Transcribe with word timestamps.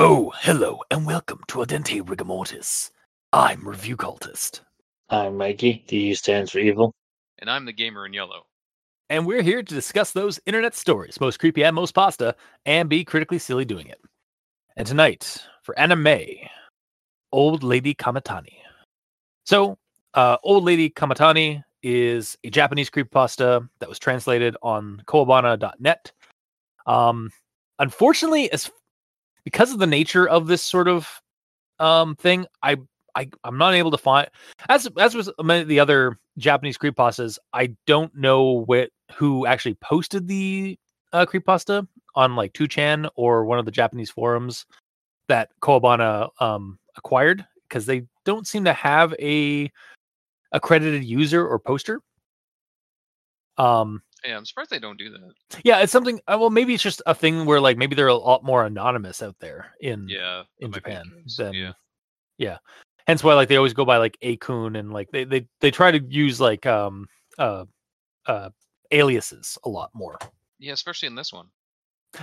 Oh, 0.00 0.32
hello, 0.36 0.80
and 0.92 1.04
welcome 1.04 1.40
to 1.48 1.58
Al 1.58 1.66
Dente 1.66 2.00
Rigamortis. 2.00 2.92
I'm 3.32 3.66
Review 3.66 3.96
Cultist, 3.96 4.60
I'm 5.10 5.36
Mikey. 5.36 5.84
The 5.88 5.96
U 5.96 6.14
stands 6.14 6.52
for 6.52 6.60
evil. 6.60 6.94
And 7.40 7.50
I'm 7.50 7.64
the 7.64 7.72
gamer 7.72 8.06
in 8.06 8.12
yellow. 8.12 8.46
and 9.10 9.26
we're 9.26 9.42
here 9.42 9.60
to 9.60 9.74
discuss 9.74 10.12
those 10.12 10.38
internet 10.46 10.76
stories, 10.76 11.20
most 11.20 11.40
creepy 11.40 11.64
and 11.64 11.74
most 11.74 11.96
pasta, 11.96 12.36
and 12.64 12.88
be 12.88 13.04
critically 13.04 13.40
silly 13.40 13.64
doing 13.64 13.88
it. 13.88 14.00
And 14.76 14.86
tonight, 14.86 15.44
for 15.64 15.76
anime, 15.76 16.20
Old 17.32 17.64
Lady 17.64 17.92
Kamitani. 17.92 18.54
So, 19.46 19.78
uh, 20.14 20.36
Old 20.44 20.62
Lady 20.62 20.90
Kamitani 20.90 21.64
is 21.82 22.38
a 22.44 22.50
Japanese 22.50 22.88
creepypasta 22.88 23.68
that 23.80 23.88
was 23.88 23.98
translated 23.98 24.56
on 24.62 25.02
Kowabana.net. 25.06 26.12
Um, 26.86 27.32
unfortunately, 27.80 28.52
as 28.52 28.70
because 29.48 29.72
of 29.72 29.78
the 29.78 29.86
nature 29.86 30.28
of 30.28 30.46
this 30.46 30.62
sort 30.62 30.88
of 30.88 31.08
um 31.78 32.14
thing, 32.16 32.46
I 32.62 32.76
I 33.14 33.30
I'm 33.44 33.56
not 33.56 33.72
able 33.72 33.90
to 33.90 33.96
find 33.96 34.28
as 34.68 34.86
as 34.98 35.14
was 35.14 35.30
many 35.42 35.62
of 35.62 35.68
the 35.68 35.80
other 35.80 36.18
Japanese 36.36 36.76
creepypastas. 36.76 37.38
I 37.54 37.74
don't 37.86 38.14
know 38.14 38.64
what 38.66 38.90
who 39.14 39.46
actually 39.46 39.76
posted 39.76 40.28
the 40.28 40.78
uh, 41.14 41.24
creepypasta 41.24 41.88
on 42.14 42.36
like 42.36 42.52
2chan 42.52 43.08
or 43.16 43.46
one 43.46 43.58
of 43.58 43.64
the 43.64 43.70
Japanese 43.70 44.10
forums 44.10 44.66
that 45.28 45.48
Kowabana 45.62 46.28
um 46.40 46.78
acquired 46.98 47.46
because 47.68 47.86
they 47.86 48.02
don't 48.26 48.46
seem 48.46 48.64
to 48.64 48.74
have 48.74 49.14
a 49.18 49.70
accredited 50.52 51.04
user 51.04 51.46
or 51.46 51.58
poster. 51.58 52.02
Um 53.56 54.02
Yeah, 54.24 54.36
I'm 54.36 54.44
surprised 54.44 54.70
they 54.70 54.78
don't 54.78 54.98
do 54.98 55.10
that. 55.10 55.60
yeah, 55.64 55.80
it's 55.80 55.92
something 55.92 56.20
uh, 56.26 56.36
well 56.40 56.50
maybe 56.50 56.74
it's 56.74 56.82
just 56.82 57.00
a 57.06 57.14
thing 57.14 57.44
where 57.46 57.60
like 57.60 57.76
maybe 57.76 57.94
they're 57.94 58.08
a 58.08 58.14
lot 58.14 58.42
more 58.44 58.64
anonymous 58.64 59.22
out 59.22 59.36
there 59.40 59.72
in 59.80 60.06
Yeah. 60.08 60.42
in 60.58 60.70
might 60.70 60.82
be 60.84 60.90
the 60.90 60.96
Japan 60.96 61.24
than 61.36 61.74
yeah. 62.38 62.58
hence 63.06 63.22
why 63.24 63.34
like 63.34 63.48
they 63.48 63.56
always 63.56 63.74
go 63.74 63.84
by 63.84 63.96
like 63.98 64.16
Akun 64.22 64.78
and 64.78 64.92
like 64.92 65.08
they 65.12 65.24
they 65.24 65.46
they 65.60 65.70
try 65.70 65.90
to 65.90 66.02
use 66.08 66.40
like 66.40 66.66
um 66.66 67.06
uh 67.38 67.64
uh 68.26 68.50
aliases 68.90 69.56
a 69.64 69.68
lot 69.68 69.90
more. 69.94 70.18
Yeah, 70.58 70.72
especially 70.72 71.06
in 71.08 71.14
this 71.14 71.32
one. 71.32 71.46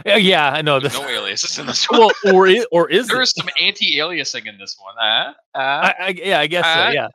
Yeah, 0.06 0.16
yeah, 0.18 0.50
I 0.52 0.62
know 0.64 0.80
There's 0.80 0.94
this. 0.94 1.02
no 1.02 1.08
aliases 1.08 1.60
in 1.60 1.66
this 1.68 1.90
one. 1.90 2.00
well, 2.00 2.12
or 2.34 2.48
is, 2.48 2.66
or 2.72 2.90
is 2.90 3.08
there 3.08 3.22
is 3.22 3.32
some 3.32 3.48
anti-aliasing 3.62 4.48
in 4.48 4.58
this 4.58 4.76
one. 4.82 4.96
Uh, 4.98 5.32
uh, 5.54 5.58
I, 5.58 5.94
I, 6.00 6.08
yeah, 6.18 6.40
I 6.40 6.48
guess 6.48 6.66
so. 6.66 6.72
uh, 6.72 6.92
Yeah, 6.92 7.08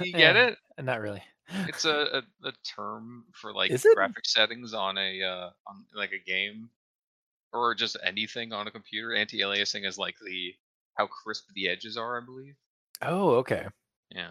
you 0.00 0.12
get 0.12 0.36
yeah. 0.36 0.46
it? 0.48 0.58
not 0.84 1.00
really. 1.00 1.22
It's 1.68 1.84
a, 1.84 2.22
a, 2.44 2.48
a 2.48 2.52
term 2.64 3.24
for 3.32 3.52
like 3.52 3.72
graphic 3.94 4.26
settings 4.26 4.74
on 4.74 4.98
a 4.98 5.22
uh, 5.22 5.50
on 5.66 5.84
like 5.94 6.12
a 6.12 6.18
game 6.30 6.68
or 7.52 7.74
just 7.74 7.96
anything 8.04 8.52
on 8.52 8.66
a 8.66 8.70
computer. 8.70 9.14
Anti-aliasing 9.14 9.86
is 9.86 9.98
like 9.98 10.16
the 10.24 10.54
how 10.94 11.06
crisp 11.06 11.48
the 11.54 11.68
edges 11.68 11.96
are, 11.96 12.20
I 12.20 12.24
believe. 12.24 12.54
Oh, 13.02 13.30
okay. 13.36 13.66
Yeah. 14.10 14.30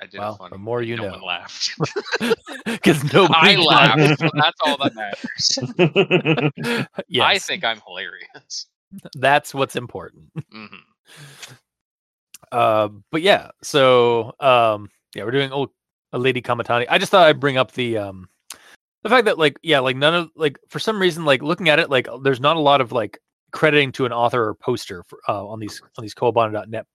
I 0.00 0.06
did 0.06 0.18
Well, 0.18 0.48
the 0.50 0.58
more 0.58 0.82
you 0.82 0.96
no 0.96 1.04
know. 1.04 1.10
one 1.10 1.22
laughed. 1.22 1.78
Because 2.64 3.02
nobody. 3.12 3.34
I 3.34 3.56
laughed. 3.56 4.18
so 4.18 4.30
that's 4.34 4.58
all 4.60 4.76
that 4.78 4.92
matters. 4.94 6.52
yes, 7.08 7.24
I 7.24 7.38
think 7.38 7.64
I'm 7.64 7.80
hilarious. 7.86 8.66
that's 9.14 9.54
what's 9.54 9.76
important. 9.76 10.30
hmm 10.50 10.66
Uh, 12.50 12.88
but 13.10 13.22
yeah, 13.22 13.50
so 13.62 14.34
um, 14.40 14.88
yeah, 15.14 15.24
we're 15.24 15.30
doing 15.30 15.52
old 15.52 15.70
a 16.12 16.18
lady 16.18 16.42
Kamitani. 16.42 16.86
I 16.88 16.98
just 16.98 17.10
thought 17.10 17.26
I'd 17.26 17.40
bring 17.40 17.56
up 17.56 17.72
the 17.72 17.98
um, 17.98 18.28
the 19.02 19.08
fact 19.08 19.24
that 19.24 19.38
like 19.38 19.56
yeah, 19.62 19.80
like 19.80 19.96
none 19.96 20.14
of 20.14 20.30
like 20.36 20.58
for 20.68 20.78
some 20.78 21.00
reason 21.00 21.24
like 21.24 21.42
looking 21.42 21.68
at 21.68 21.78
it 21.78 21.90
like 21.90 22.08
there's 22.22 22.40
not 22.40 22.56
a 22.56 22.60
lot 22.60 22.80
of 22.80 22.92
like 22.92 23.18
crediting 23.52 23.92
to 23.92 24.06
an 24.06 24.12
author 24.12 24.48
or 24.48 24.54
poster 24.54 25.02
for, 25.04 25.18
uh, 25.28 25.46
on 25.46 25.60
these 25.60 25.80
on 25.98 26.02
these 26.02 26.14
Kowabana.net 26.14 26.86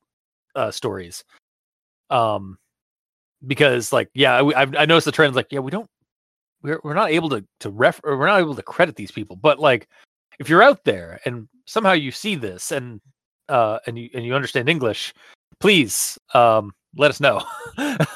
uh, 0.55 0.71
stories. 0.71 1.23
Um, 2.09 2.57
because 3.45 3.91
like 3.91 4.09
yeah, 4.13 4.41
we, 4.41 4.55
I've 4.55 4.75
I 4.75 4.85
noticed 4.85 5.05
the 5.05 5.11
trends 5.11 5.35
like 5.35 5.47
yeah 5.51 5.59
we 5.59 5.71
don't 5.71 5.89
we're 6.61 6.79
we're 6.83 6.93
not 6.93 7.11
able 7.11 7.29
to 7.29 7.45
to 7.61 7.69
ref 7.69 8.01
we're 8.03 8.25
not 8.25 8.39
able 8.39 8.55
to 8.55 8.63
credit 8.63 8.95
these 8.95 9.11
people, 9.11 9.35
but 9.35 9.59
like 9.59 9.87
if 10.39 10.49
you're 10.49 10.63
out 10.63 10.83
there 10.83 11.19
and 11.25 11.47
somehow 11.65 11.93
you 11.93 12.11
see 12.11 12.35
this 12.35 12.71
and 12.71 13.01
uh 13.49 13.79
and 13.85 13.97
you 13.97 14.09
and 14.13 14.25
you 14.25 14.33
understand 14.33 14.69
English, 14.69 15.13
please 15.59 16.17
um 16.33 16.73
let 16.95 17.11
us 17.11 17.19
know 17.19 17.43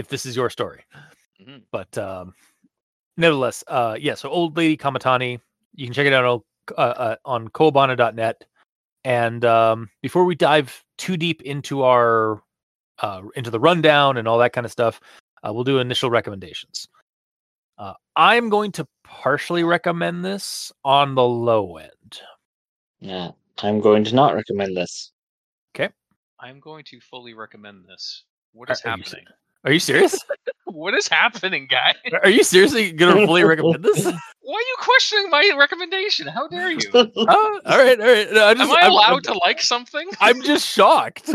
if 0.00 0.08
this 0.08 0.26
is 0.26 0.34
your 0.34 0.50
story. 0.50 0.82
Mhm. 1.40 1.62
But 1.70 1.96
um 1.96 2.34
nevertheless, 3.16 3.62
uh 3.68 3.96
yeah, 4.00 4.14
so 4.14 4.28
old 4.28 4.56
lady 4.56 4.76
Kamitani, 4.76 5.40
you 5.74 5.86
can 5.86 5.94
check 5.94 6.06
it 6.06 6.12
out 6.12 6.24
on 6.24 6.42
uh, 6.76 6.80
uh, 6.80 7.16
on 7.24 7.48
kowabana.net. 7.48 8.44
And 9.04 9.44
um 9.44 9.88
before 10.02 10.24
we 10.24 10.34
dive 10.34 10.84
too 10.98 11.16
deep 11.16 11.42
into 11.42 11.82
our 11.82 12.42
uh 12.98 13.22
into 13.36 13.50
the 13.50 13.60
rundown 13.60 14.16
and 14.16 14.26
all 14.28 14.38
that 14.38 14.52
kind 14.52 14.64
of 14.66 14.72
stuff, 14.72 15.00
uh, 15.44 15.52
we'll 15.52 15.64
do 15.64 15.78
initial 15.78 16.10
recommendations. 16.10 16.88
Uh, 17.78 17.94
I'm 18.14 18.50
going 18.50 18.72
to 18.72 18.86
partially 19.04 19.64
recommend 19.64 20.22
this 20.22 20.70
on 20.84 21.14
the 21.14 21.24
low 21.24 21.78
end. 21.78 22.20
yeah, 23.00 23.30
I'm 23.62 23.80
going 23.80 24.04
to 24.04 24.14
not 24.14 24.34
recommend 24.34 24.76
this. 24.76 25.12
Okay. 25.74 25.88
I'm 26.38 26.60
going 26.60 26.84
to 26.84 27.00
fully 27.00 27.32
recommend 27.32 27.86
this. 27.88 28.24
What 28.52 28.68
is 28.68 28.70
Are- 28.70 28.80
is 28.80 28.84
are 28.84 28.90
happening? 28.90 29.24
Are 29.64 29.72
you 29.72 29.80
serious? 29.80 30.18
What 30.66 30.94
is 30.94 31.08
happening, 31.08 31.66
guy? 31.68 31.96
Are 32.22 32.30
you 32.30 32.44
seriously 32.44 32.92
going 32.92 33.16
to 33.16 33.26
fully 33.26 33.42
recommend 33.42 33.82
this? 33.82 34.04
Why 34.04 34.12
are 34.12 34.60
you 34.60 34.76
questioning 34.78 35.28
my 35.28 35.52
recommendation? 35.58 36.28
How 36.28 36.46
dare 36.46 36.70
you? 36.70 36.78
Oh, 36.94 37.60
all 37.66 37.76
right, 37.78 38.00
all 38.00 38.06
right. 38.06 38.32
No, 38.32 38.46
I 38.46 38.54
just, 38.54 38.70
Am 38.70 38.76
I 38.76 38.82
I'm- 38.82 38.92
allowed 38.92 39.26
I'm, 39.26 39.34
to 39.34 39.34
like 39.38 39.60
something? 39.60 40.08
I'm 40.20 40.40
just 40.42 40.64
shocked. 40.68 41.28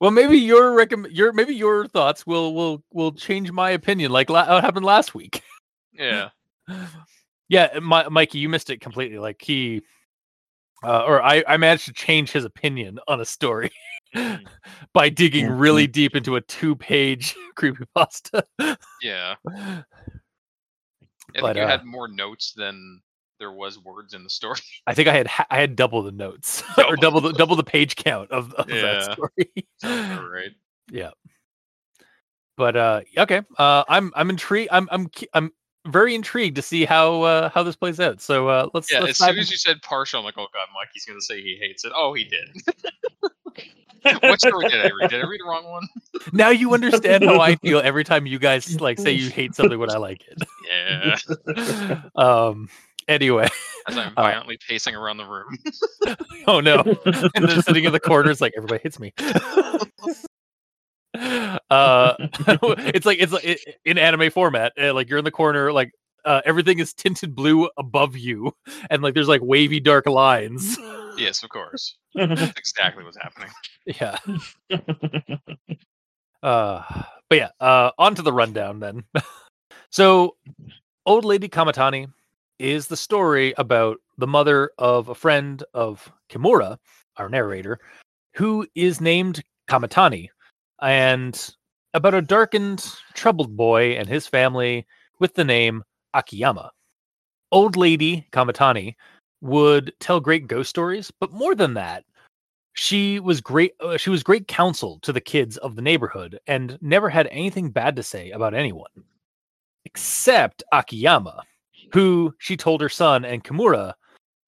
Well, 0.00 0.10
maybe 0.10 0.36
your 0.38 0.74
recommend 0.74 1.14
your 1.14 1.32
maybe 1.32 1.54
your 1.54 1.88
thoughts 1.88 2.26
will 2.26 2.54
will 2.54 2.84
will 2.92 3.12
change 3.12 3.50
my 3.50 3.70
opinion, 3.70 4.12
like 4.12 4.28
la- 4.30 4.46
what 4.46 4.62
happened 4.62 4.84
last 4.84 5.14
week. 5.14 5.42
Yeah. 5.92 6.28
yeah, 7.48 7.78
my, 7.80 8.08
Mikey, 8.08 8.38
you 8.38 8.48
missed 8.50 8.68
it 8.70 8.80
completely. 8.80 9.18
Like 9.18 9.40
he, 9.40 9.82
uh, 10.84 11.04
or 11.04 11.22
I, 11.22 11.42
I 11.48 11.56
managed 11.56 11.86
to 11.86 11.92
change 11.92 12.30
his 12.32 12.44
opinion 12.44 12.98
on 13.08 13.20
a 13.20 13.24
story. 13.24 13.70
by 14.94 15.08
digging 15.08 15.46
Mhm. 15.46 15.60
really 15.60 15.86
deep 15.86 16.16
into 16.16 16.36
a 16.36 16.40
two-page 16.40 17.36
creepypasta. 17.58 18.42
Yeah. 19.02 19.34
I 19.46 19.84
But, 21.40 21.42
think 21.42 21.56
you 21.56 21.62
uh, 21.62 21.68
had 21.68 21.84
more 21.84 22.08
notes 22.08 22.52
than 22.56 23.00
there 23.38 23.52
was 23.52 23.78
words 23.78 24.14
in 24.14 24.24
the 24.24 24.30
story. 24.30 24.60
I 24.86 24.94
think 24.94 25.08
I 25.08 25.12
had 25.16 25.26
ha- 25.26 25.46
I 25.50 25.58
had 25.60 25.76
double 25.76 26.02
the 26.02 26.10
notes 26.12 26.62
or 26.78 26.96
double 26.96 27.20
the 27.20 27.32
double 27.32 27.54
the 27.56 27.62
page 27.64 27.96
count 27.96 28.30
of, 28.30 28.52
of 28.54 28.68
Yeah. 28.68 28.82
that 28.82 29.12
story. 29.12 29.66
Sounds 29.80 30.30
right. 30.32 30.52
yeah. 30.90 31.10
But 32.56 32.76
uh 32.76 33.00
okay. 33.16 33.42
Uh 33.56 33.84
I'm 33.88 34.10
I'm 34.16 34.30
intrigued 34.30 34.70
I'm 34.72 34.88
I'm 34.90 35.08
I'm 35.34 35.52
very 35.86 36.14
intrigued 36.16 36.56
to 36.56 36.62
see 36.62 36.84
how 36.84 37.22
uh 37.22 37.48
how 37.50 37.62
this 37.62 37.76
plays 37.76 38.00
out. 38.00 38.20
So 38.20 38.48
uh 38.48 38.68
let's 38.74 38.90
Yeah, 38.90 39.00
let's 39.00 39.10
as 39.12 39.18
soon 39.18 39.28
dive 39.28 39.38
as 39.38 39.50
you 39.52 39.56
said 39.58 39.80
partial, 39.82 40.18
I'm 40.18 40.24
like, 40.24 40.34
oh 40.38 40.48
god, 40.52 40.66
Mikey's 40.74 41.04
gonna 41.04 41.20
say 41.20 41.40
he 41.40 41.56
hates 41.60 41.84
it. 41.84 41.92
Oh, 41.94 42.14
he 42.14 42.24
did. 42.24 42.48
what 44.22 44.40
story 44.40 44.68
did 44.68 44.80
I 44.80 44.90
read? 44.90 45.10
Did 45.10 45.20
I 45.24 45.26
read 45.26 45.40
the 45.40 45.48
wrong 45.48 45.64
one? 45.70 45.88
now 46.32 46.50
you 46.50 46.72
understand 46.74 47.24
how 47.24 47.40
I 47.40 47.56
feel 47.62 47.80
every 47.80 48.04
time 48.04 48.26
you 48.26 48.38
guys 48.38 48.80
like 48.80 48.98
say 48.98 49.12
you 49.12 49.30
hate 49.30 49.54
something 49.54 49.78
when 49.78 49.90
I 49.90 49.96
like 49.98 50.22
Yeah. 50.66 51.16
it. 51.48 51.98
um 52.16 52.68
anyway. 53.08 53.48
As 53.86 53.96
I'm 53.96 54.12
Uh, 54.16 54.22
violently 54.22 54.58
pacing 54.68 54.94
around 54.94 55.16
the 55.16 55.24
room. 55.26 55.58
Oh 56.46 56.60
no. 56.60 56.82
and 57.34 57.48
then 57.48 57.62
sitting 57.62 57.84
in 57.84 57.92
the 57.92 58.00
corner, 58.00 58.24
corners 58.24 58.40
like 58.40 58.52
everybody 58.56 58.80
hits 58.82 58.98
me. 59.00 59.12
uh 61.70 62.14
it's 62.94 63.06
like 63.06 63.18
it's 63.18 63.32
like 63.32 63.46
i- 63.46 63.58
in 63.84 63.98
anime 63.98 64.30
format 64.30 64.72
uh, 64.80 64.92
like 64.94 65.08
you're 65.08 65.18
in 65.18 65.24
the 65.24 65.30
corner 65.30 65.72
like 65.72 65.90
uh, 66.24 66.42
everything 66.44 66.78
is 66.78 66.92
tinted 66.92 67.34
blue 67.34 67.68
above 67.78 68.16
you 68.16 68.52
and 68.90 69.02
like 69.02 69.14
there's 69.14 69.28
like 69.28 69.40
wavy 69.42 69.80
dark 69.80 70.06
lines 70.06 70.76
yes, 71.18 71.42
of 71.42 71.50
course. 71.50 71.96
That's 72.14 72.42
exactly 72.56 73.04
what's 73.04 73.18
happening. 73.20 73.50
yeah 73.86 74.18
uh 76.42 76.82
but 77.28 77.38
yeah 77.38 77.48
uh 77.60 77.90
on 77.98 78.14
to 78.14 78.22
the 78.22 78.32
rundown 78.32 78.80
then 78.80 79.02
so 79.90 80.36
old 81.06 81.24
lady 81.24 81.48
kamitani 81.48 82.06
is 82.58 82.86
the 82.86 82.96
story 82.96 83.54
about 83.56 83.98
the 84.18 84.26
mother 84.26 84.70
of 84.78 85.08
a 85.08 85.14
friend 85.14 85.64
of 85.74 86.10
kimura 86.30 86.76
our 87.16 87.28
narrator 87.28 87.78
who 88.34 88.66
is 88.74 89.00
named 89.00 89.42
kamitani 89.70 90.28
and 90.82 91.54
about 91.94 92.14
a 92.14 92.22
darkened 92.22 92.84
troubled 93.14 93.56
boy 93.56 93.92
and 93.92 94.08
his 94.08 94.26
family 94.26 94.86
with 95.18 95.34
the 95.34 95.44
name 95.44 95.82
akiyama 96.14 96.70
old 97.52 97.76
lady 97.76 98.26
kamitani 98.32 98.94
would 99.40 99.92
tell 100.00 100.20
great 100.20 100.46
ghost 100.46 100.70
stories 100.70 101.10
but 101.20 101.32
more 101.32 101.54
than 101.54 101.74
that 101.74 102.04
she 102.72 103.20
was 103.20 103.40
great 103.40 103.72
uh, 103.80 103.96
she 103.96 104.10
was 104.10 104.22
great 104.22 104.48
counsel 104.48 104.98
to 105.00 105.12
the 105.12 105.20
kids 105.20 105.56
of 105.58 105.76
the 105.76 105.82
neighborhood 105.82 106.38
and 106.46 106.78
never 106.80 107.08
had 107.08 107.26
anything 107.28 107.70
bad 107.70 107.96
to 107.96 108.02
say 108.02 108.30
about 108.30 108.54
anyone 108.54 108.90
except 109.84 110.62
akiyama 110.72 111.42
who 111.92 112.34
she 112.38 112.56
told 112.56 112.80
her 112.80 112.88
son 112.88 113.24
and 113.24 113.44
kimura 113.44 113.94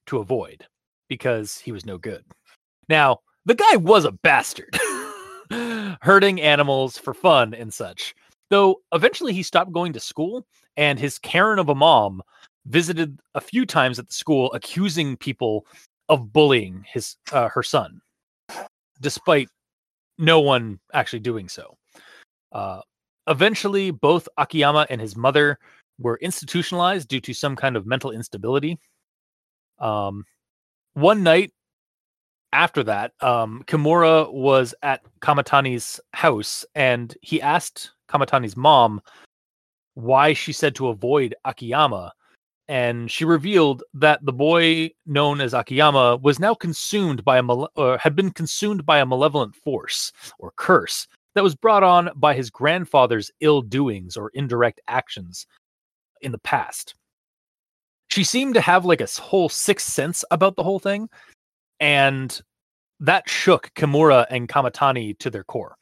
to 0.06 0.18
avoid 0.18 0.66
because 1.08 1.58
he 1.58 1.72
was 1.72 1.86
no 1.86 1.98
good. 1.98 2.24
Now, 2.88 3.18
the 3.46 3.54
guy 3.54 3.76
was 3.76 4.04
a 4.04 4.12
bastard, 4.12 4.76
hurting 6.02 6.40
animals 6.40 6.98
for 6.98 7.14
fun 7.14 7.54
and 7.54 7.72
such. 7.72 8.14
Though 8.50 8.76
eventually 8.92 9.32
he 9.32 9.42
stopped 9.42 9.72
going 9.72 9.92
to 9.92 10.00
school, 10.00 10.46
and 10.76 10.98
his 10.98 11.18
Karen 11.18 11.58
of 11.58 11.68
a 11.68 11.74
mom 11.74 12.22
visited 12.66 13.18
a 13.34 13.40
few 13.40 13.66
times 13.66 13.98
at 13.98 14.06
the 14.06 14.14
school, 14.14 14.52
accusing 14.52 15.16
people 15.16 15.66
of 16.08 16.32
bullying 16.32 16.84
his 16.86 17.16
uh, 17.32 17.48
her 17.48 17.62
son, 17.62 18.00
despite 19.00 19.48
no 20.18 20.40
one 20.40 20.78
actually 20.92 21.20
doing 21.20 21.48
so. 21.48 21.76
Uh, 22.52 22.80
eventually, 23.26 23.90
both 23.90 24.28
Akiyama 24.36 24.86
and 24.90 25.00
his 25.00 25.16
mother 25.16 25.58
were 25.98 26.18
institutionalized 26.20 27.08
due 27.08 27.20
to 27.20 27.32
some 27.32 27.56
kind 27.56 27.76
of 27.76 27.86
mental 27.86 28.10
instability. 28.10 28.78
Um, 29.78 30.24
one 30.94 31.22
night 31.22 31.52
after 32.52 32.82
that, 32.84 33.12
um, 33.20 33.62
Kimura 33.66 34.30
was 34.32 34.74
at 34.82 35.02
Kamitani's 35.20 36.00
house 36.12 36.64
and 36.74 37.16
he 37.22 37.40
asked 37.40 37.92
Kamitani's 38.08 38.56
mom 38.56 39.00
why 39.94 40.32
she 40.32 40.52
said 40.52 40.74
to 40.76 40.88
avoid 40.88 41.34
Akiyama. 41.44 42.12
And 42.70 43.10
she 43.10 43.24
revealed 43.24 43.82
that 43.94 44.24
the 44.24 44.32
boy 44.32 44.90
known 45.04 45.40
as 45.40 45.54
Akiyama 45.54 46.18
was 46.22 46.38
now 46.38 46.54
consumed 46.54 47.24
by 47.24 47.38
a 47.38 47.42
male- 47.42 47.68
or 47.74 47.98
had 47.98 48.14
been 48.14 48.30
consumed 48.30 48.86
by 48.86 49.00
a 49.00 49.06
malevolent 49.06 49.56
force 49.56 50.12
or 50.38 50.52
curse 50.54 51.08
that 51.34 51.42
was 51.42 51.56
brought 51.56 51.82
on 51.82 52.10
by 52.14 52.32
his 52.32 52.48
grandfather's 52.48 53.28
ill 53.40 53.60
doings 53.60 54.16
or 54.16 54.30
indirect 54.34 54.80
actions 54.86 55.48
in 56.20 56.30
the 56.30 56.38
past. 56.38 56.94
She 58.06 58.22
seemed 58.22 58.54
to 58.54 58.60
have 58.60 58.84
like 58.84 59.00
a 59.00 59.08
whole 59.20 59.48
sixth 59.48 59.92
sense 59.92 60.24
about 60.30 60.54
the 60.54 60.62
whole 60.62 60.78
thing, 60.78 61.08
and 61.80 62.40
that 63.00 63.28
shook 63.28 63.74
Kimura 63.74 64.26
and 64.30 64.48
Kamitani 64.48 65.18
to 65.18 65.28
their 65.28 65.42
core. 65.42 65.74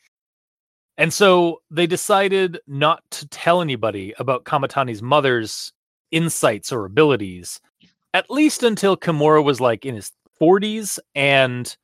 And 0.96 1.12
so 1.12 1.60
they 1.70 1.86
decided 1.86 2.60
not 2.66 3.02
to 3.10 3.28
tell 3.28 3.60
anybody 3.60 4.14
about 4.18 4.44
Kamitani's 4.44 5.02
mother's 5.02 5.70
insights 6.10 6.72
or 6.72 6.84
abilities, 6.84 7.60
at 8.14 8.30
least 8.30 8.62
until 8.62 8.96
Kimura 8.96 9.42
was 9.42 9.60
like 9.60 9.84
in 9.84 9.94
his 9.94 10.12
40s 10.40 10.98
and 11.14 11.76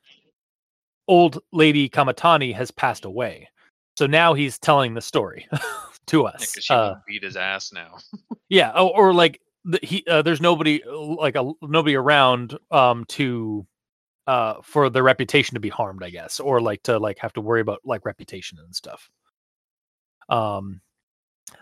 old 1.08 1.40
lady 1.52 1.88
Kamitani 1.88 2.54
has 2.54 2.70
passed 2.70 3.04
away. 3.04 3.48
So 3.96 4.06
now 4.06 4.34
he's 4.34 4.58
telling 4.58 4.94
the 4.94 5.00
story 5.00 5.46
to 6.06 6.26
us. 6.26 6.52
Because 6.52 6.64
she 6.64 6.74
Uh, 6.74 6.94
beat 7.06 7.22
his 7.22 7.36
ass 7.36 7.72
now. 7.72 7.98
yeah, 8.48 8.70
or, 8.70 9.08
or 9.08 9.14
like 9.14 9.40
the, 9.64 9.78
he 9.82 10.04
uh, 10.08 10.22
there's 10.22 10.40
nobody 10.40 10.82
like 10.86 11.36
a 11.36 11.52
nobody 11.62 11.94
around 11.94 12.58
um 12.70 13.04
to 13.08 13.66
uh 14.26 14.54
for 14.62 14.90
the 14.90 15.02
reputation 15.02 15.54
to 15.54 15.60
be 15.60 15.68
harmed, 15.68 16.02
I 16.02 16.10
guess, 16.10 16.40
or 16.40 16.60
like 16.60 16.82
to 16.84 16.98
like 16.98 17.18
have 17.18 17.32
to 17.34 17.40
worry 17.40 17.60
about 17.60 17.80
like 17.84 18.04
reputation 18.04 18.58
and 18.58 18.74
stuff. 18.74 19.10
Um 20.28 20.80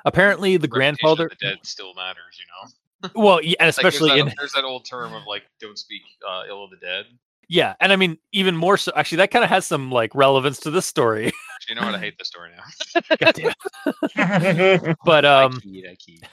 apparently 0.05 0.57
the 0.57 0.69
Reputation 0.69 1.07
of 1.11 1.17
grandfather 1.17 1.29
the 1.29 1.47
dead 1.47 1.59
still 1.63 1.95
matters, 1.95 2.39
you 2.39 2.45
know. 2.49 3.11
well, 3.15 3.43
yeah, 3.43 3.55
and 3.61 3.67
Like, 3.69 3.77
there's 3.83 3.95
especially 3.95 4.09
that, 4.11 4.19
in 4.29 4.35
there's 4.39 4.53
that 4.53 4.65
old 4.65 4.85
term 4.85 5.13
of 5.15 5.23
like 5.27 5.43
don't 5.61 5.79
speak 5.79 6.03
uh, 6.29 6.43
ill 6.49 6.65
of 6.65 6.71
the 6.71 6.77
dead. 6.77 7.07
yeah, 7.49 7.75
and 7.81 7.93
I 7.93 7.97
mean 7.97 8.19
even 8.33 8.57
more 8.57 8.77
so 8.77 8.93
actually 8.97 9.17
that 9.19 9.31
kind 9.31 9.45
of 9.45 9.51
has 9.51 9.67
some 9.67 9.91
like 9.91 10.15
relevance 10.15 10.61
to 10.61 10.71
this 10.71 10.87
story. 10.87 11.27
Actually, 11.57 11.75
you 11.75 11.81
know 11.81 11.87
what? 11.87 11.95
I 11.95 11.99
hate 11.99 12.19
this 12.19 12.29
story 12.29 12.51
now. 12.57 13.17
Goddamn. 13.21 14.97
But 15.05 15.25
I 15.25 15.45
um 15.45 15.61
keyed, 15.61 15.87
I 15.91 15.95
keyed. 15.97 16.27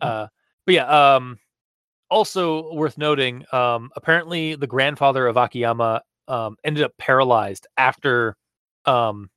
uh 0.00 0.26
but 0.66 0.74
yeah 0.74 1.14
um 1.16 1.38
also 2.10 2.72
worth 2.74 2.98
noting 2.98 3.44
um 3.52 3.90
apparently 3.96 4.54
the 4.54 4.66
grandfather 4.66 5.26
of 5.26 5.36
akiyama 5.36 6.02
um 6.28 6.56
ended 6.64 6.84
up 6.84 6.92
paralyzed 6.98 7.66
after 7.76 8.36
um 8.86 9.30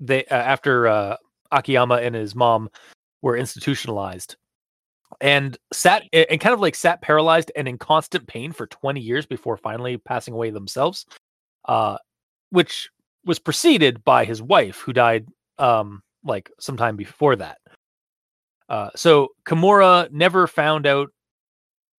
they 0.00 0.24
uh, 0.26 0.34
after 0.34 0.88
uh 0.88 1.16
akiyama 1.52 1.96
and 1.96 2.14
his 2.14 2.34
mom 2.34 2.68
were 3.22 3.36
institutionalized 3.36 4.36
and 5.20 5.58
sat 5.72 6.04
and 6.12 6.40
kind 6.40 6.54
of 6.54 6.60
like 6.60 6.74
sat 6.74 7.02
paralyzed 7.02 7.50
and 7.56 7.66
in 7.66 7.78
constant 7.78 8.26
pain 8.26 8.52
for 8.52 8.66
20 8.66 9.00
years 9.00 9.26
before 9.26 9.56
finally 9.56 9.96
passing 9.96 10.34
away 10.34 10.50
themselves 10.50 11.06
uh 11.66 11.96
which 12.50 12.90
was 13.24 13.38
preceded 13.38 14.02
by 14.04 14.24
his 14.24 14.40
wife 14.40 14.78
who 14.80 14.92
died 14.92 15.26
um 15.58 16.02
like 16.24 16.50
sometime 16.58 16.96
before 16.96 17.36
that 17.36 17.58
uh, 18.70 18.88
so 18.94 19.30
Kimura 19.44 20.10
never 20.12 20.46
found 20.46 20.86
out 20.86 21.10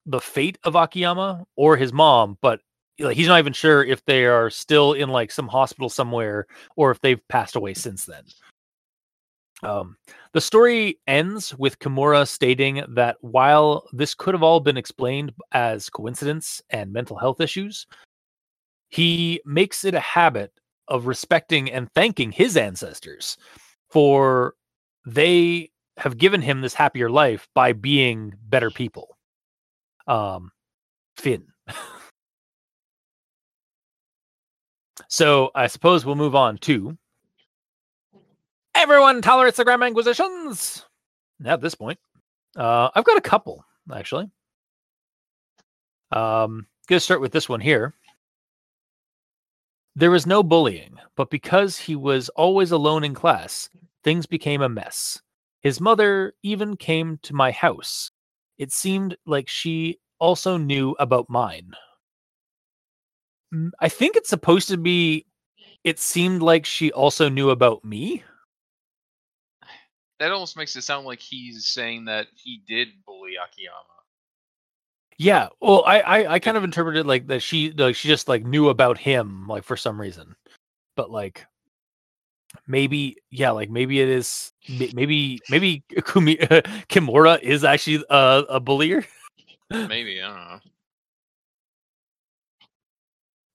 the 0.05 0.21
fate 0.21 0.57
of 0.63 0.75
Akiyama 0.75 1.45
or 1.57 1.75
his 1.75 1.91
mom, 1.91 2.37
but 2.41 2.61
like 2.97 3.17
he's 3.17 3.27
not 3.27 3.39
even 3.39 3.53
sure 3.53 3.83
if 3.83 4.03
they 4.05 4.25
are 4.25 4.49
still 4.49 4.93
in 4.93 5.09
like 5.09 5.31
some 5.31 5.49
hospital 5.49 5.89
somewhere 5.89 6.47
or 6.77 6.89
if 6.89 7.01
they've 7.01 7.27
passed 7.27 7.57
away 7.57 7.73
since 7.73 8.05
then. 8.05 8.23
Um, 9.63 9.95
the 10.33 10.41
story 10.41 10.99
ends 11.07 11.55
with 11.57 11.79
Kimura 11.79 12.27
stating 12.27 12.83
that 12.89 13.17
while 13.21 13.87
this 13.93 14.13
could 14.13 14.33
have 14.33 14.43
all 14.43 14.59
been 14.59 14.77
explained 14.77 15.33
as 15.51 15.89
coincidence 15.89 16.61
and 16.69 16.91
mental 16.91 17.17
health 17.17 17.39
issues, 17.41 17.85
he 18.89 19.41
makes 19.45 19.85
it 19.85 19.93
a 19.93 19.99
habit 19.99 20.51
of 20.87 21.07
respecting 21.07 21.71
and 21.71 21.91
thanking 21.93 22.31
his 22.31 22.57
ancestors 22.57 23.37
for 23.89 24.55
they 25.05 25.69
have 25.97 26.17
given 26.17 26.41
him 26.41 26.61
this 26.61 26.73
happier 26.73 27.09
life 27.09 27.47
by 27.53 27.73
being 27.73 28.33
better 28.43 28.71
people. 28.71 29.17
Um, 30.07 30.51
Finn. 31.17 31.45
so 35.07 35.51
I 35.53 35.67
suppose 35.67 36.05
we'll 36.05 36.15
move 36.15 36.35
on 36.35 36.57
to 36.59 36.97
everyone 38.75 39.21
tolerates 39.21 39.57
the 39.57 39.65
Grand 39.65 39.83
Inquisitions. 39.83 40.85
At 41.45 41.61
this 41.61 41.75
point, 41.75 41.99
uh, 42.55 42.89
I've 42.93 43.03
got 43.03 43.17
a 43.17 43.21
couple 43.21 43.65
actually. 43.93 44.29
Um, 46.11 46.67
gonna 46.87 46.99
start 46.99 47.21
with 47.21 47.31
this 47.31 47.49
one 47.49 47.61
here. 47.61 47.93
There 49.95 50.11
was 50.11 50.25
no 50.25 50.41
bullying, 50.43 50.97
but 51.15 51.29
because 51.29 51.77
he 51.77 51.95
was 51.95 52.29
always 52.29 52.71
alone 52.71 53.03
in 53.03 53.13
class, 53.13 53.69
things 54.03 54.25
became 54.25 54.61
a 54.61 54.69
mess. 54.69 55.21
His 55.61 55.81
mother 55.81 56.33
even 56.43 56.77
came 56.77 57.19
to 57.23 57.35
my 57.35 57.51
house. 57.51 58.11
It 58.57 58.71
seemed 58.71 59.17
like 59.25 59.49
she 59.49 59.99
also 60.19 60.57
knew 60.57 60.95
about 60.99 61.29
mine. 61.29 61.71
Mm, 63.53 63.71
I 63.79 63.89
think 63.89 64.15
it's 64.15 64.29
supposed 64.29 64.69
to 64.69 64.77
be 64.77 65.25
it 65.83 65.99
seemed 65.99 66.41
like 66.41 66.65
she 66.65 66.91
also 66.91 67.27
knew 67.27 67.49
about 67.49 67.83
me. 67.83 68.23
That 70.21 70.31
almost 70.31 70.55
makes 70.55 70.75
it 70.75 70.83
sound 70.83 71.07
like 71.07 71.19
he's 71.19 71.65
saying 71.65 72.05
that 72.05 72.27
he 72.35 72.61
did 72.67 72.89
bully 73.07 73.37
Akiyama. 73.43 73.79
Yeah, 75.17 75.47
well, 75.59 75.83
I 75.83 75.99
I, 76.01 76.33
I 76.33 76.39
kind 76.39 76.57
of 76.57 76.63
interpreted 76.63 77.07
like 77.07 77.25
that 77.25 77.41
she 77.41 77.71
like 77.71 77.95
she 77.95 78.07
just 78.07 78.27
like 78.27 78.45
knew 78.45 78.69
about 78.69 78.99
him 78.99 79.47
like 79.47 79.63
for 79.63 79.75
some 79.75 79.99
reason, 79.99 80.35
but 80.95 81.09
like 81.09 81.47
maybe 82.67 83.17
yeah 83.31 83.49
like 83.49 83.71
maybe 83.71 83.99
it 83.99 84.09
is 84.09 84.53
maybe 84.93 85.39
maybe 85.49 85.83
Kumi, 86.05 86.37
Kimura 86.87 87.41
is 87.41 87.63
actually 87.63 88.05
a, 88.11 88.43
a 88.47 88.59
bullier. 88.59 89.03
Maybe 89.71 90.21
I 90.21 90.27
don't 90.27 90.35
know. 90.35 90.59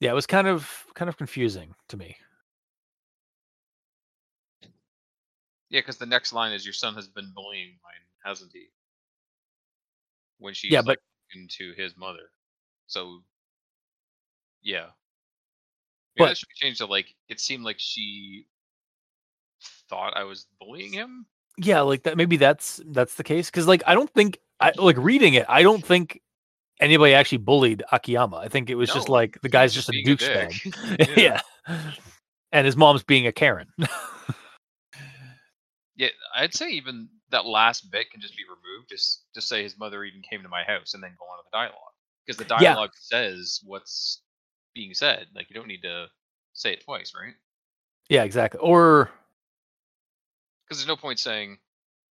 Yeah, 0.00 0.10
it 0.10 0.14
was 0.14 0.26
kind 0.26 0.48
of 0.48 0.84
kind 0.96 1.08
of 1.08 1.16
confusing 1.16 1.76
to 1.90 1.96
me. 1.96 2.16
Yeah, 5.68 5.80
because 5.80 5.96
the 5.98 6.06
next 6.06 6.32
line 6.32 6.52
is 6.52 6.64
your 6.64 6.72
son 6.72 6.94
has 6.94 7.08
been 7.08 7.32
bullying 7.34 7.76
mine, 7.82 8.04
hasn't 8.24 8.52
he? 8.52 8.66
When 10.38 10.54
she's 10.54 10.70
Yeah, 10.70 10.80
like 10.80 10.98
into 11.34 11.72
his 11.74 11.96
mother. 11.96 12.30
So 12.86 13.20
yeah. 14.62 14.86
Maybe 16.16 16.18
But- 16.18 16.26
that 16.28 16.38
should 16.38 16.48
be 16.48 16.54
changed 16.66 16.78
to 16.78 16.86
like 16.86 17.14
it 17.28 17.40
seemed 17.40 17.64
like 17.64 17.76
she 17.78 18.46
thought 19.88 20.16
I 20.16 20.24
was 20.24 20.46
bullying 20.60 20.92
him. 20.92 21.26
Yeah, 21.58 21.80
like 21.80 22.02
that. 22.02 22.16
Maybe 22.16 22.36
that's 22.36 22.80
that's 22.86 23.14
the 23.14 23.24
case 23.24 23.50
because 23.50 23.66
like 23.66 23.82
I 23.86 23.94
don't 23.94 24.12
think 24.12 24.38
I 24.60 24.72
like 24.76 24.96
reading 24.98 25.34
it. 25.34 25.46
I 25.48 25.62
don't 25.62 25.84
think 25.84 26.20
anybody 26.80 27.14
actually 27.14 27.38
bullied 27.38 27.82
Akiyama. 27.90 28.36
I 28.36 28.48
think 28.48 28.68
it 28.68 28.74
was 28.74 28.92
just 28.92 29.08
like 29.08 29.40
the 29.40 29.48
guy's 29.48 29.74
was 29.74 29.86
just 29.86 29.88
a 29.88 29.92
douchebag. 29.92 30.96
dick. 30.98 31.10
yeah. 31.16 31.40
and 32.52 32.66
his 32.66 32.76
mom's 32.76 33.02
being 33.02 33.26
a 33.26 33.32
Karen. 33.32 33.68
Yeah, 35.96 36.08
I'd 36.34 36.54
say 36.54 36.70
even 36.70 37.08
that 37.30 37.46
last 37.46 37.90
bit 37.90 38.10
can 38.10 38.20
just 38.20 38.36
be 38.36 38.44
removed. 38.44 38.90
Just 38.90 39.24
just 39.34 39.48
say 39.48 39.62
his 39.62 39.78
mother 39.78 40.04
even 40.04 40.22
came 40.22 40.42
to 40.42 40.48
my 40.48 40.62
house 40.64 40.94
and 40.94 41.02
then 41.02 41.16
go 41.18 41.24
on 41.26 41.38
to 41.38 41.44
the 41.50 41.56
dialogue. 41.56 41.92
Because 42.26 42.38
the 42.38 42.44
Yeah. 42.60 42.74
dialogue 42.74 42.92
says 42.96 43.60
what's 43.64 44.22
being 44.74 44.94
said. 44.94 45.28
Like 45.34 45.48
you 45.50 45.54
don't 45.54 45.68
need 45.68 45.82
to 45.82 46.08
say 46.52 46.72
it 46.74 46.84
twice, 46.84 47.12
right? 47.18 47.34
yeah, 48.08 48.22
exactly. 48.24 48.60
Or 48.60 49.10
Because 50.64 50.78
there's 50.78 50.88
no 50.88 50.96
point 50.96 51.18
saying 51.18 51.58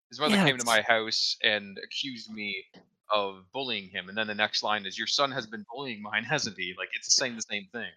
his 0.09 0.19
mother 0.19 0.35
Yeah, 0.35 0.45
came 0.45 0.57
to 0.57 0.63
my 0.63 0.81
house 0.81 1.37
and 1.43 1.77
accused 1.83 2.31
me 2.31 2.65
of 3.13 3.51
bullying 3.51 3.89
him, 3.89 4.09
and 4.09 4.17
then 4.17 4.27
the 4.27 4.35
next 4.35 4.63
line 4.63 4.85
is, 4.85 4.97
"Your 4.97 5.07
son 5.07 5.31
has 5.31 5.47
been 5.47 5.65
bullying 5.73 6.01
mine, 6.01 6.23
hasn't 6.29 6.57
he?" 6.57 6.73
Like 6.77 6.89
it's 6.93 7.15
saying 7.15 7.35
the 7.35 7.41
same 7.43 7.67
thing. 7.71 7.91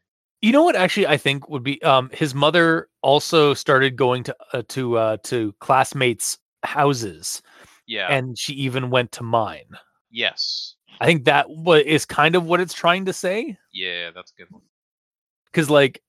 You 0.47 0.53
know 0.53 0.63
what? 0.63 0.77
Actually, 0.77 1.09
I 1.09 1.17
think 1.17 1.49
would 1.49 1.65
be 1.65 1.83
um 1.83 2.09
his 2.13 2.33
mother 2.33 2.89
also 3.03 3.53
started 3.53 3.97
going 3.97 4.23
to 4.25 4.37
uh, 4.53 4.63
to 4.69 4.97
uh 4.97 5.17
to 5.25 5.53
classmates' 5.59 6.39
houses, 6.63 7.43
Yeah. 7.87 8.07
and 8.09 8.39
she 8.39 8.53
even 8.55 8.91
went 8.91 9.11
to 9.13 9.25
mine. 9.25 9.71
yes. 10.11 10.75
I 11.01 11.05
think 11.07 11.25
that 11.25 11.51
what 11.51 11.85
is 11.85 12.07
kind 12.07 12.37
of 12.37 12.47
what 12.47 12.61
it's 12.61 12.73
trying 12.73 13.05
to 13.07 13.13
say, 13.13 13.59
Yeah, 13.73 14.13
that's 14.15 14.31
a 14.33 14.35
good 14.37 14.51
one. 14.51 14.63
because 15.47 15.69
like 15.69 16.01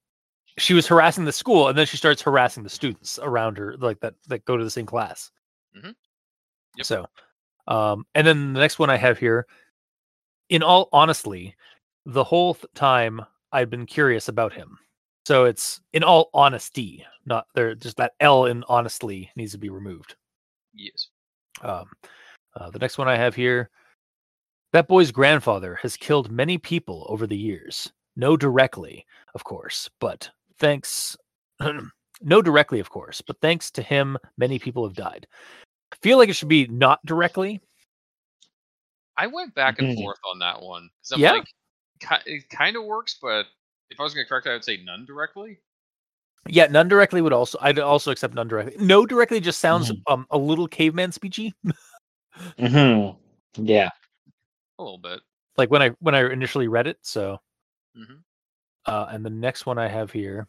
she 0.59 0.73
was 0.75 0.85
harassing 0.85 1.25
the 1.25 1.31
school, 1.31 1.67
and 1.67 1.75
then 1.77 1.87
she 1.87 1.97
starts 1.97 2.21
harassing 2.21 2.61
the 2.63 2.69
students 2.69 3.17
around 3.21 3.57
her, 3.57 3.75
like 3.79 3.99
that 4.01 4.13
that 4.27 4.45
go 4.45 4.55
to 4.55 4.63
the 4.63 4.69
same 4.69 4.85
class. 4.85 5.31
Mm-hmm. 5.75 5.91
Yep. 6.77 6.85
So, 6.85 7.05
um, 7.67 8.05
and 8.13 8.25
then 8.27 8.53
the 8.53 8.59
next 8.59 8.77
one 8.77 8.91
I 8.91 8.97
have 8.97 9.17
here, 9.17 9.47
in 10.49 10.61
all 10.61 10.89
honestly, 10.93 11.55
the 12.05 12.23
whole 12.23 12.53
th- 12.53 12.65
time 12.75 13.25
I've 13.51 13.69
been 13.69 13.85
curious 13.85 14.27
about 14.27 14.53
him. 14.53 14.77
So 15.25 15.45
it's 15.45 15.81
in 15.93 16.03
all 16.03 16.29
honesty, 16.33 17.05
not 17.25 17.47
there. 17.53 17.75
Just 17.75 17.97
that 17.97 18.13
L 18.19 18.45
in 18.45 18.63
honestly 18.69 19.29
needs 19.35 19.51
to 19.53 19.57
be 19.57 19.69
removed. 19.69 20.15
Yes. 20.73 21.07
Um, 21.61 21.89
uh, 22.55 22.69
the 22.69 22.79
next 22.79 22.97
one 22.97 23.07
I 23.07 23.17
have 23.17 23.35
here 23.35 23.69
that 24.73 24.87
boy's 24.87 25.11
grandfather 25.11 25.75
has 25.81 25.95
killed 25.97 26.29
many 26.29 26.57
people 26.57 27.05
over 27.09 27.25
the 27.25 27.37
years. 27.37 27.91
No 28.15 28.35
directly, 28.35 29.05
of 29.33 29.43
course, 29.43 29.89
but 29.99 30.29
thanks. 30.59 31.15
no 32.21 32.41
directly, 32.41 32.79
of 32.79 32.89
course, 32.89 33.21
but 33.21 33.39
thanks 33.41 33.71
to 33.71 33.81
him, 33.81 34.17
many 34.37 34.59
people 34.59 34.83
have 34.85 34.95
died. 34.95 35.25
I 35.91 35.95
feel 36.01 36.17
like 36.17 36.29
it 36.29 36.33
should 36.35 36.49
be 36.49 36.67
not 36.67 36.99
directly. 37.05 37.61
I 39.15 39.27
went 39.27 39.55
back 39.55 39.79
and 39.79 39.87
Mhm. 39.89 39.95
forth 40.03 40.19
on 40.29 40.39
that 40.39 40.61
one 40.61 40.89
because 40.97 41.11
I'm 41.13 41.19
Yeah? 41.21 41.31
like, 41.33 41.45
ki- 41.45 41.51
it 42.25 42.49
kind 42.49 42.75
of 42.75 42.83
works, 42.85 43.17
but 43.21 43.45
if 43.89 43.99
I 43.99 44.03
was 44.03 44.13
gonna 44.13 44.25
correct, 44.25 44.47
it, 44.47 44.51
I 44.51 44.53
would 44.53 44.63
say 44.63 44.77
none 44.83 45.05
directly. 45.05 45.59
Yeah, 46.47 46.67
none 46.67 46.87
directly 46.87 47.21
would 47.21 47.33
also. 47.33 47.57
I'd 47.61 47.79
also 47.79 48.11
accept 48.11 48.33
none 48.33 48.47
directly. 48.47 48.75
No 48.83 49.05
directly 49.05 49.39
just 49.39 49.59
sounds 49.59 49.91
Mhm. 49.91 50.01
um 50.07 50.27
a 50.31 50.37
little 50.37 50.67
caveman 50.67 51.11
speechy. 51.11 51.53
hmm 52.59 53.09
Yeah. 53.55 53.89
A 54.79 54.83
little 54.83 54.97
bit. 54.99 55.21
like 55.57 55.71
when 55.71 55.81
I 55.81 55.89
when 55.99 56.13
I 56.15 56.31
initially 56.31 56.67
read 56.67 56.85
it. 56.87 56.99
So, 57.01 57.41
Mhm. 57.97 58.23
uh, 58.85 59.07
and 59.09 59.25
the 59.25 59.29
next 59.29 59.65
one 59.65 59.77
I 59.79 59.87
have 59.87 60.11
here. 60.11 60.47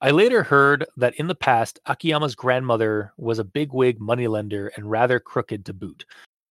I 0.00 0.10
later 0.10 0.42
heard 0.42 0.84
that 0.96 1.14
in 1.14 1.28
the 1.28 1.34
past, 1.36 1.78
Akiyama's 1.86 2.34
grandmother 2.34 3.12
was 3.16 3.38
a 3.38 3.44
bigwig 3.44 4.00
moneylender 4.00 4.66
and 4.74 4.90
rather 4.90 5.20
crooked 5.20 5.64
to 5.66 5.72
boot. 5.72 6.04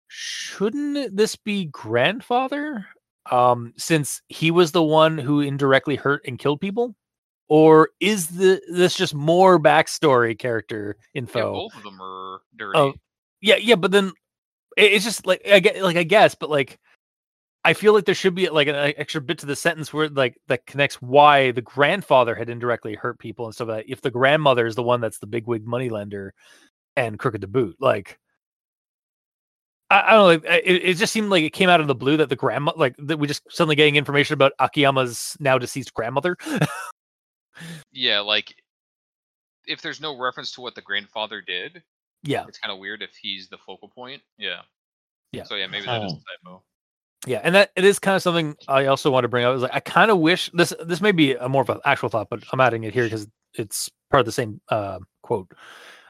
Shouldn't 0.09 1.17
this 1.17 1.37
be 1.37 1.67
grandfather? 1.67 2.85
Um, 3.31 3.73
since 3.77 4.23
he 4.29 4.51
was 4.51 4.73
the 4.73 4.83
one 4.83 5.19
who 5.19 5.41
indirectly 5.41 5.97
hurt 5.97 6.23
and 6.27 6.39
killed 6.39 6.61
people, 6.61 6.95
or 7.49 7.91
is 8.01 8.29
the 8.29 8.61
this 8.73 8.97
just 8.97 9.15
more 9.15 9.59
backstory 9.59 10.39
character 10.39 10.97
Yeah, 11.15 11.21
info? 11.21 11.53
both 11.53 11.75
of 11.77 11.83
them 11.83 12.01
are 12.01 12.41
dirty. 12.57 12.79
Oh, 12.79 12.95
yeah, 13.41 13.57
yeah, 13.57 13.75
but 13.77 13.91
then 13.93 14.13
it- 14.77 14.93
it's 14.93 15.05
just 15.05 15.27
like 15.27 15.43
I 15.47 15.61
get, 15.61 15.83
like 15.83 15.97
I 15.97 16.03
guess, 16.05 16.35
but 16.35 16.51
like 16.51 16.79
I 17.65 17.73
feel 17.75 17.93
like 17.95 18.05
there 18.05 18.15
should 18.15 18.35
be 18.37 18.49
like 18.49 18.69
an 18.69 18.77
uh, 18.77 18.93
extra 18.97 19.21
bit 19.21 19.39
to 19.41 19.47
the 19.47 19.57
sentence 19.57 19.93
where 19.93 20.09
like 20.09 20.37
that 20.49 20.67
connects 20.67 21.03
why 21.03 21.51
the 21.51 21.63
grandfather 21.63 22.35
had 22.35 22.49
indirectly 22.49 22.95
hurt 22.95 23.19
people 23.19 23.47
and 23.47 23.55
stuff 23.55 23.69
like 23.69 23.87
that. 23.87 23.93
If 23.93 24.03
the 24.03 24.11
grandmother 24.11 24.67
is 24.67 24.77
the 24.77 24.85
one 24.85 25.01
that's 25.01 25.19
the 25.19 25.27
bigwig 25.27 25.67
moneylender 25.67 26.33
and 26.97 27.19
crooked 27.19 27.41
to 27.43 27.49
boot, 27.49 27.77
like 27.81 28.19
I, 29.91 30.01
I 30.01 30.11
don't 30.11 30.19
know, 30.19 30.27
like, 30.27 30.65
it, 30.65 30.85
it 30.85 30.95
just 30.95 31.13
seemed 31.13 31.31
like 31.31 31.45
it 31.45 31.53
came 31.53 31.69
out 31.69 31.81
of 31.81 31.87
the 31.87 31.95
blue 31.95 32.17
that 32.17 32.29
the 32.29 32.37
grandma 32.37 32.73
like 32.77 32.97
that 32.99 33.19
we 33.19 33.27
just 33.27 33.43
suddenly 33.51 33.77
getting 33.77 33.97
information 33.97 34.35
about 34.35 34.53
Akiyama's 34.59 35.37
now 35.39 35.59
deceased 35.59 35.95
grandmother. 35.95 36.37
yeah, 37.93 38.21
like 38.21 38.55
if 39.67 39.83
there's 39.83 40.01
no 40.01 40.19
reference 40.19 40.53
to 40.53 40.61
what 40.61 40.75
the 40.75 40.83
grandfather 40.83 41.41
did, 41.41 41.83
yeah, 42.23 42.45
it's 42.49 42.59
kind 42.59 42.73
of 42.73 42.79
weird 42.79 43.03
if 43.03 43.11
he's 43.21 43.49
the 43.49 43.59
focal 43.59 43.89
point. 43.89 44.23
Yeah. 44.39 44.63
Yeah. 45.33 45.45
So 45.45 45.55
yeah, 45.55 45.67
maybe 45.67 45.87
that 45.87 46.03
is 46.05 46.13
a 46.13 46.17
typo. 46.45 46.63
Yeah, 47.27 47.41
and 47.43 47.55
that 47.55 47.71
it 47.77 47.85
is 47.85 47.99
kind 47.99 48.17
of 48.17 48.23
something 48.23 48.57
I 48.69 48.87
also 48.87 49.11
want 49.11 49.25
to 49.25 49.29
bring 49.29 49.45
up. 49.45 49.55
Is 49.57 49.63
like 49.63 49.75
I 49.75 49.81
kind 49.81 50.11
of 50.11 50.19
wish 50.19 50.51
this 50.55 50.73
this 50.85 51.01
may 51.01 51.13
be 51.13 51.35
a 51.35 51.49
more 51.49 51.63
of 51.63 51.71
an 51.71 51.81
actual 51.85 52.09
thought, 52.09 52.29
but 52.31 52.43
I'm 52.53 52.61
adding 52.61 52.85
it 52.85 52.95
here 52.95 53.05
because 53.05 53.27
it's 53.55 53.91
part 54.11 54.21
of 54.21 54.27
the 54.27 54.33
same 54.33 54.61
uh, 54.71 54.99
quote. 55.23 55.51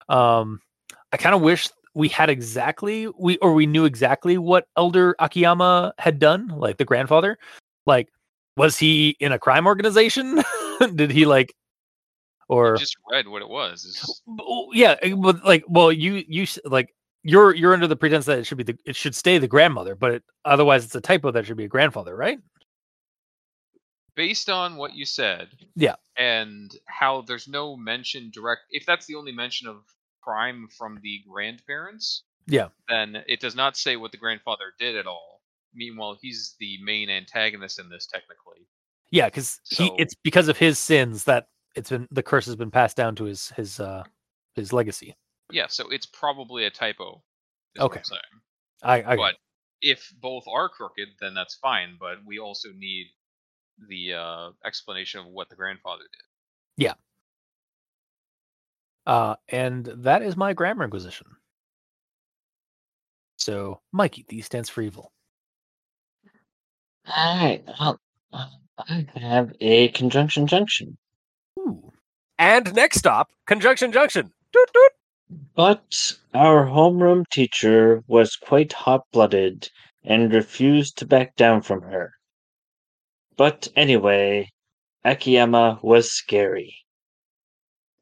Um, 0.08 0.60
I 1.12 1.16
kind 1.16 1.34
of 1.34 1.40
wish 1.40 1.68
we 1.96 2.08
had 2.08 2.28
exactly 2.28 3.08
we 3.18 3.38
or 3.38 3.54
we 3.54 3.64
knew 3.64 3.86
exactly 3.86 4.36
what 4.36 4.68
Elder 4.76 5.16
Akiyama 5.18 5.94
had 5.98 6.18
done, 6.18 6.48
like 6.48 6.76
the 6.76 6.84
grandfather. 6.84 7.38
Like, 7.86 8.10
was 8.56 8.76
he 8.76 9.16
in 9.18 9.32
a 9.32 9.38
crime 9.38 9.66
organization? 9.66 10.42
Did 10.94 11.10
he 11.10 11.24
like, 11.24 11.54
or 12.48 12.76
just 12.76 12.96
read 13.10 13.26
what 13.28 13.40
it 13.40 13.48
was. 13.48 14.22
Oh, 14.38 14.68
yeah, 14.74 14.96
eh, 15.00 15.14
but 15.14 15.42
like, 15.42 15.64
well, 15.68 15.90
you 15.90 16.22
you 16.28 16.46
like 16.66 16.94
you're 17.22 17.54
you're 17.54 17.72
under 17.72 17.86
the 17.86 17.96
pretense 17.96 18.26
that 18.26 18.40
it 18.40 18.46
should 18.46 18.58
be 18.58 18.64
the 18.64 18.76
it 18.84 18.94
should 18.94 19.14
stay 19.14 19.38
the 19.38 19.48
grandmother, 19.48 19.94
but 19.94 20.12
it, 20.12 20.22
otherwise 20.44 20.84
it's 20.84 20.94
a 20.94 21.00
typo 21.00 21.30
that 21.30 21.46
should 21.46 21.56
be 21.56 21.64
a 21.64 21.68
grandfather, 21.68 22.14
right? 22.14 22.38
based 24.16 24.48
on 24.48 24.76
what 24.76 24.94
you 24.94 25.04
said. 25.04 25.48
Yeah. 25.76 25.96
And 26.16 26.74
how 26.86 27.20
there's 27.20 27.46
no 27.46 27.76
mention 27.76 28.30
direct. 28.30 28.62
If 28.70 28.86
that's 28.86 29.04
the 29.04 29.14
only 29.14 29.30
mention 29.30 29.68
of 29.68 29.82
crime 30.26 30.68
from 30.76 30.98
the 31.02 31.22
grandparents. 31.30 32.24
Yeah. 32.46 32.68
Then 32.88 33.22
it 33.26 33.40
does 33.40 33.54
not 33.54 33.76
say 33.76 33.96
what 33.96 34.12
the 34.12 34.18
grandfather 34.18 34.72
did 34.78 34.96
at 34.96 35.06
all. 35.06 35.42
Meanwhile, 35.74 36.18
he's 36.20 36.54
the 36.58 36.78
main 36.82 37.10
antagonist 37.10 37.78
in 37.78 37.88
this 37.88 38.06
technically. 38.06 38.66
Yeah, 39.10 39.26
because 39.26 39.60
he 39.64 39.92
it's 39.98 40.14
because 40.24 40.48
of 40.48 40.56
his 40.56 40.78
sins 40.78 41.24
that 41.24 41.48
it's 41.74 41.90
been 41.90 42.08
the 42.10 42.22
curse 42.22 42.46
has 42.46 42.56
been 42.56 42.70
passed 42.70 42.96
down 42.96 43.14
to 43.16 43.24
his 43.24 43.50
his 43.50 43.78
uh 43.78 44.02
his 44.54 44.72
legacy. 44.72 45.14
Yeah, 45.52 45.66
so 45.68 45.88
it's 45.90 46.06
probably 46.06 46.64
a 46.64 46.70
typo. 46.70 47.22
Okay. 47.78 48.00
I, 48.82 49.02
I 49.02 49.16
But 49.16 49.34
if 49.80 50.12
both 50.20 50.44
are 50.52 50.68
crooked, 50.68 51.08
then 51.20 51.34
that's 51.34 51.54
fine. 51.56 51.96
But 52.00 52.18
we 52.26 52.38
also 52.38 52.70
need 52.76 53.06
the 53.88 54.14
uh, 54.14 54.50
explanation 54.64 55.20
of 55.20 55.26
what 55.26 55.48
the 55.50 55.56
grandfather 55.56 56.02
did. 56.02 56.84
Uh 59.06 59.36
and 59.48 59.86
that 59.86 60.22
is 60.22 60.36
my 60.36 60.52
grammar 60.52 60.84
inquisition. 60.84 61.26
So 63.38 63.80
Mikey, 63.92 64.24
D 64.28 64.40
stands 64.40 64.68
for 64.68 64.82
evil. 64.82 65.12
All 67.14 67.38
right. 67.38 67.64
I'll, 67.78 68.00
I 68.32 69.06
have 69.14 69.52
a 69.60 69.88
conjunction 69.88 70.46
junction. 70.46 70.98
Ooh. 71.58 71.92
And 72.38 72.74
next 72.74 72.98
stop, 72.98 73.30
Conjunction 73.46 73.92
Junction. 73.92 74.32
Doot, 74.52 74.70
doot. 74.74 74.92
But 75.54 76.12
our 76.34 76.66
homeroom 76.66 77.24
teacher 77.30 78.02
was 78.06 78.36
quite 78.36 78.72
hot 78.72 79.02
blooded 79.12 79.70
and 80.04 80.32
refused 80.32 80.98
to 80.98 81.06
back 81.06 81.34
down 81.36 81.62
from 81.62 81.82
her. 81.82 82.12
But 83.36 83.68
anyway, 83.74 84.50
Akiyama 85.04 85.80
was 85.82 86.12
scary. 86.12 86.76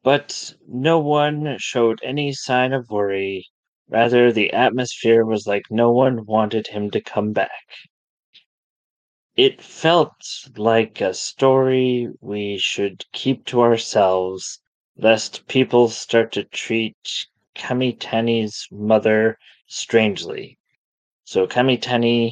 But 0.05 0.53
no 0.67 0.99
one 0.99 1.57
showed 1.57 1.99
any 2.03 2.31
sign 2.31 2.73
of 2.73 2.91
worry. 2.91 3.47
Rather, 3.89 4.31
the 4.31 4.53
atmosphere 4.53 5.25
was 5.25 5.47
like 5.47 5.63
no 5.71 5.91
one 5.91 6.27
wanted 6.27 6.67
him 6.67 6.91
to 6.91 7.01
come 7.01 7.33
back. 7.33 7.65
It 9.35 9.63
felt 9.63 10.13
like 10.55 11.01
a 11.01 11.15
story 11.15 12.09
we 12.21 12.59
should 12.59 13.03
keep 13.13 13.47
to 13.47 13.61
ourselves, 13.61 14.61
lest 14.95 15.47
people 15.47 15.89
start 15.89 16.31
to 16.33 16.43
treat 16.43 17.25
Kamitani's 17.55 18.67
mother 18.71 19.39
strangely. 19.65 20.59
So 21.23 21.47
Kamitani 21.47 22.29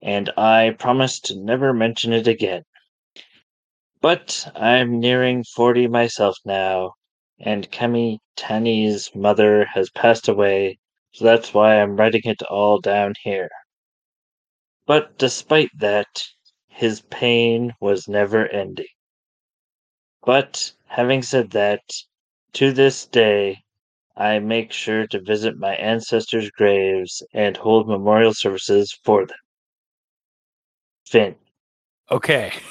and 0.00 0.30
I 0.38 0.70
promised 0.78 1.26
to 1.26 1.38
never 1.38 1.74
mention 1.74 2.14
it 2.14 2.26
again. 2.26 2.62
But 4.00 4.50
I'm 4.56 4.98
nearing 4.98 5.44
40 5.44 5.86
myself 5.86 6.38
now, 6.46 6.94
and 7.40 7.70
Kemi 7.70 8.18
Tani's 8.36 9.14
mother 9.14 9.64
has 9.66 9.90
passed 9.90 10.28
away, 10.28 10.78
so 11.12 11.24
that's 11.24 11.54
why 11.54 11.80
I'm 11.80 11.96
writing 11.96 12.22
it 12.24 12.42
all 12.42 12.80
down 12.80 13.14
here. 13.22 13.48
But 14.86 15.18
despite 15.18 15.70
that, 15.78 16.22
his 16.68 17.02
pain 17.02 17.72
was 17.80 18.08
never 18.08 18.46
ending. 18.48 18.86
But 20.24 20.72
having 20.86 21.22
said 21.22 21.50
that, 21.50 21.80
to 22.54 22.72
this 22.72 23.06
day, 23.06 23.58
I 24.16 24.38
make 24.38 24.72
sure 24.72 25.06
to 25.06 25.20
visit 25.20 25.56
my 25.56 25.74
ancestors' 25.76 26.50
graves 26.50 27.22
and 27.32 27.56
hold 27.56 27.88
memorial 27.88 28.34
services 28.34 28.92
for 29.04 29.26
them. 29.26 29.38
Finn. 31.06 31.36
Okay. 32.10 32.52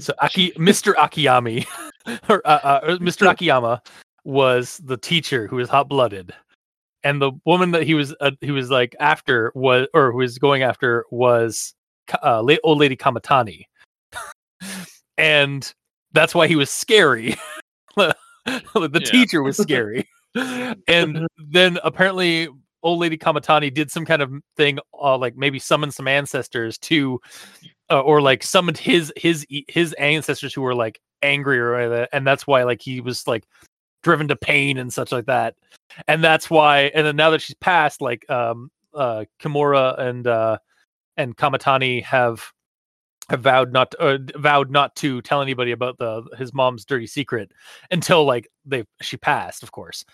So 0.00 0.12
Aki, 0.20 0.50
Mr. 0.54 0.94
Akiyami, 0.94 1.64
or 2.28 2.42
uh, 2.46 2.60
uh, 2.62 2.80
Mr. 2.98 3.30
Akiyama 3.30 3.82
was 4.24 4.78
the 4.84 4.96
teacher 4.96 5.46
who 5.46 5.56
was 5.56 5.68
hot 5.68 5.88
blooded 5.88 6.32
and 7.06 7.22
the 7.22 7.30
woman 7.44 7.70
that 7.70 7.84
he 7.84 7.94
was 7.94 8.14
uh, 8.20 8.32
he 8.40 8.50
was 8.50 8.68
like 8.68 8.96
after 8.98 9.52
was 9.54 9.86
or 9.94 10.10
who 10.10 10.18
was 10.18 10.38
going 10.38 10.64
after 10.64 11.04
was 11.12 11.72
uh, 12.20 12.42
old 12.64 12.78
lady 12.78 12.96
Kamitani, 12.96 13.62
and 15.18 15.72
that's 16.12 16.34
why 16.34 16.48
he 16.48 16.56
was 16.56 16.68
scary. 16.68 17.36
the 17.96 18.14
Yeah. 18.44 18.98
teacher 18.98 19.42
was 19.42 19.56
scary, 19.56 20.08
and 20.88 21.26
then 21.38 21.78
apparently 21.84 22.48
old 22.82 22.98
lady 22.98 23.16
Kamitani 23.16 23.72
did 23.72 23.90
some 23.90 24.04
kind 24.04 24.20
of 24.20 24.32
thing, 24.56 24.80
uh, 25.00 25.16
like 25.16 25.36
maybe 25.36 25.60
summoned 25.60 25.94
some 25.94 26.08
ancestors 26.08 26.76
to, 26.78 27.20
uh, 27.88 28.00
or 28.00 28.20
like 28.20 28.42
summoned 28.42 28.78
his 28.78 29.12
his 29.16 29.46
his 29.68 29.92
ancestors 29.92 30.52
who 30.52 30.62
were 30.62 30.74
like 30.74 31.00
angry 31.26 31.58
or 31.58 31.72
whatever, 31.72 32.08
and 32.12 32.26
that's 32.26 32.46
why 32.46 32.62
like 32.64 32.80
he 32.82 33.00
was 33.00 33.26
like 33.26 33.44
driven 34.02 34.28
to 34.28 34.36
pain 34.36 34.78
and 34.78 34.92
such 34.92 35.12
like 35.12 35.26
that, 35.26 35.56
and 36.08 36.22
that's 36.22 36.48
why. 36.48 36.90
And 36.94 37.06
then 37.06 37.16
now 37.16 37.30
that 37.30 37.42
she's 37.42 37.56
passed, 37.56 38.00
like 38.00 38.28
um 38.30 38.70
uh 38.94 39.24
Kimura 39.40 39.98
and 39.98 40.26
uh 40.26 40.58
and 41.16 41.36
Kamitani 41.36 42.02
have 42.04 42.52
have 43.28 43.40
vowed 43.40 43.72
not 43.72 43.90
to, 43.92 43.98
uh, 43.98 44.18
vowed 44.36 44.70
not 44.70 44.94
to 44.96 45.20
tell 45.22 45.42
anybody 45.42 45.72
about 45.72 45.98
the 45.98 46.22
his 46.38 46.54
mom's 46.54 46.84
dirty 46.84 47.06
secret 47.06 47.52
until 47.90 48.24
like 48.24 48.48
they 48.64 48.84
she 49.00 49.16
passed, 49.16 49.62
of 49.62 49.72
course. 49.72 50.04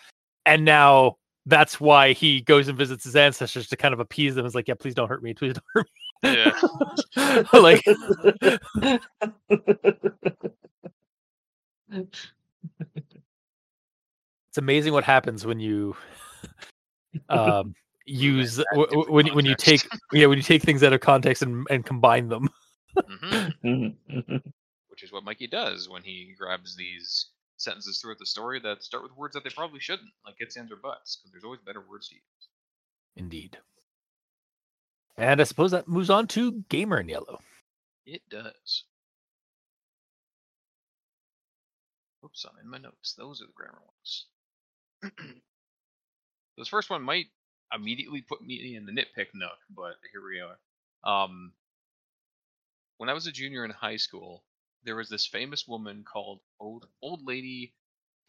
And 0.47 0.65
now 0.65 1.17
that's 1.47 1.81
why 1.81 2.13
he 2.13 2.41
goes 2.41 2.69
and 2.69 2.79
visits 2.79 3.05
his 3.05 3.17
ancestors 3.17 3.69
to 3.69 3.77
kind 3.77 3.95
of 3.95 4.01
appease 4.01 4.35
them. 4.35 4.47
Is 4.47 4.55
like, 4.55 4.69
yeah, 4.69 4.75
please 4.75 4.95
don't 4.95 5.09
hurt 5.09 5.23
me, 5.23 5.35
please 5.35 5.55
don't 5.55 5.65
hurt 5.75 5.87
me. 5.87 6.01
Yeah. 6.25 7.43
like, 7.53 7.85
it's 11.93 12.29
amazing 14.59 14.93
what 14.93 15.05
happens 15.05 15.47
when 15.47 15.61
you 15.61 15.97
um 17.29 17.75
use 18.07 18.57
that 18.57 18.67
w- 18.73 18.89
w- 18.89 19.13
when 19.13 19.27
when 19.35 19.45
you 19.45 19.55
take 19.55 19.81
context. 19.83 20.05
yeah 20.13 20.27
when 20.27 20.39
you 20.39 20.43
take 20.43 20.63
things 20.63 20.83
out 20.83 20.93
of 20.93 21.01
context 21.01 21.43
and 21.43 21.67
and 21.71 21.87
combine 21.87 22.29
them. 22.29 22.49
hmm 23.07 23.49
Which 24.89 25.03
is 25.03 25.13
what 25.13 25.25
Mikey 25.25 25.47
does 25.47 25.89
when 25.89 26.03
he 26.03 26.35
grabs 26.39 26.77
these 26.77 27.31
sentences 27.57 28.01
throughout 28.01 28.19
the 28.19 28.27
story 28.27 28.61
that 28.61 28.83
start 28.83 29.03
with 29.03 29.17
words 29.17 29.35
that 29.35 29.43
they 29.45 29.51
probably 29.51 29.81
shouldn't, 29.81 30.11
like 30.27 30.35
its, 30.39 30.57
ands, 30.57 30.71
or 30.71 30.77
buts, 30.77 31.17
because 31.17 31.33
there's 31.33 31.45
always 31.45 31.61
better 31.61 31.81
words 31.89 32.09
to 32.09 32.17
use. 32.17 32.23
Indeed. 33.17 33.57
And 35.17 35.41
I 35.41 35.45
suppose 35.45 35.71
that 35.71 35.89
moves 35.89 36.11
on 36.11 36.27
to 36.29 36.63
Gamer 36.69 37.01
in 37.01 37.09
Yellow. 37.09 37.39
It 38.05 38.23
does. 38.31 38.85
Oops, 42.25 42.45
I'm 42.47 42.59
in 42.59 42.69
my 42.71 42.79
notes. 42.79 43.15
Those 43.15 43.43
are 43.43 43.47
the 43.47 43.53
grammar 43.53 43.83
ones. 43.87 44.27
this 46.59 46.69
first 46.69 46.91
one 46.91 47.03
might 47.03 47.27
immediately 47.75 48.23
put 48.23 48.43
me 48.43 48.77
in 48.77 48.87
the 48.87 48.93
nitpick 48.93 49.29
nook, 49.35 49.59
but 49.71 49.97
here 50.13 50.23
we 50.25 50.41
are. 50.41 50.59
Um, 51.05 51.53
when 52.99 53.09
I 53.11 53.15
was 53.15 53.27
a 53.27 53.33
junior 53.33 53.65
in 53.65 53.71
high 53.73 53.97
school, 53.97 54.45
there 54.85 54.97
was 54.97 55.09
this 55.09 55.27
famous 55.27 55.69
woman 55.69 56.05
called 56.05 56.41
Old 56.61 56.87
Old 57.03 57.27
Lady 57.27 57.75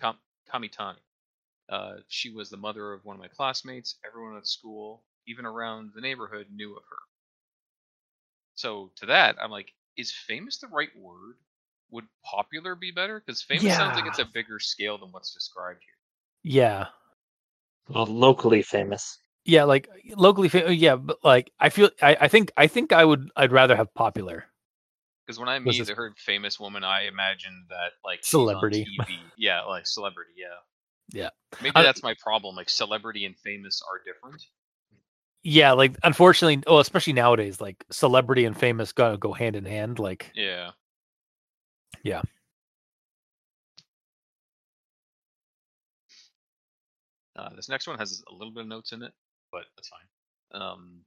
Kam- 0.02 0.20
Kamitani. 0.52 1.00
Uh, 1.70 1.98
she 2.10 2.30
was 2.30 2.50
the 2.50 2.58
mother 2.58 2.94
of 2.94 3.06
one 3.06 3.16
of 3.16 3.22
my 3.22 3.28
classmates. 3.30 3.98
Everyone 4.06 4.38
at 4.38 4.48
school, 4.48 5.04
even 5.28 5.46
around 5.46 5.92
the 5.96 6.02
neighborhood, 6.02 6.48
knew 6.52 6.76
of 6.76 6.84
her. 6.90 7.00
So 8.56 8.92
to 8.98 9.06
that, 9.08 9.38
I'm 9.42 9.52
like, 9.52 9.74
is 9.98 10.12
famous 10.12 10.58
the 10.60 10.68
right 10.68 10.96
word? 10.98 11.38
Would 11.94 12.06
popular 12.26 12.76
be 12.76 12.92
better? 12.92 13.22
Because 13.26 13.42
famous 13.42 13.64
sounds 13.76 13.96
like 13.96 14.08
it's 14.08 14.20
a 14.20 14.26
bigger 14.26 14.60
scale 14.60 14.98
than 14.98 15.12
what's 15.12 15.34
described 15.34 15.80
here. 15.82 16.52
Yeah. 16.54 16.88
well, 17.88 18.06
locally 18.08 18.62
famous. 18.64 19.20
Yeah, 19.46 19.64
like 19.66 19.88
locally 20.16 20.50
fa- 20.50 20.74
yeah, 20.74 20.96
but 20.96 21.18
like 21.24 21.52
I 21.60 21.70
feel 21.70 21.90
I, 22.02 22.18
I 22.22 22.28
think 22.30 22.52
I 22.58 22.68
think 22.68 22.92
I 22.94 23.06
would 23.06 23.30
I'd 23.36 23.52
rather 23.52 23.76
have 23.76 23.94
popular. 23.94 24.46
Because 25.26 25.38
when 25.40 25.48
I 25.50 25.54
Was 25.54 25.62
immediately 25.62 25.92
this- 25.92 25.98
heard 25.98 26.18
famous 26.18 26.60
woman, 26.60 26.84
I 26.84 27.04
imagined 27.08 27.66
that 27.70 27.92
like 28.04 28.24
Celebrity. 28.24 28.86
TV. 29.00 29.18
yeah, 29.38 29.62
like 29.64 29.86
celebrity. 29.86 30.32
Yeah. 30.38 30.48
Yeah. 31.22 31.30
Maybe 31.62 31.76
I- 31.76 31.84
that's 31.84 32.02
my 32.04 32.16
problem. 32.22 32.56
Like 32.56 32.70
celebrity 32.70 33.26
and 33.26 33.38
famous 33.38 33.82
are 33.88 34.02
different. 34.04 34.42
Yeah, 35.44 35.74
like 35.74 35.96
unfortunately, 36.04 36.64
oh, 36.68 36.80
especially 36.80 37.14
nowadays, 37.14 37.60
like 37.62 37.84
celebrity 37.92 38.46
and 38.46 38.58
famous 38.58 38.94
gotta 38.94 39.18
go 39.18 39.34
hand 39.34 39.56
in 39.58 39.66
hand. 39.66 40.00
Like 40.00 40.32
Yeah. 40.34 40.72
Yeah. 42.02 42.22
Uh, 47.36 47.50
this 47.56 47.70
next 47.70 47.88
one 47.88 47.98
has 47.98 48.24
a 48.30 48.34
little 48.34 48.54
bit 48.54 48.62
of 48.62 48.68
notes 48.68 48.92
in 48.92 49.02
it, 49.02 49.12
but 49.52 49.64
that's 49.76 49.90
fine. 49.90 50.62
Um, 50.62 51.02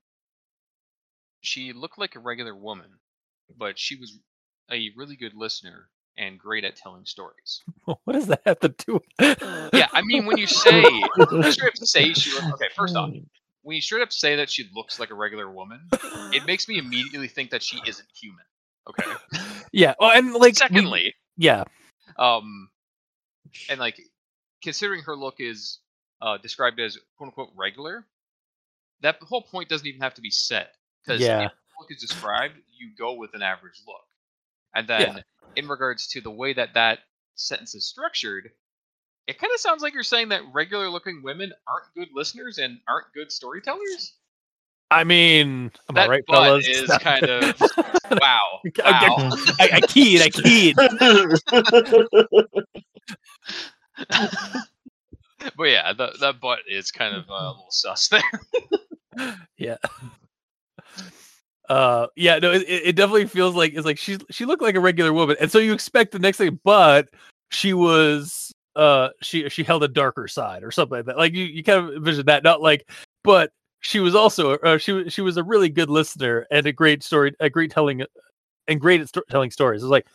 she 1.41 1.73
looked 1.73 1.99
like 1.99 2.17
a 2.17 2.21
regular 2.21 2.55
woman, 2.55 2.91
but 3.57 3.79
she 3.79 3.97
was 3.97 4.19
a 4.71 4.91
really 4.97 5.17
good 5.17 5.35
listener 5.35 5.89
and 6.19 6.39
great 6.39 6.65
at 6.65 6.77
telling 6.77 7.05
stories. 7.05 7.63
what 7.85 8.13
does 8.15 8.27
that 8.27 8.41
have 8.45 8.59
to 8.61 8.69
do? 8.69 9.01
Yeah, 9.73 9.89
I 9.93 10.03
mean, 10.03 10.27
when 10.27 10.39
you 10.39 10.47
say, 10.47 10.83
straight 11.51 11.69
up 11.69 11.77
say 11.77 12.13
she 12.15 12.35
look, 12.35 12.55
okay, 12.55 12.69
first 12.75 12.97
off, 12.97 13.11
when 13.63 13.77
you 13.77 13.81
straight 13.81 14.03
up 14.03 14.13
say 14.13 14.37
that 14.37 14.51
she 14.51 14.69
looks 14.75 14.99
like 14.99 15.11
a 15.11 15.15
regular 15.15 15.51
woman, 15.51 15.81
it 16.33 16.45
makes 16.47 16.69
me 16.69 16.79
immediately 16.79 17.29
think 17.29 17.51
that 17.51 17.63
she 17.63 17.81
isn't 17.87 18.09
human. 18.15 18.45
Okay. 18.89 19.11
yeah. 19.73 19.95
Oh, 19.99 20.11
and 20.11 20.33
like 20.35 20.41
we- 20.43 20.55
Secondly, 20.55 21.15
yeah, 21.37 21.65
um, 22.19 22.69
and 23.69 23.79
like 23.81 24.01
considering 24.63 25.03
her 25.03 25.17
look 25.17 25.37
is 25.39 25.81
uh, 26.23 26.39
described 26.39 26.81
as 26.81 26.99
quote 27.17 27.29
unquote 27.29 27.51
regular, 27.57 28.07
that 29.03 29.17
whole 29.23 29.43
point 29.43 29.69
doesn't 29.69 29.87
even 29.87 30.01
have 30.01 30.15
to 30.15 30.21
be 30.23 30.31
said 30.31 30.69
because 31.05 31.21
Yeah. 31.21 31.45
if 31.47 31.51
the 31.51 31.81
look 31.81 31.91
is 31.91 32.01
described, 32.01 32.55
you 32.79 32.91
go 32.99 33.15
with 33.15 33.35
an 33.35 33.43
average 33.43 33.81
look, 33.87 34.05
and 34.75 34.89
then 34.89 35.23
in 35.57 35.69
regards 35.69 36.07
to 36.09 36.21
the 36.21 36.31
way 36.31 36.53
that 36.53 36.75
that 36.75 37.01
sentence 37.35 37.75
is 37.75 37.89
structured. 37.89 38.51
It 39.27 39.41
kind 39.41 39.51
of 39.53 39.59
sounds 39.61 39.83
like 39.83 39.93
you're 39.93 40.05
saying 40.05 40.29
that 40.29 40.43
regular 40.53 40.89
looking 40.89 41.21
women 41.21 41.53
aren't 41.67 41.93
good 41.97 42.09
listeners 42.15 42.59
and 42.59 42.79
aren't 42.87 43.13
good 43.13 43.33
storytellers. 43.33 44.15
I 44.91 45.05
mean, 45.05 45.71
am 45.89 45.95
that 45.95 46.07
I 46.07 46.09
right, 46.09 46.27
butt 46.27 46.37
fellas? 46.37 46.67
is 46.69 46.91
kind 47.01 47.29
of 47.29 47.61
wow. 48.21 48.61
I- 48.85 48.85
I- 48.85 49.09
wow. 49.09 49.33
I, 49.61 49.71
I 49.75 49.81
keyed, 49.83 50.23
I 50.23 50.31
keyed. 50.31 50.77
but 55.57 55.65
yeah, 55.65 55.93
that 55.93 56.19
that 56.21 56.41
butt 56.41 56.61
is 56.69 56.91
kind 56.91 57.15
of 57.15 57.29
uh, 57.31 57.35
a 57.35 57.49
little 57.51 57.67
sus 57.71 58.09
there. 58.09 59.37
yeah. 59.57 59.77
Uh, 61.69 62.07
yeah, 62.15 62.39
no, 62.39 62.53
it, 62.53 62.63
it 62.63 62.87
it 62.87 62.97
definitely 62.97 63.27
feels 63.27 63.55
like 63.55 63.75
it's 63.75 63.85
like 63.85 63.99
she 63.99 64.19
she 64.31 64.45
looked 64.45 64.63
like 64.63 64.77
a 64.77 64.81
regular 64.81 65.13
woman, 65.13 65.37
and 65.41 65.51
so 65.51 65.59
you 65.59 65.73
expect 65.73 66.13
the 66.13 66.19
next 66.19 66.39
thing, 66.39 66.61
but 66.65 67.09
she 67.51 67.73
was 67.73 68.53
uh 68.77 69.09
she 69.23 69.49
she 69.49 69.65
held 69.65 69.83
a 69.83 69.89
darker 69.89 70.29
side 70.29 70.63
or 70.63 70.71
something 70.71 70.99
like 70.99 71.07
that. 71.07 71.17
Like 71.17 71.35
you 71.35 71.45
you 71.45 71.65
kind 71.65 71.89
of 71.89 71.95
envision 71.97 72.27
that, 72.27 72.45
not 72.45 72.61
like, 72.63 72.89
but 73.25 73.51
she 73.87 74.01
was 74.01 74.15
also 74.15 74.55
uh, 74.59 74.79
she 74.79 74.93
was 74.93 75.13
she 75.13 75.21
was 75.21 75.37
a 75.37 75.45
really 75.45 75.69
good 75.69 75.89
listener 75.89 76.47
and 76.51 76.67
a 76.67 76.73
great 76.73 77.05
story, 77.05 77.35
a 77.39 77.49
great 77.49 77.71
telling, 77.71 78.03
and 78.67 78.81
great 78.81 79.01
at 79.01 79.09
sto- 79.09 79.23
telling 79.31 79.51
stories. 79.51 79.83
It's 79.83 79.91
like 79.91 80.07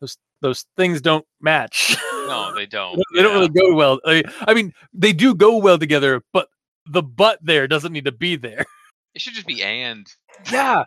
those 0.00 0.18
those 0.42 0.66
things 0.76 1.00
don't 1.00 1.24
match. 1.40 1.96
No, 2.12 2.52
they 2.56 2.66
don't. 2.66 3.02
they 3.14 3.22
don't 3.22 3.32
yeah. 3.32 3.38
really 3.38 3.48
go 3.48 3.74
well. 3.74 4.00
I, 4.04 4.22
I 4.46 4.52
mean, 4.52 4.72
they 4.92 5.14
do 5.14 5.34
go 5.34 5.56
well 5.56 5.78
together, 5.78 6.22
but 6.32 6.48
the 6.86 7.02
butt 7.02 7.38
there 7.42 7.66
doesn't 7.66 7.92
need 7.92 8.04
to 8.04 8.12
be 8.12 8.36
there. 8.36 8.64
It 9.14 9.20
should 9.20 9.34
just 9.34 9.46
be 9.46 9.62
and. 9.62 10.04
Yeah, 10.50 10.86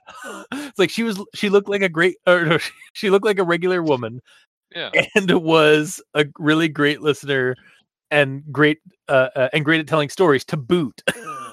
it's 0.52 0.78
like 0.78 0.90
she 0.90 1.04
was. 1.04 1.24
She 1.34 1.48
looked 1.48 1.70
like 1.70 1.82
a 1.82 1.88
great, 1.88 2.18
or 2.28 2.44
no, 2.44 2.58
she, 2.58 2.72
she 2.92 3.10
looked 3.10 3.24
like 3.24 3.40
a 3.40 3.44
regular 3.46 3.82
woman, 3.82 4.20
Yeah. 4.76 4.90
and 5.16 5.32
was 5.32 6.04
a 6.14 6.26
really 6.38 6.68
great 6.68 7.00
listener 7.02 7.56
and 8.12 8.44
great, 8.52 8.80
uh, 9.08 9.30
uh 9.34 9.48
and 9.54 9.64
great 9.64 9.80
at 9.80 9.88
telling 9.88 10.10
stories 10.10 10.44
to 10.44 10.58
boot, 10.58 11.02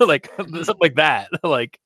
like 0.06 0.30
something 0.38 0.76
like 0.80 0.96
that. 0.96 1.28
Like, 1.42 1.78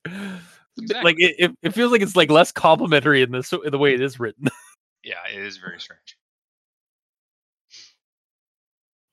Exactly. 0.81 1.05
like 1.05 1.17
it, 1.19 1.35
it, 1.39 1.59
it 1.63 1.75
feels 1.75 1.91
like 1.91 2.03
it's 2.03 2.15
like 2.15 2.31
less 2.31 2.53
complimentary 2.53 3.23
in 3.23 3.33
this 3.33 3.53
in 3.53 3.73
the 3.73 3.79
way 3.79 3.95
it 3.95 4.01
is 4.01 4.21
written. 4.21 4.49
Yeah, 5.03 5.17
it 5.33 5.41
is 5.41 5.57
very 5.57 5.81
strange. 5.81 6.17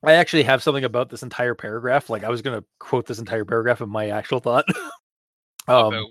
I 0.03 0.13
actually 0.13 0.43
have 0.43 0.61
something 0.61 0.83
about 0.83 1.09
this 1.09 1.23
entire 1.23 1.55
paragraph. 1.55 2.09
Like 2.09 2.23
I 2.23 2.29
was 2.29 2.41
gonna 2.43 2.63
quote 2.79 3.07
this 3.07 3.17
entire 3.17 3.45
paragraph 3.45 3.81
of 3.81 3.89
my 3.89 4.09
actual 4.09 4.39
thought. 4.39 4.65
um, 5.67 5.93
About 5.93 6.07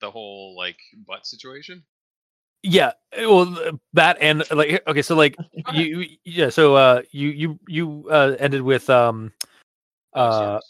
the 0.00 0.10
whole 0.10 0.54
like 0.56 0.78
butt 1.06 1.26
situation. 1.26 1.82
yeah, 2.62 2.92
eh, 3.12 3.24
well, 3.24 3.56
that 3.94 4.18
and 4.20 4.44
like 4.50 4.82
okay, 4.86 5.02
so 5.02 5.14
like 5.14 5.36
you, 5.72 6.06
yeah, 6.24 6.50
so 6.50 6.74
uh, 6.74 7.02
you 7.10 7.28
you 7.30 7.60
you 7.66 8.08
uh 8.10 8.36
ended 8.38 8.62
with 8.62 8.90
um, 8.90 9.32
uh. 10.12 10.60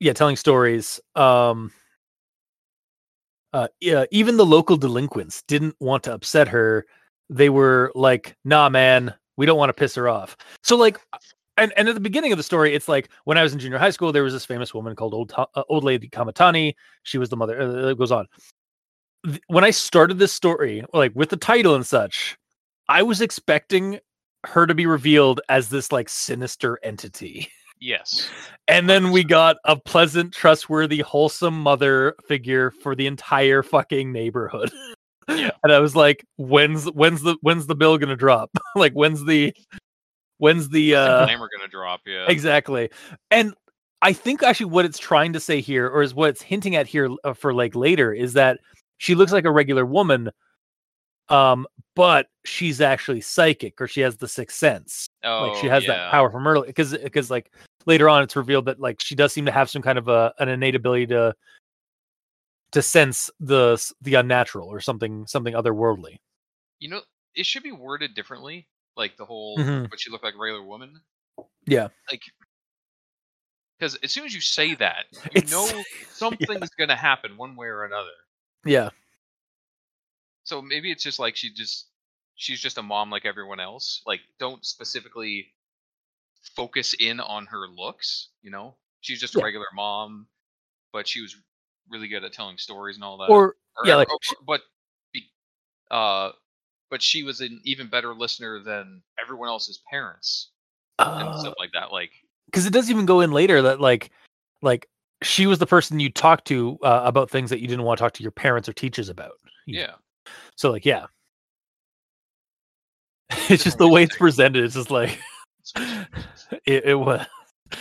Yeah, 0.00 0.12
telling 0.14 0.36
stories. 0.36 1.00
Um, 1.14 1.72
uh, 3.52 3.68
yeah, 3.80 4.04
even 4.10 4.36
the 4.36 4.46
local 4.46 4.76
delinquents 4.76 5.42
didn't 5.42 5.74
want 5.80 6.04
to 6.04 6.14
upset 6.14 6.48
her. 6.48 6.86
They 7.28 7.48
were 7.48 7.90
like, 7.94 8.36
"Nah, 8.44 8.68
man, 8.68 9.14
we 9.36 9.46
don't 9.46 9.58
want 9.58 9.70
to 9.70 9.74
piss 9.74 9.94
her 9.96 10.08
off." 10.08 10.36
So 10.62 10.76
like, 10.76 10.98
and 11.56 11.72
and 11.76 11.88
at 11.88 11.94
the 11.94 12.00
beginning 12.00 12.32
of 12.32 12.38
the 12.38 12.42
story, 12.44 12.74
it's 12.74 12.88
like 12.88 13.10
when 13.24 13.38
I 13.38 13.42
was 13.42 13.52
in 13.52 13.58
junior 13.58 13.78
high 13.78 13.90
school, 13.90 14.12
there 14.12 14.22
was 14.22 14.32
this 14.32 14.46
famous 14.46 14.72
woman 14.74 14.94
called 14.96 15.14
old 15.14 15.32
uh, 15.36 15.46
old 15.68 15.84
lady 15.84 16.08
Kamitani. 16.08 16.74
She 17.02 17.18
was 17.18 17.28
the 17.28 17.36
mother. 17.36 17.60
Uh, 17.60 17.88
it 17.90 17.98
goes 17.98 18.12
on. 18.12 18.26
When 19.48 19.64
I 19.64 19.70
started 19.70 20.18
this 20.18 20.32
story, 20.32 20.82
like 20.94 21.12
with 21.14 21.28
the 21.28 21.36
title 21.36 21.74
and 21.74 21.86
such, 21.86 22.38
I 22.88 23.02
was 23.02 23.20
expecting 23.20 24.00
her 24.46 24.66
to 24.66 24.74
be 24.74 24.86
revealed 24.86 25.40
as 25.50 25.68
this 25.68 25.92
like 25.92 26.08
sinister 26.08 26.78
entity. 26.82 27.48
Yes. 27.80 28.28
And 28.68 28.88
then 28.88 29.10
we 29.10 29.24
got 29.24 29.56
a 29.64 29.74
pleasant, 29.74 30.34
trustworthy, 30.34 30.98
wholesome 30.98 31.58
mother 31.58 32.14
figure 32.28 32.70
for 32.70 32.94
the 32.94 33.06
entire 33.06 33.62
fucking 33.62 34.12
neighborhood. 34.12 34.70
Yeah. 35.28 35.50
And 35.62 35.72
I 35.72 35.78
was 35.78 35.94
like, 35.94 36.24
when's 36.38 36.86
when's 36.86 37.22
the 37.22 37.36
when's 37.40 37.68
the 37.68 37.76
bill 37.76 37.98
gonna 37.98 38.16
drop? 38.16 38.50
like 38.74 38.94
when's 38.94 39.24
the 39.24 39.54
when's 40.38 40.68
the 40.70 40.96
uh 40.96 41.24
name 41.26 41.38
we're 41.38 41.48
gonna 41.56 41.68
drop. 41.68 42.00
Yeah. 42.04 42.26
exactly. 42.28 42.90
And 43.30 43.54
I 44.02 44.12
think 44.12 44.42
actually 44.42 44.66
what 44.66 44.86
it's 44.86 44.98
trying 44.98 45.34
to 45.34 45.40
say 45.40 45.60
here, 45.60 45.86
or 45.86 46.02
is 46.02 46.14
what 46.14 46.30
it's 46.30 46.42
hinting 46.42 46.74
at 46.74 46.88
here 46.88 47.10
uh, 47.22 47.34
for 47.34 47.54
like 47.54 47.76
later, 47.76 48.12
is 48.12 48.32
that 48.32 48.58
she 48.98 49.14
looks 49.14 49.30
like 49.30 49.44
a 49.44 49.52
regular 49.52 49.86
woman, 49.86 50.30
um, 51.28 51.64
but 51.94 52.26
she's 52.44 52.80
actually 52.80 53.20
psychic, 53.20 53.80
or 53.80 53.86
she 53.86 54.00
has 54.00 54.16
the 54.16 54.26
sixth 54.26 54.58
sense 54.58 55.09
Oh, 55.22 55.48
like 55.48 55.60
she 55.60 55.66
has 55.66 55.84
that 55.86 56.10
power 56.10 56.30
from 56.30 56.46
early 56.46 56.66
because 56.68 56.96
because 56.96 57.30
like 57.30 57.50
later 57.86 58.08
on 58.08 58.22
it's 58.22 58.36
revealed 58.36 58.64
that 58.66 58.80
like 58.80 59.00
she 59.00 59.14
does 59.14 59.32
seem 59.32 59.44
to 59.46 59.52
have 59.52 59.68
some 59.68 59.82
kind 59.82 59.98
of 59.98 60.08
a 60.08 60.32
an 60.38 60.48
innate 60.48 60.74
ability 60.74 61.06
to 61.08 61.34
to 62.72 62.82
sense 62.82 63.30
the 63.40 63.76
the 64.00 64.14
unnatural 64.14 64.68
or 64.68 64.80
something 64.80 65.26
something 65.26 65.54
otherworldly 65.54 66.18
You 66.78 66.88
know, 66.88 67.00
it 67.34 67.44
should 67.46 67.62
be 67.62 67.72
worded 67.72 68.14
differently. 68.14 68.66
Like 68.96 69.16
the 69.16 69.24
whole, 69.24 69.56
Mhm. 69.58 69.88
but 69.90 70.00
she 70.00 70.10
looked 70.10 70.24
like 70.24 70.34
a 70.34 70.38
regular 70.38 70.62
woman. 70.62 71.00
Yeah. 71.66 71.88
Like, 72.10 72.22
because 73.78 73.94
as 73.96 74.10
soon 74.10 74.24
as 74.26 74.34
you 74.34 74.40
say 74.40 74.74
that, 74.74 75.06
you 75.12 75.30
It's- 75.34 75.50
know 75.50 75.64
yeah. 75.76 75.82
something's 76.12 76.70
gonna 76.70 76.96
happen 76.96 77.36
one 77.36 77.56
way 77.56 77.66
or 77.68 77.84
another. 77.84 78.10
yeah 78.64 78.90
So 80.44 80.60
maybe 80.62 80.90
it's 80.90 81.02
just 81.02 81.18
like 81.18 81.36
she 81.36 81.52
just 81.52 81.88
she's 82.40 82.58
just 82.58 82.78
a 82.78 82.82
mom 82.82 83.10
like 83.10 83.26
everyone 83.26 83.60
else. 83.60 84.00
Like 84.06 84.20
don't 84.38 84.64
specifically 84.64 85.52
focus 86.56 86.94
in 86.98 87.20
on 87.20 87.44
her 87.46 87.66
looks, 87.68 88.28
you 88.42 88.50
know? 88.50 88.76
She's 89.02 89.20
just 89.20 89.36
a 89.36 89.38
Yeah. 89.38 89.44
regular 89.44 89.66
mom, 89.74 90.26
but 90.90 91.06
she 91.06 91.20
was 91.20 91.36
really 91.90 92.08
good 92.08 92.24
at 92.24 92.32
telling 92.32 92.56
stories 92.56 92.96
and 92.96 93.04
all 93.04 93.18
that. 93.18 93.28
or 93.28 93.56
yeah, 93.84 93.92
ev- 93.92 93.98
like 93.98 94.10
or- 94.10 94.18
but 94.46 94.62
uh 95.90 96.30
but 96.88 97.02
she 97.02 97.22
was 97.22 97.40
an 97.40 97.60
even 97.64 97.88
better 97.88 98.14
listener 98.14 98.58
than 98.58 99.02
everyone 99.22 99.48
else's 99.48 99.82
parents 99.90 100.50
and 100.98 101.28
uh, 101.28 101.38
stuff 101.38 101.54
like 101.58 101.72
that. 101.72 101.92
Like 101.92 102.10
because 102.46 102.64
it 102.64 102.72
does 102.72 102.90
even 102.90 103.04
go 103.06 103.20
in 103.20 103.32
later 103.32 103.60
that 103.62 103.80
like 103.80 104.10
like 104.62 104.88
she 105.22 105.46
was 105.46 105.58
the 105.58 105.66
person 105.66 106.00
you 106.00 106.10
talked 106.10 106.46
to 106.46 106.78
uh, 106.82 107.02
about 107.04 107.28
things 107.30 107.50
that 107.50 107.60
you 107.60 107.68
didn't 107.68 107.84
want 107.84 107.98
to 107.98 108.02
talk 108.02 108.12
to 108.14 108.22
your 108.22 108.32
parents 108.32 108.66
or 108.68 108.72
teachers 108.72 109.10
about 109.10 109.32
yeah. 109.66 109.92
so 110.56 110.70
like 110.70 110.86
yeah 110.86 111.06
it's 113.48 113.64
just 113.64 113.78
the 113.78 113.88
way 113.88 114.02
it's 114.02 114.16
presented 114.16 114.64
it's 114.64 114.74
just 114.74 114.90
like 114.90 115.18
it, 116.66 116.84
it 116.84 116.94
was 116.98 117.24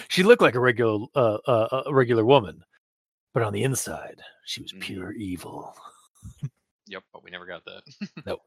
she 0.07 0.23
looked 0.23 0.41
like 0.41 0.55
a 0.55 0.59
regular 0.59 1.05
uh, 1.15 1.37
uh 1.47 1.83
a 1.87 1.93
regular 1.93 2.23
woman 2.25 2.63
but 3.33 3.43
on 3.43 3.53
the 3.53 3.63
inside 3.63 4.21
she 4.45 4.61
was 4.61 4.73
Mhm. 4.73 4.79
pure 4.81 5.11
evil 5.13 5.75
Yep, 6.89 7.03
but 7.13 7.23
we 7.23 7.29
never 7.29 7.45
got 7.45 7.63
that. 7.65 7.83
Nope. 8.25 8.41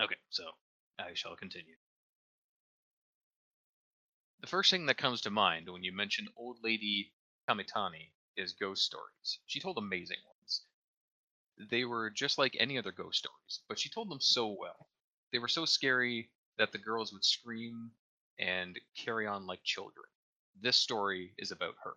Okay, 0.00 0.16
so 0.30 0.42
I 0.98 1.14
shall 1.14 1.36
continue. 1.36 1.76
The 4.40 4.46
first 4.48 4.70
thing 4.70 4.86
that 4.86 4.98
comes 4.98 5.20
to 5.22 5.30
mind 5.30 5.68
when 5.70 5.84
you 5.84 5.92
mention 5.92 6.28
old 6.36 6.58
lady 6.62 7.12
Kamitani 7.48 8.10
is 8.36 8.52
ghost 8.52 8.84
stories. 8.84 9.38
She 9.46 9.60
told 9.60 9.78
amazing 9.78 10.18
ones. 10.26 10.37
They 11.58 11.84
were 11.84 12.08
just 12.10 12.38
like 12.38 12.56
any 12.58 12.78
other 12.78 12.90
ghost 12.92 13.18
stories, 13.18 13.60
but 13.68 13.78
she 13.78 13.90
told 13.90 14.10
them 14.10 14.20
so 14.20 14.48
well. 14.48 14.88
They 15.30 15.38
were 15.38 15.48
so 15.48 15.66
scary 15.66 16.30
that 16.56 16.72
the 16.72 16.78
girls 16.78 17.12
would 17.12 17.24
scream 17.24 17.92
and 18.38 18.80
carry 18.96 19.26
on 19.26 19.46
like 19.46 19.62
children. 19.64 20.06
This 20.54 20.78
story 20.78 21.34
is 21.36 21.52
about 21.52 21.76
her. 21.84 21.96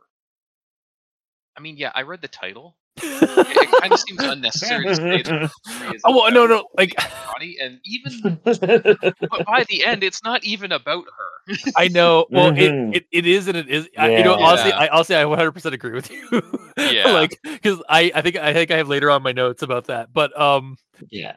I 1.56 1.62
mean, 1.62 1.78
yeah, 1.78 1.92
I 1.96 2.02
read 2.02 2.22
the 2.22 2.28
title. 2.28 2.78
It 2.98 3.70
kind 3.80 3.94
of 3.94 4.00
seems 4.00 4.24
unnecessary 4.24 4.86
to 4.86 4.96
say 4.96 5.22
that 5.24 5.26
the 5.26 5.48
story 5.72 5.96
is 5.96 6.02
oh 6.06 6.16
well, 6.16 6.32
no 6.32 6.46
no 6.46 6.68
like 6.78 6.94
Connie, 6.98 7.58
and 7.62 7.80
even 7.86 8.40
but 8.44 9.46
by 9.46 9.64
the 9.70 9.86
end, 9.86 10.04
it's 10.04 10.24
not 10.24 10.44
even 10.44 10.72
about 10.72 11.06
her. 11.06 11.56
i 11.76 11.88
know 11.88 12.26
well 12.30 12.52
Mhm. 12.52 12.94
it, 12.94 12.98
it 12.98 13.06
it 13.12 13.28
is 13.28 13.48
and 13.48 13.58
it 13.58 13.68
is 13.68 13.90
I, 13.98 14.18
you 14.18 14.24
know 14.24 14.38
Yeah. 14.38 14.46
honestly 14.46 14.70
Yeah. 14.70 14.78
i 14.80 14.88
honestly 14.90 15.16
i 15.16 15.24
100% 15.24 15.74
agree 15.74 15.92
with 15.92 16.12
you 16.12 16.42
Yeah. 16.78 17.12
like 17.12 17.40
because 17.44 17.82
i 17.90 18.12
i 18.14 18.22
think 18.22 18.36
i 18.36 18.54
think 18.54 18.70
i 18.72 18.78
have 18.78 18.88
later 18.88 19.10
on 19.10 19.24
my 19.24 19.32
notes 19.32 19.64
about 19.64 19.86
that 19.88 20.14
but 20.14 20.40
um 20.40 20.78
yeah. 21.10 21.36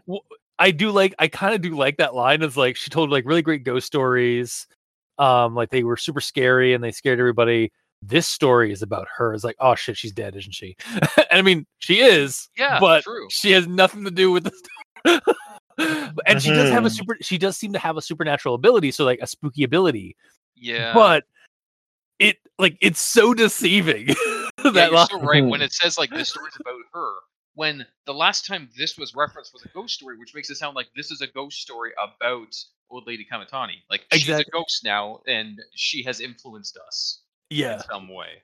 I 0.58 0.70
do 0.70 0.90
like 0.90 1.14
I 1.18 1.26
kind 1.28 1.54
of 1.54 1.62
do 1.62 1.74
like 1.74 1.96
that 1.96 2.14
line. 2.14 2.42
It's 2.42 2.56
like 2.56 2.76
she 2.76 2.88
told 2.90 3.10
like 3.10 3.24
really 3.24 3.42
great 3.42 3.64
ghost 3.64 3.86
stories. 3.88 4.66
Um, 5.18 5.54
like 5.56 5.70
they 5.70 5.82
were 5.82 5.96
super 5.96 6.20
scary 6.20 6.74
and 6.74 6.84
they 6.84 6.92
scared 6.92 7.18
everybody. 7.18 7.72
This 8.06 8.28
story 8.28 8.72
is 8.72 8.82
about 8.82 9.06
her. 9.16 9.32
It's 9.34 9.44
like, 9.44 9.56
oh 9.60 9.74
shit, 9.74 9.96
she's 9.96 10.12
dead, 10.12 10.36
isn't 10.36 10.52
she? 10.54 10.76
and 10.92 11.06
I 11.32 11.42
mean, 11.42 11.66
she 11.78 12.00
is, 12.00 12.48
yeah, 12.56 12.78
but 12.80 13.02
true. 13.04 13.26
she 13.30 13.52
has 13.52 13.66
nothing 13.66 14.04
to 14.04 14.10
do 14.10 14.30
with 14.30 14.44
this. 14.44 14.62
and 16.26 16.42
she 16.42 16.50
does 16.50 16.70
have 16.70 16.84
a 16.84 16.88
Mhm. 16.88 16.96
super 16.96 17.16
she 17.20 17.38
does 17.38 17.56
seem 17.56 17.72
to 17.72 17.78
have 17.78 17.96
a 17.96 18.02
supernatural 18.02 18.54
ability, 18.54 18.90
so 18.90 19.04
like 19.04 19.20
a 19.20 19.26
spooky 19.26 19.64
ability. 19.64 20.16
Yeah, 20.54 20.92
But 20.94 21.24
it 22.18 22.36
like 22.58 22.76
it's 22.80 23.00
so 23.00 23.34
deceiving. 23.34 24.08
yeah, 24.64 24.70
that 24.70 24.90
you're 24.92 25.06
so 25.06 25.20
right. 25.20 25.44
When 25.44 25.62
it 25.62 25.72
says 25.72 25.98
like 25.98 26.10
this 26.10 26.28
story's 26.30 26.56
about 26.60 26.80
her, 26.92 27.12
when 27.54 27.86
the 28.06 28.14
last 28.14 28.46
time 28.46 28.68
this 28.78 28.96
was 28.96 29.14
referenced 29.14 29.52
was 29.52 29.64
a 29.64 29.68
ghost 29.68 29.94
story, 29.94 30.16
which 30.18 30.34
makes 30.34 30.50
it 30.50 30.56
sound 30.56 30.76
like 30.76 30.88
this 30.94 31.10
is 31.10 31.20
a 31.20 31.26
ghost 31.26 31.60
story 31.60 31.92
about 31.98 32.54
old 32.90 33.06
lady 33.06 33.26
Kamitani. 33.30 33.78
Like 33.90 34.04
she's 34.12 34.28
a 34.28 34.44
ghost 34.52 34.82
now, 34.84 35.20
and 35.26 35.60
she 35.74 36.02
has 36.04 36.20
influenced 36.20 36.76
us 36.86 37.22
yeah. 37.54 37.74
in 37.74 37.80
some 37.90 38.08
way. 38.08 38.42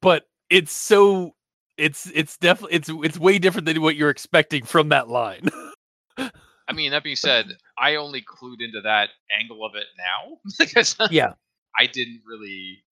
but 0.00 0.26
it's 0.50 0.72
so 0.72 1.34
it's 1.76 2.10
it's 2.14 2.36
definitely 2.38 2.76
it's 2.76 2.88
it's 2.88 3.18
way 3.18 3.38
different 3.38 3.66
than 3.66 3.80
what 3.82 3.96
you're 3.96 4.10
expecting 4.10 4.64
from 4.64 4.88
that 4.90 5.08
line. 5.08 5.48
I 6.68 6.72
mean, 6.72 6.90
that 6.90 7.04
being 7.04 7.16
said, 7.16 7.46
I 7.78 7.96
only 7.96 8.22
clued 8.22 8.60
into 8.60 8.80
that 8.82 9.10
angle 9.38 9.64
of 9.64 9.74
it 9.76 9.86
now 9.96 10.38
because 10.58 10.96
yeah. 11.10 11.34
I 11.78 11.86
didn't 11.86 12.22
really. 12.26 12.82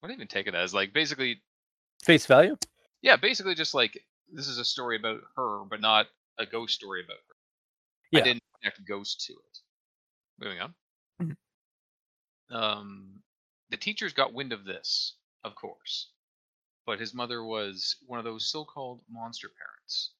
What 0.00 0.12
even 0.12 0.28
take 0.28 0.46
it 0.46 0.54
as? 0.54 0.72
Like 0.72 0.92
basically, 0.92 1.42
Face 2.04 2.26
value? 2.26 2.56
yeah, 3.02 3.16
basically 3.16 3.54
just 3.54 3.74
like 3.74 3.98
this 4.32 4.46
is 4.46 4.58
a 4.58 4.64
story 4.64 4.96
about 4.96 5.20
her, 5.36 5.64
but 5.68 5.80
not 5.80 6.06
a 6.38 6.46
ghost 6.46 6.74
story 6.74 7.02
about 7.02 7.16
her. 7.16 7.34
Yeah. 8.12 8.20
I 8.20 8.22
didn't 8.22 8.42
connect 8.60 8.86
ghost 8.86 9.24
to 9.26 9.32
it. 9.32 9.58
Moving 10.38 10.60
on. 10.60 10.74
Mhm. 11.22 11.36
Um, 12.54 13.22
the 13.70 13.76
teachers 13.76 14.12
got 14.12 14.32
wind 14.32 14.52
of 14.52 14.64
this, 14.64 15.14
of 15.44 15.54
course, 15.54 16.10
but 16.86 17.00
his 17.00 17.14
mother 17.14 17.44
was 17.44 17.96
one 18.06 18.18
of 18.18 18.24
those 18.24 18.50
so-called 18.50 19.00
monster 19.10 19.48
parents. 19.48 20.12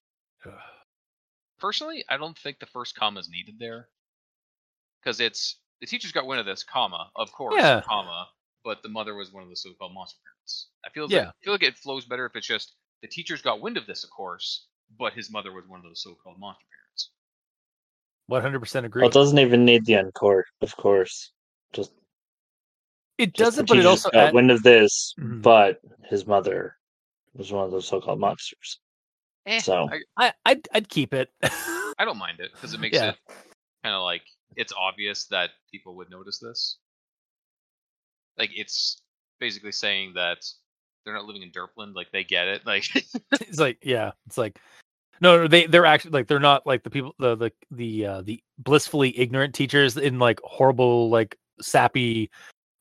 Personally, 1.59 2.05
I 2.09 2.17
don't 2.17 2.39
think 2.39 2.59
the 2.59 2.67
first 2.67 2.95
comma 2.95 3.21
is 3.21 3.29
needed 3.29 3.59
there, 3.59 3.89
because 5.01 5.21
it's 5.21 5.57
the 5.81 5.87
teachers 5.87 6.13
got 6.13 6.27
wind 6.27 6.41
of 6.41 6.47
this, 6.47 6.63
comma, 6.63 7.11
of 7.17 7.33
course, 7.33 7.63
Yeah. 7.63 7.81
comma, 7.83 8.29
but 8.65 8.83
the 8.83 8.89
mother 8.89 9.15
was 9.15 9.33
one 9.33 9.43
of 9.43 9.49
the 9.49 9.57
so-called 9.57 9.95
monster 9.95 10.19
parents. 10.25 10.69
I 10.85 10.91
feel 10.91 11.11
Yeah. 11.11 11.19
like, 11.19 11.29
I 11.29 11.45
feel 11.45 11.53
like 11.53 11.63
it 11.63 11.77
flows 11.79 12.05
better 12.05 12.27
if 12.27 12.37
it's 12.37 12.47
just 12.47 12.75
the 13.03 13.09
teachers 13.09 13.43
got 13.43 13.61
wind 13.61 13.77
of 13.77 13.87
this, 13.87 14.05
of 14.05 14.11
course, 14.11 14.67
but 14.99 15.13
his 15.13 15.31
mother 15.31 15.53
was 15.53 15.67
one 15.67 15.79
of 15.79 15.85
those 15.85 16.03
so-called 16.03 16.39
monster 16.39 16.67
parents. 16.71 17.11
One 18.27 18.43
hundred 18.43 18.61
percent 18.61 18.87
agree. 18.87 19.03
Well, 19.03 19.11
it 19.11 19.15
doesn't 19.15 19.39
even 19.39 19.65
need 19.65 19.85
the 19.85 19.97
encore, 19.97 20.47
of 20.61 20.77
course. 20.77 21.33
Just, 21.73 21.93
it 23.19 23.33
doesn't, 23.35 23.69
but 23.69 23.79
it 23.79 23.87
also 23.87 24.11
got 24.11 24.29
add- 24.29 24.35
wind 24.35 24.51
of 24.51 24.63
this, 24.63 25.15
Mhm. 25.19 25.43
but 25.43 25.81
his 26.09 26.27
mother 26.27 26.77
was 27.35 27.53
one 27.53 27.65
of 27.65 27.71
those 27.71 27.87
so-called 27.89 28.19
monsters. 28.21 28.79
Eh, 29.47 29.61
So- 29.61 29.89
I, 29.91 30.01
I 30.17 30.33
I'd, 30.45 30.69
I'd 30.73 30.89
keep 30.89 31.15
it. 31.15 31.31
I 31.43 32.05
don't 32.05 32.19
mind 32.19 32.41
it 32.41 32.53
because 32.53 32.75
it 32.75 32.81
makes 32.81 32.97
Yeah. 32.97 33.11
it 33.11 33.17
kind 33.83 33.95
of 33.95 34.03
like 34.03 34.23
it's 34.57 34.73
obvious 34.77 35.27
that 35.27 35.51
people 35.71 35.95
would 35.97 36.11
notice 36.11 36.39
this. 36.39 36.79
Like 38.39 38.51
it's 38.55 39.01
basically 39.41 39.73
saying 39.73 40.13
that 40.15 40.39
they're 41.05 41.15
not 41.15 41.25
living 41.25 41.43
in 41.43 41.51
Derpland, 41.53 41.95
like 41.95 42.11
they 42.13 42.25
get 42.25 42.49
it. 42.49 42.67
Like 42.67 42.85
it's 43.41 43.59
like 43.59 43.79
yeah, 43.83 44.13
it's 44.27 44.37
like 44.39 44.59
no, 45.21 45.39
no, 45.43 45.49
they 45.49 45.67
they're 45.67 45.87
actually 45.87 46.11
like 46.11 46.27
they're 46.27 46.39
not 46.39 46.67
like 46.67 46.83
the 46.83 46.91
people 46.91 47.15
the 47.19 47.35
the 47.37 47.53
the 47.71 48.07
uh, 48.07 48.23
the 48.23 48.43
blissfully 48.59 49.19
ignorant 49.19 49.55
teachers 49.55 49.97
in 49.97 50.19
like 50.19 50.41
horrible 50.45 51.09
like 51.09 51.39
sappy 51.61 52.31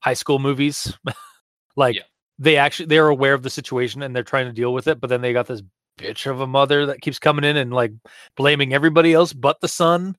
high 0.06 0.14
school 0.14 0.38
movies. 0.38 0.94
like 1.76 1.96
Yeah. 1.96 2.04
they 2.38 2.58
actually 2.58 2.86
they're 2.86 3.08
aware 3.08 3.34
of 3.34 3.42
the 3.42 3.50
situation 3.50 4.04
and 4.04 4.16
they're 4.16 4.24
trying 4.24 4.46
to 4.46 4.54
deal 4.54 4.72
with 4.74 4.88
it, 4.88 5.02
but 5.02 5.08
then 5.10 5.22
they 5.22 5.34
got 5.34 5.48
this 5.48 5.64
bitch 6.00 6.30
of 6.30 6.42
a 6.42 6.48
mother 6.48 6.86
that 6.86 7.02
keeps 7.02 7.18
coming 7.18 7.44
in 7.44 7.58
and 7.58 7.74
like 7.74 7.92
blaming 8.38 8.74
everybody 8.74 9.14
else 9.14 9.34
but 9.34 9.60
the 9.62 9.68
son. 9.68 10.16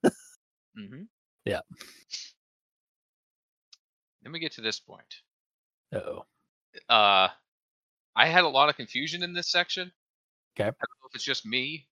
Mm-hmm. 0.76 1.02
Yeah. 1.44 1.60
Then 4.22 4.32
we 4.32 4.40
get 4.40 4.52
to 4.52 4.60
this 4.60 4.80
point. 4.80 5.14
Oh, 5.94 6.24
Uh, 6.88 7.28
I 8.16 8.26
had 8.26 8.44
a 8.44 8.48
lot 8.48 8.68
of 8.68 8.76
confusion 8.76 9.22
in 9.22 9.32
this 9.32 9.48
section. 9.48 9.92
Okay. 10.58 10.64
I 10.64 10.70
don't 10.70 10.78
know 11.02 11.08
if 11.08 11.14
it's 11.14 11.24
just 11.24 11.46
me. 11.46 11.86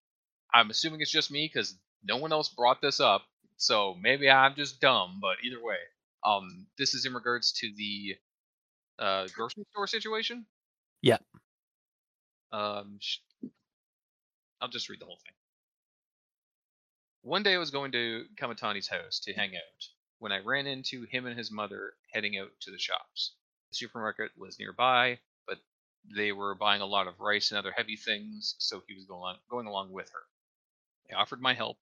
I'm 0.53 0.69
assuming 0.69 1.01
it's 1.01 1.11
just 1.11 1.31
me 1.31 1.49
because 1.51 1.77
no 2.03 2.17
one 2.17 2.31
else 2.33 2.49
brought 2.49 2.81
this 2.81 2.99
up. 2.99 3.23
So 3.57 3.95
maybe 4.01 4.29
I'm 4.29 4.53
just 4.55 4.81
dumb, 4.81 5.19
but 5.21 5.37
either 5.43 5.63
way, 5.63 5.77
um, 6.25 6.67
this 6.77 6.93
is 6.93 7.05
in 7.05 7.13
regards 7.13 7.51
to 7.53 7.71
the 7.77 8.15
uh, 8.99 9.27
grocery 9.33 9.65
store 9.71 9.87
situation. 9.87 10.45
Yeah. 11.01 11.17
Um, 12.51 12.97
sh- 12.99 13.19
I'll 14.61 14.69
just 14.69 14.89
read 14.89 14.99
the 14.99 15.05
whole 15.05 15.19
thing. 15.23 15.33
One 17.21 17.43
day 17.43 17.55
I 17.55 17.59
was 17.59 17.71
going 17.71 17.91
to 17.93 18.25
Kamitani's 18.35 18.87
house 18.87 19.19
to 19.21 19.33
hang 19.33 19.55
out 19.55 19.87
when 20.19 20.31
I 20.31 20.39
ran 20.39 20.67
into 20.67 21.03
him 21.05 21.25
and 21.25 21.37
his 21.37 21.51
mother 21.51 21.93
heading 22.13 22.37
out 22.37 22.51
to 22.61 22.71
the 22.71 22.79
shops. 22.79 23.35
The 23.71 23.75
supermarket 23.75 24.31
was 24.37 24.59
nearby, 24.59 25.19
but 25.47 25.59
they 26.15 26.31
were 26.31 26.55
buying 26.55 26.81
a 26.81 26.85
lot 26.85 27.07
of 27.07 27.19
rice 27.19 27.51
and 27.51 27.57
other 27.57 27.71
heavy 27.71 27.97
things, 27.97 28.55
so 28.59 28.83
he 28.87 28.93
was 28.93 29.05
going 29.05 29.19
along, 29.19 29.37
going 29.49 29.67
along 29.67 29.91
with 29.91 30.09
her. 30.11 30.23
I 31.11 31.19
offered 31.19 31.41
my 31.41 31.53
help, 31.53 31.77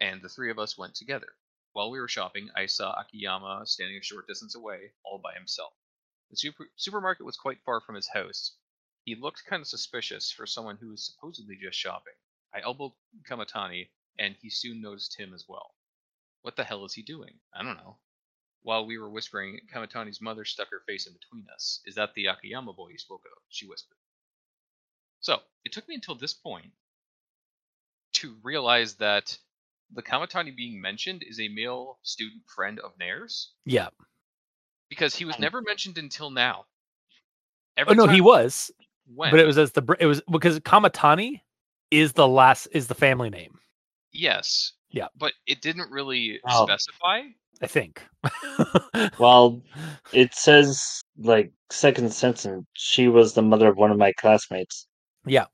and 0.00 0.22
the 0.22 0.28
three 0.28 0.50
of 0.50 0.58
us 0.58 0.78
went 0.78 0.94
together. 0.94 1.36
While 1.72 1.90
we 1.90 2.00
were 2.00 2.08
shopping, 2.08 2.50
I 2.56 2.66
saw 2.66 2.92
Akiyama 2.92 3.66
standing 3.66 3.98
a 3.98 4.02
short 4.02 4.26
distance 4.26 4.54
away, 4.54 4.92
all 5.04 5.18
by 5.18 5.34
himself. 5.34 5.74
The 6.30 6.36
super- 6.36 6.70
supermarket 6.76 7.24
was 7.26 7.36
quite 7.36 7.62
far 7.62 7.80
from 7.80 7.94
his 7.94 8.08
house. 8.08 8.56
He 9.04 9.14
looked 9.14 9.44
kind 9.44 9.60
of 9.60 9.68
suspicious 9.68 10.30
for 10.30 10.46
someone 10.46 10.76
who 10.76 10.88
was 10.88 11.04
supposedly 11.06 11.56
just 11.56 11.78
shopping. 11.78 12.14
I 12.52 12.60
elbowed 12.60 12.92
Kamitani, 13.22 13.90
and 14.18 14.36
he 14.36 14.50
soon 14.50 14.80
noticed 14.80 15.16
him 15.18 15.32
as 15.34 15.46
well. 15.48 15.74
What 16.42 16.56
the 16.56 16.64
hell 16.64 16.84
is 16.84 16.94
he 16.94 17.02
doing? 17.02 17.40
I 17.52 17.62
don't 17.62 17.76
know. 17.76 17.98
While 18.62 18.86
we 18.86 18.98
were 18.98 19.10
whispering, 19.10 19.60
Kamitani's 19.72 20.20
mother 20.20 20.44
stuck 20.44 20.70
her 20.70 20.80
face 20.80 21.06
in 21.06 21.12
between 21.12 21.48
us. 21.54 21.80
Is 21.86 21.94
that 21.94 22.14
the 22.14 22.26
Akiyama 22.26 22.72
boy 22.72 22.88
you 22.88 22.98
spoke 22.98 23.24
of? 23.24 23.42
She 23.48 23.66
whispered. 23.66 23.98
So, 25.20 25.42
it 25.64 25.72
took 25.72 25.88
me 25.88 25.94
until 25.94 26.14
this 26.14 26.34
point 26.34 26.72
to 28.14 28.36
realize 28.42 28.94
that 28.96 29.38
the 29.94 30.02
Kamitani 30.02 30.54
being 30.54 30.80
mentioned 30.80 31.24
is 31.28 31.40
a 31.40 31.48
male 31.48 31.98
student 32.02 32.42
friend 32.54 32.78
of 32.80 32.92
Nair's 32.98 33.52
yeah. 33.64 33.88
because 34.88 35.14
he 35.14 35.24
was 35.24 35.38
never 35.38 35.62
mentioned 35.62 35.98
until 35.98 36.30
now. 36.30 36.64
Oh 37.86 37.92
no, 37.94 38.06
he 38.06 38.20
was, 38.20 38.70
when, 39.14 39.30
but 39.30 39.38
it 39.40 39.46
was 39.46 39.56
as 39.56 39.72
the 39.72 39.96
it 40.00 40.06
was 40.06 40.20
because 40.30 40.58
Kamitani 40.60 41.40
is 41.90 42.12
the 42.12 42.26
last 42.28 42.66
is 42.72 42.88
the 42.88 42.94
family 42.94 43.30
name. 43.30 43.58
yes, 44.12 44.72
Yeah. 44.90 45.06
but 45.16 45.32
it 45.46 45.60
didn't 45.62 45.90
really 45.90 46.40
Oh. 46.46 46.66
specify. 46.66 47.22
I 47.62 47.66
think. 47.66 48.02
Well, 49.18 49.62
it 50.12 50.34
says 50.34 51.02
like 51.16 51.52
second 51.70 52.12
sentence. 52.12 52.66
She 52.74 53.08
was 53.08 53.34
the 53.34 53.42
mother 53.42 53.68
of 53.68 53.76
one 53.76 53.90
of 53.90 53.96
my 53.98 54.12
classmates. 54.12 54.86
Yeah. 55.24 55.46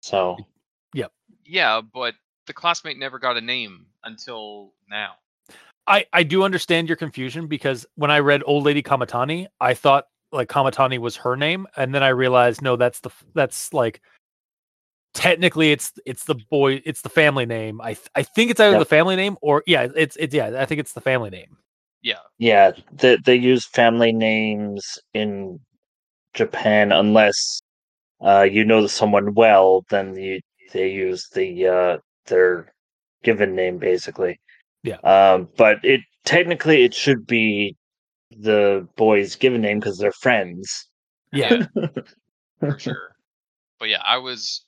So 0.00 0.36
Yep. 0.94 1.12
Yeah, 1.44 1.80
but 1.80 2.14
the 2.46 2.52
classmate 2.52 2.98
never 2.98 3.18
got 3.18 3.36
a 3.36 3.40
name 3.40 3.86
until 4.04 4.72
now. 4.88 5.14
I 5.86 6.06
I 6.12 6.22
do 6.22 6.42
understand 6.42 6.88
your 6.88 6.96
confusion 6.96 7.46
because 7.46 7.86
when 7.96 8.10
I 8.10 8.20
read 8.20 8.42
Old 8.46 8.64
Lady 8.64 8.82
Kamitani, 8.82 9.46
I 9.60 9.74
thought 9.74 10.06
like 10.32 10.48
Kamitani 10.48 10.98
was 10.98 11.16
her 11.16 11.36
name, 11.36 11.66
and 11.76 11.94
then 11.94 12.02
I 12.02 12.08
realized 12.08 12.62
no, 12.62 12.76
that's 12.76 13.00
the 13.00 13.10
that's 13.34 13.72
like 13.72 14.00
technically 15.14 15.72
it's 15.72 15.92
it's 16.04 16.24
the 16.24 16.34
boy 16.50 16.82
it's 16.84 17.02
the 17.02 17.08
family 17.08 17.46
name. 17.46 17.80
I 17.80 17.94
th- 17.94 18.08
I 18.14 18.22
think 18.22 18.50
it's 18.50 18.60
either 18.60 18.72
Yep. 18.72 18.78
the 18.80 18.84
family 18.86 19.16
name 19.16 19.36
or 19.42 19.62
yeah, 19.66 19.88
it's 19.94 20.16
it's 20.16 20.34
yeah, 20.34 20.60
I 20.60 20.64
think 20.66 20.80
it's 20.80 20.92
the 20.92 21.00
family 21.00 21.30
name. 21.30 21.56
Yeah, 22.02 22.18
yeah, 22.38 22.72
they 22.92 23.16
they 23.24 23.36
use 23.36 23.66
family 23.66 24.12
names 24.12 24.98
in 25.14 25.60
Japan 26.34 26.92
unless 26.92 27.62
uh, 28.20 28.42
you 28.50 28.64
know 28.64 28.86
someone 28.86 29.34
well. 29.34 29.84
Then 29.90 30.14
you 30.14 30.40
they 30.72 30.90
use 30.90 31.28
the 31.32 31.68
uh, 31.68 31.98
their 32.26 32.72
given 33.22 33.54
name 33.54 33.78
basically. 33.78 34.38
Yeah. 34.82 34.96
Um, 34.98 35.48
but 35.56 35.78
it 35.84 36.00
technically 36.24 36.84
it 36.84 36.94
should 36.94 37.26
be 37.26 37.76
the 38.30 38.86
boy's 38.96 39.36
given 39.36 39.60
name 39.62 39.80
because 39.80 39.98
they're 39.98 40.12
friends. 40.12 40.88
Yeah. 41.32 41.66
for 42.60 42.78
sure. 42.78 43.16
But 43.78 43.88
yeah, 43.88 44.02
I 44.04 44.18
was 44.18 44.64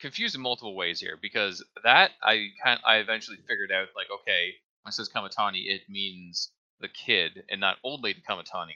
confused 0.00 0.34
in 0.34 0.40
multiple 0.40 0.76
ways 0.76 1.00
here 1.00 1.18
because 1.20 1.64
that 1.82 2.10
I 2.22 2.48
kind 2.62 2.80
I 2.86 2.96
eventually 2.96 3.38
figured 3.48 3.72
out 3.72 3.88
like 3.96 4.06
okay, 4.20 4.54
when 4.82 4.90
it 4.90 4.94
says 4.94 5.08
Kamitani, 5.08 5.66
it 5.66 5.82
means 5.88 6.50
the 6.80 6.88
kid 6.88 7.44
and 7.50 7.60
not 7.60 7.78
old 7.82 8.02
lady 8.02 8.22
Kamitani. 8.28 8.74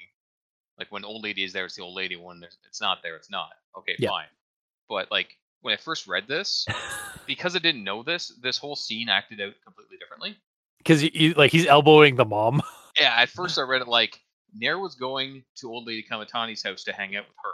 Like 0.79 0.91
when 0.91 1.05
old 1.05 1.25
lady 1.25 1.43
is 1.45 1.53
there, 1.53 1.65
it's 1.67 1.77
the 1.77 1.83
old 1.83 1.97
lady. 1.97 2.17
When 2.17 2.43
it's 2.67 2.81
not 2.81 2.99
there, 3.03 3.17
it's 3.17 3.31
not. 3.31 3.51
Okay, 3.77 3.97
Yeah. 3.99 4.11
fine. 4.11 4.27
But 4.89 5.11
like 5.11 5.37
when 5.63 5.75
I 5.75 5.77
first 5.77 6.07
read 6.07 6.29
this, 6.29 6.67
because 7.27 7.57
I 7.57 7.59
didn't 7.59 7.85
know 7.85 8.03
this, 8.03 8.33
this 8.43 8.59
whole 8.59 8.77
scene 8.77 9.09
acted 9.09 9.41
out 9.41 9.55
completely 9.65 9.97
differently. 9.99 10.37
Because 10.79 11.01
he, 11.01 11.35
like 11.35 11.51
he's 11.51 11.67
elbowing 11.67 12.17
the 12.17 12.25
mom. 12.25 12.63
Yeah, 12.99 13.15
at 13.17 13.29
first 13.29 13.61
I 13.61 13.63
read 13.63 13.81
it 13.81 13.87
like 13.87 14.19
Nair 14.53 14.81
was 14.81 14.97
going 14.97 15.45
to 15.59 15.71
old 15.71 15.87
lady 15.87 16.03
Kamitani's 16.03 16.65
house 16.65 16.83
to 16.83 16.93
hang 16.93 17.15
out 17.15 17.27
with 17.29 17.37
her 17.45 17.53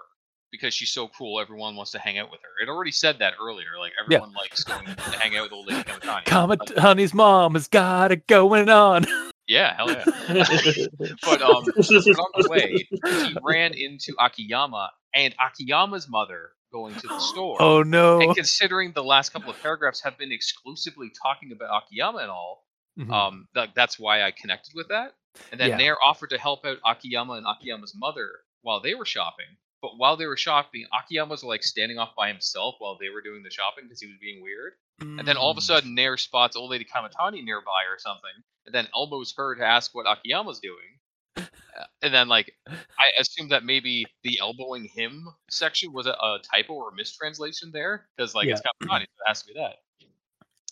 because 0.50 0.72
she's 0.72 0.90
so 0.90 1.08
cool. 1.08 1.38
Everyone 1.38 1.76
wants 1.76 1.90
to 1.90 1.98
hang 1.98 2.16
out 2.16 2.30
with 2.30 2.40
her. 2.40 2.62
It 2.62 2.70
already 2.70 2.92
said 2.92 3.18
that 3.18 3.34
earlier. 3.38 3.66
Like 3.78 3.92
everyone 4.02 4.32
likes 4.32 4.64
going 4.64 4.86
to 4.86 5.00
hang 5.18 5.36
out 5.36 5.42
with 5.42 5.52
old 5.52 5.66
lady 5.66 5.82
Kamitani. 5.82 6.24
Kamitani's 6.24 7.12
mom 7.12 7.54
has 7.54 7.68
got 7.68 8.12
it 8.12 8.26
going 8.26 8.70
on. 8.70 9.04
Yeah, 9.46 9.76
hell 9.76 9.90
yeah. 9.90 10.04
but 11.22 11.42
um, 11.42 11.64
but 11.66 11.82
on 12.18 12.32
the 12.38 12.48
way, 12.48 12.88
he 13.04 13.36
ran 13.42 13.74
into 13.74 14.14
Akiyama 14.18 14.90
and 15.14 15.34
Akiyama's 15.38 16.08
mother 16.08 16.52
going 16.74 16.94
to 16.96 17.06
the 17.06 17.18
store. 17.30 17.56
Oh 17.62 17.82
no. 17.84 18.20
And 18.20 18.34
considering 18.34 18.92
the 18.92 19.04
last 19.04 19.32
couple 19.32 19.50
of 19.50 19.60
paragraphs 19.62 20.02
have 20.02 20.18
been 20.18 20.32
exclusively 20.32 21.10
talking 21.22 21.52
about 21.52 21.70
Akiyama 21.84 22.18
and 22.18 22.30
all, 22.30 22.64
Mhm. 22.98 23.10
um, 23.12 23.48
that, 23.54 23.70
that's 23.74 23.98
why 23.98 24.22
I 24.22 24.30
connected 24.32 24.74
with 24.74 24.88
that. 24.88 25.14
And 25.52 25.60
then 25.60 25.70
Yeah. 25.70 25.76
Nair 25.78 25.96
offered 26.04 26.30
to 26.30 26.38
help 26.38 26.64
out 26.64 26.78
Akiyama 26.84 27.34
and 27.34 27.46
Akiyama's 27.46 27.94
mother 27.96 28.28
while 28.62 28.80
they 28.80 28.94
were 28.94 29.06
shopping. 29.06 29.46
But 29.82 29.98
while 29.98 30.16
they 30.16 30.26
were 30.26 30.36
shopping, 30.36 30.86
Akiyama 30.98 31.30
was 31.30 31.44
like 31.44 31.62
standing 31.62 31.98
off 31.98 32.14
by 32.16 32.28
himself 32.28 32.76
while 32.78 32.96
they 32.98 33.10
were 33.10 33.20
doing 33.22 33.42
the 33.42 33.50
shopping 33.50 33.84
because 33.84 34.00
he 34.00 34.06
was 34.08 34.16
being 34.20 34.42
weird. 34.42 34.72
And 35.00 35.26
then 35.28 35.36
all 35.36 35.50
of 35.50 35.56
a 35.58 35.60
Mm. 35.60 35.64
sudden, 35.64 35.94
Nair 35.94 36.16
spots 36.16 36.56
old 36.56 36.70
lady 36.70 36.84
Kamitani 36.84 37.42
nearby 37.44 37.82
or 37.90 37.98
something, 37.98 38.36
and 38.66 38.74
then 38.74 38.88
elbows 38.94 39.34
her 39.36 39.54
to 39.56 39.64
ask 39.64 39.94
what 39.94 40.06
Akiyama's 40.06 40.60
doing. 40.60 40.98
And 42.02 42.14
then, 42.14 42.28
like, 42.28 42.54
I 42.68 43.10
assume 43.18 43.48
that 43.48 43.64
maybe 43.64 44.06
the 44.22 44.38
elbowing 44.40 44.84
him 44.84 45.28
section 45.50 45.92
was 45.92 46.06
a, 46.06 46.10
a 46.10 46.38
typo 46.42 46.74
or 46.74 46.90
a 46.90 46.94
mistranslation 46.94 47.70
there, 47.72 48.06
because 48.16 48.34
like 48.34 48.48
it's 48.48 48.60
Kamitani, 48.60 49.00
so 49.00 49.02
it 49.02 49.26
has 49.26 49.42
to 49.42 49.48
be 49.48 49.54
that. 49.54 49.76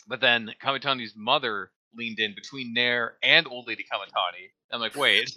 But 0.06 0.20
then 0.20 0.50
Kamitani's 0.62 1.14
mother 1.16 1.70
leaned 1.94 2.18
in 2.18 2.34
between 2.34 2.72
Nair 2.72 3.14
and 3.22 3.46
old 3.46 3.66
lady 3.66 3.84
Kamitani. 3.90 4.50
I'm 4.72 4.80
like, 4.80 4.96
wait, 4.96 5.30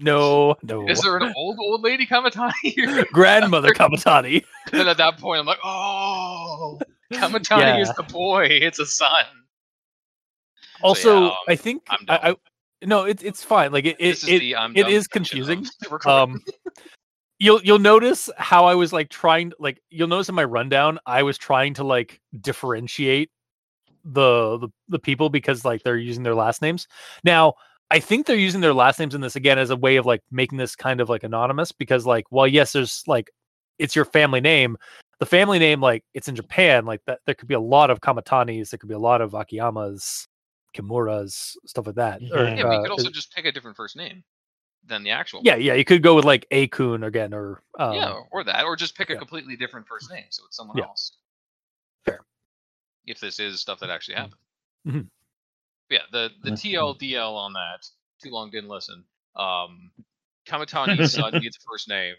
no, 0.00 0.56
no. 0.62 0.88
is 0.88 1.00
there 1.00 1.16
an 1.16 1.32
old 1.36 1.58
old 1.60 1.82
lady 1.82 2.06
Kamitani 2.06 2.52
here? 2.62 3.04
grandmother 3.12 3.72
Kamitani? 3.72 4.44
then 4.72 4.88
at 4.88 4.96
that 4.96 5.18
point, 5.18 5.40
I'm 5.40 5.46
like, 5.46 5.58
oh, 5.62 6.80
Kamitani 7.12 7.80
is 7.80 7.92
the 7.94 8.02
boy. 8.02 8.46
It's 8.46 8.78
a 8.78 8.86
son. 8.86 9.24
Also, 10.82 11.26
um, 11.26 11.32
I 11.48 11.56
think 11.56 11.82
I'm 11.88 11.98
I, 12.08 12.18
done. 12.18 12.20
I 12.22 12.36
no, 12.84 13.04
it's 13.04 13.22
it's 13.22 13.42
fine. 13.42 13.72
Like 13.72 13.84
it, 13.84 13.96
it, 13.98 14.28
it, 14.28 14.38
the 14.40 14.54
it 14.74 14.88
is 14.88 15.06
confusing. 15.06 15.66
um 16.06 16.40
you'll 17.38 17.60
you'll 17.62 17.78
notice 17.78 18.30
how 18.38 18.64
i 18.64 18.74
was 18.74 18.92
like 18.92 19.08
trying 19.08 19.52
like 19.58 19.80
you'll 19.90 20.08
notice 20.08 20.28
in 20.28 20.34
my 20.34 20.44
rundown 20.44 20.98
i 21.06 21.22
was 21.22 21.36
trying 21.36 21.74
to 21.74 21.84
like 21.84 22.20
differentiate 22.40 23.30
the 24.04 24.58
the, 24.58 24.68
the 24.88 24.98
people 24.98 25.28
because 25.28 25.64
like 25.64 25.82
they're 25.82 25.96
using 25.96 26.22
their 26.22 26.34
last 26.34 26.62
names 26.62 26.86
now 27.24 27.52
i 27.90 27.98
think 27.98 28.26
they're 28.26 28.36
using 28.36 28.60
their 28.60 28.74
last 28.74 28.98
names 28.98 29.14
in 29.14 29.20
this 29.20 29.36
again 29.36 29.58
as 29.58 29.70
a 29.70 29.76
way 29.76 29.96
of 29.96 30.06
like 30.06 30.22
making 30.30 30.58
this 30.58 30.74
kind 30.74 31.00
of 31.00 31.08
like 31.08 31.24
anonymous 31.24 31.72
because 31.72 32.06
like 32.06 32.24
well 32.30 32.46
yes 32.46 32.72
there's 32.72 33.02
like 33.06 33.30
it's 33.78 33.94
your 33.94 34.04
family 34.04 34.40
name 34.40 34.76
the 35.18 35.26
family 35.26 35.58
name 35.58 35.80
like 35.80 36.04
it's 36.14 36.28
in 36.28 36.34
japan 36.34 36.86
like 36.86 37.00
that 37.06 37.18
there 37.26 37.34
could 37.34 37.48
be 37.48 37.54
a 37.54 37.60
lot 37.60 37.90
of 37.90 38.00
kamitanis 38.00 38.70
there 38.70 38.78
could 38.78 38.88
be 38.88 38.94
a 38.94 38.98
lot 38.98 39.20
of 39.20 39.32
akiyamas 39.32 40.26
kimuras 40.76 41.56
stuff 41.66 41.86
like 41.86 41.96
that 41.96 42.20
or, 42.22 42.44
Mhm. 42.44 42.56
yeah, 42.56 42.62
but 42.62 42.72
you 42.72 42.78
uh, 42.78 42.82
could 42.82 42.90
also 42.90 43.10
just 43.10 43.32
pick 43.32 43.44
a 43.46 43.52
different 43.52 43.76
first 43.76 43.96
name 43.96 44.22
than 44.84 45.02
the 45.02 45.10
actual. 45.10 45.40
yeah 45.42 45.56
yeah 45.56 45.74
you 45.74 45.84
could 45.84 46.02
go 46.02 46.14
with 46.14 46.24
like 46.24 46.46
akun 46.50 47.04
again 47.04 47.34
or 47.34 47.62
um, 47.78 47.94
yeah, 47.94 48.20
or 48.30 48.44
that, 48.44 48.64
or 48.64 48.76
just 48.76 48.96
pick 48.96 49.10
a 49.10 49.14
yeah. 49.14 49.18
completely 49.18 49.56
different 49.56 49.86
first 49.86 50.10
name, 50.10 50.24
so 50.30 50.44
it's 50.46 50.56
someone 50.56 50.78
Yeah. 50.78 50.84
else. 50.84 51.18
Fair. 52.04 52.20
If 53.04 53.20
this 53.20 53.38
is 53.38 53.60
stuff 53.60 53.80
that 53.80 53.90
actually 53.90 54.14
happened. 54.14 54.40
Mhm. 54.86 55.08
Yeah, 55.90 56.02
the 56.12 56.30
the 56.42 56.52
Mhm. 56.52 56.56
TLDL 56.56 57.34
on 57.36 57.52
that. 57.52 57.86
Too 58.22 58.30
long 58.30 58.50
didn't 58.50 58.70
listen. 58.70 59.04
Um, 59.34 59.92
Kamitani's 60.46 61.12
son 61.12 61.32
gets 61.40 61.56
a 61.58 61.60
first 61.68 61.88
name, 61.88 62.16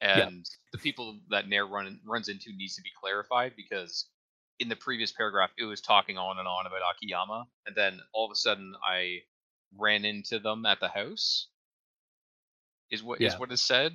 and 0.00 0.44
the 0.72 0.78
people 0.78 1.20
that 1.30 1.48
Nair 1.48 1.66
run 1.66 2.00
runs 2.04 2.28
into 2.28 2.52
needs 2.52 2.74
to 2.76 2.82
be 2.82 2.90
clarified 3.00 3.54
because 3.56 4.08
in 4.60 4.68
the 4.68 4.76
previous 4.76 5.12
paragraph 5.12 5.50
it 5.58 5.64
was 5.64 5.80
talking 5.80 6.18
on 6.18 6.38
and 6.38 6.48
on 6.48 6.66
about 6.66 6.80
Akiyama, 6.96 7.46
and 7.66 7.76
then 7.76 8.00
all 8.12 8.26
of 8.26 8.32
a 8.32 8.36
sudden 8.36 8.74
I 8.86 9.18
ran 9.76 10.04
into 10.04 10.38
them 10.38 10.66
at 10.66 10.80
the 10.80 10.88
house. 10.88 11.48
Is 12.90 13.02
what 13.02 13.20
is 13.20 13.32
Yeah. 13.32 13.38
what 13.38 13.52
is 13.52 13.62
said. 13.62 13.92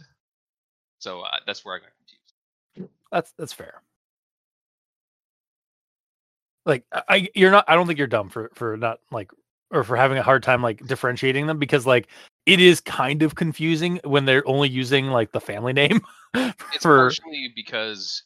So 1.00 1.22
uh, 1.22 1.32
that's 1.46 1.66
where 1.66 1.76
I 1.76 1.80
got 1.80 1.90
confused. 1.98 2.92
That's 3.12 3.32
that's 3.38 3.54
fair. 3.54 3.82
Like 6.66 6.86
I- 6.94 7.30
you're 7.36 7.52
not 7.52 7.66
I 7.68 7.76
don't 7.76 7.88
think 7.88 7.98
you're 7.98 8.08
dumb 8.08 8.30
for 8.30 8.52
for 8.54 8.78
not 8.78 9.00
like 9.12 9.32
or 9.72 9.84
for 9.84 9.98
having 9.98 10.18
a 10.18 10.24
hard 10.24 10.44
time 10.44 10.62
like 10.62 10.86
differentiating 10.86 11.48
them 11.48 11.58
because 11.58 11.86
like 11.86 12.08
it 12.46 12.62
is 12.62 12.80
kind 12.80 13.24
of 13.24 13.36
confusing 13.36 14.00
when 14.04 14.26
they're 14.26 14.48
only 14.48 14.70
using 14.70 15.08
like 15.08 15.32
the 15.32 15.42
family 15.42 15.74
name 15.82 16.02
It's 16.36 16.84
partially 16.84 17.52
because 17.56 18.24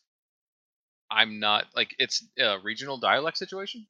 I'm 1.10 1.40
not 1.40 1.66
like 1.76 1.96
it's 2.00 2.26
a 2.40 2.58
regional 2.60 2.98
dialect 2.98 3.38
situation. 3.38 3.86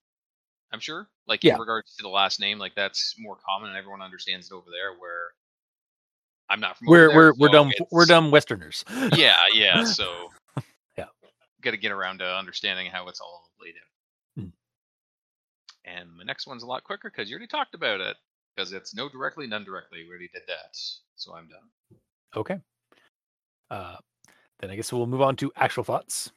I'm 0.71 0.79
sure, 0.79 1.07
like 1.27 1.43
Yeah. 1.43 1.53
in 1.55 1.59
regards 1.59 1.95
to 1.95 2.03
the 2.03 2.09
last 2.09 2.39
name, 2.39 2.59
like 2.59 2.75
that's 2.75 3.15
more 3.17 3.37
common 3.45 3.69
and 3.69 3.77
everyone 3.77 4.01
understands 4.01 4.51
it 4.51 4.53
over 4.55 4.69
there. 4.69 4.93
Where 4.99 5.29
I'm 6.49 6.59
not 6.59 6.77
from. 6.77 6.87
we're 6.87 7.07
there, 7.07 7.15
we're 7.17 7.33
we're 7.37 7.49
dumb 7.49 7.71
we're 7.91 8.05
dumb 8.05 8.31
westerners. 8.31 8.83
Yeah, 9.15 9.35
yeah. 9.53 9.83
So 9.83 10.29
Yeah. 10.97 11.05
got 11.61 11.71
to 11.71 11.77
get 11.77 11.91
around 11.91 12.19
to 12.19 12.25
understanding 12.37 12.87
how 12.91 13.07
it's 13.07 13.19
all 13.21 13.49
laid 13.61 13.75
out. 13.75 14.43
Mm. 14.43 14.51
And 15.85 16.19
the 16.19 16.25
next 16.25 16.47
one's 16.47 16.63
a 16.63 16.67
lot 16.67 16.83
quicker 16.83 17.09
because 17.09 17.29
you 17.29 17.35
already 17.35 17.47
talked 17.47 17.73
about 17.75 17.99
it. 18.01 18.17
Because 18.55 18.73
it's 18.73 18.95
no 18.95 19.07
directly, 19.07 19.45
none 19.47 19.63
directly. 19.63 20.03
We 20.03 20.09
already 20.09 20.29
did 20.33 20.41
that, 20.47 20.75
so 21.15 21.33
I'm 21.35 21.47
done. 21.47 21.99
Okay. 22.35 22.59
Uh 23.69 23.97
then 24.59 24.69
I 24.71 24.75
guess 24.75 24.91
we'll 24.91 25.05
move 25.07 25.21
on 25.21 25.35
to 25.37 25.51
actual 25.55 25.83
thoughts. 25.83 26.31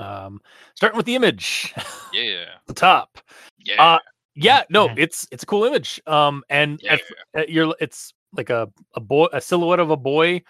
Um 0.00 0.40
starting 0.74 0.96
with 0.96 1.06
the 1.06 1.14
image. 1.16 1.74
Yeah, 2.12 2.46
the 2.66 2.74
top. 2.74 3.18
yeah, 3.64 3.80
Uh 3.80 3.98
yeah, 4.34 4.64
no, 4.68 4.88
Mhm. 4.88 4.98
it's 4.98 5.28
it's 5.30 5.44
a 5.44 5.46
cool 5.46 5.64
image. 5.64 6.00
Um 6.06 6.42
and 6.50 6.80
yeah. 6.82 6.96
at 7.34 7.48
you're 7.48 7.74
it's 7.80 8.12
like 8.32 8.50
a 8.50 8.68
a 8.94 9.00
boy 9.00 9.26
a 9.32 9.40
silhouette 9.40 9.78
of 9.80 9.90
a 9.90 9.96
boy 9.96 10.42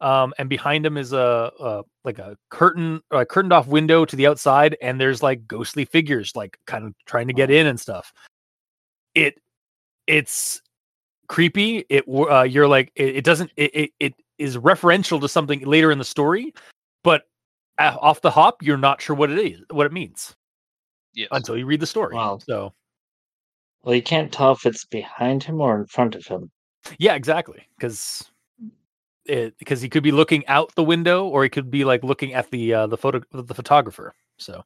um 0.00 0.32
and 0.38 0.48
behind 0.48 0.84
him 0.86 0.96
is 0.96 1.12
a, 1.12 1.50
a 1.60 1.82
like 2.04 2.18
a 2.18 2.36
curtain 2.50 3.00
a 3.10 3.24
curtained 3.26 3.52
off 3.52 3.66
window 3.66 4.04
to 4.04 4.16
the 4.16 4.26
outside 4.26 4.76
and 4.82 5.00
there's 5.00 5.22
like 5.22 5.46
ghostly 5.48 5.84
figures 5.84 6.36
like 6.36 6.58
kind 6.66 6.84
of 6.84 6.94
trying 7.06 7.26
to 7.26 7.32
get 7.32 7.50
in 7.50 7.66
and 7.66 7.80
stuff 7.80 8.12
it 9.14 9.40
it's 10.06 10.62
creepy 11.26 11.84
it 11.88 12.04
uh, 12.08 12.42
you're 12.42 12.68
like 12.68 12.92
it, 12.96 13.16
it 13.16 13.24
doesn't 13.24 13.50
it, 13.56 13.70
it 13.74 13.90
it 13.98 14.14
is 14.38 14.56
referential 14.56 15.20
to 15.20 15.28
something 15.28 15.60
later 15.66 15.90
in 15.90 15.98
the 15.98 16.04
story 16.04 16.54
but 17.02 17.24
off 17.78 18.20
the 18.20 18.30
hop 18.30 18.62
you're 18.62 18.76
not 18.76 19.00
sure 19.00 19.14
what 19.16 19.30
it 19.30 19.38
is 19.38 19.60
what 19.70 19.86
it 19.86 19.92
means 19.92 20.34
yes. 21.14 21.28
until 21.32 21.56
you 21.56 21.66
read 21.66 21.80
the 21.80 21.86
story 21.86 22.14
Wow. 22.14 22.38
so 22.38 22.72
Well, 23.82 23.94
you 23.94 24.02
can't 24.02 24.32
tell 24.32 24.52
if 24.52 24.66
it's 24.66 24.84
behind 24.84 25.42
him 25.44 25.60
or 25.60 25.78
in 25.78 25.86
front 25.86 26.14
of 26.14 26.26
him. 26.26 26.50
Yeah, 26.98 27.14
exactly. 27.14 27.66
Because 27.76 28.30
it 29.24 29.56
because 29.58 29.80
he 29.80 29.88
could 29.88 30.02
be 30.02 30.10
looking 30.12 30.46
out 30.46 30.74
the 30.74 30.82
window, 30.82 31.26
or 31.26 31.42
he 31.44 31.48
could 31.48 31.70
be 31.70 31.84
like 31.84 32.02
looking 32.02 32.34
at 32.34 32.50
the 32.50 32.74
uh, 32.74 32.86
the 32.86 32.96
photo 32.96 33.20
the 33.30 33.54
photographer. 33.54 34.14
So, 34.38 34.64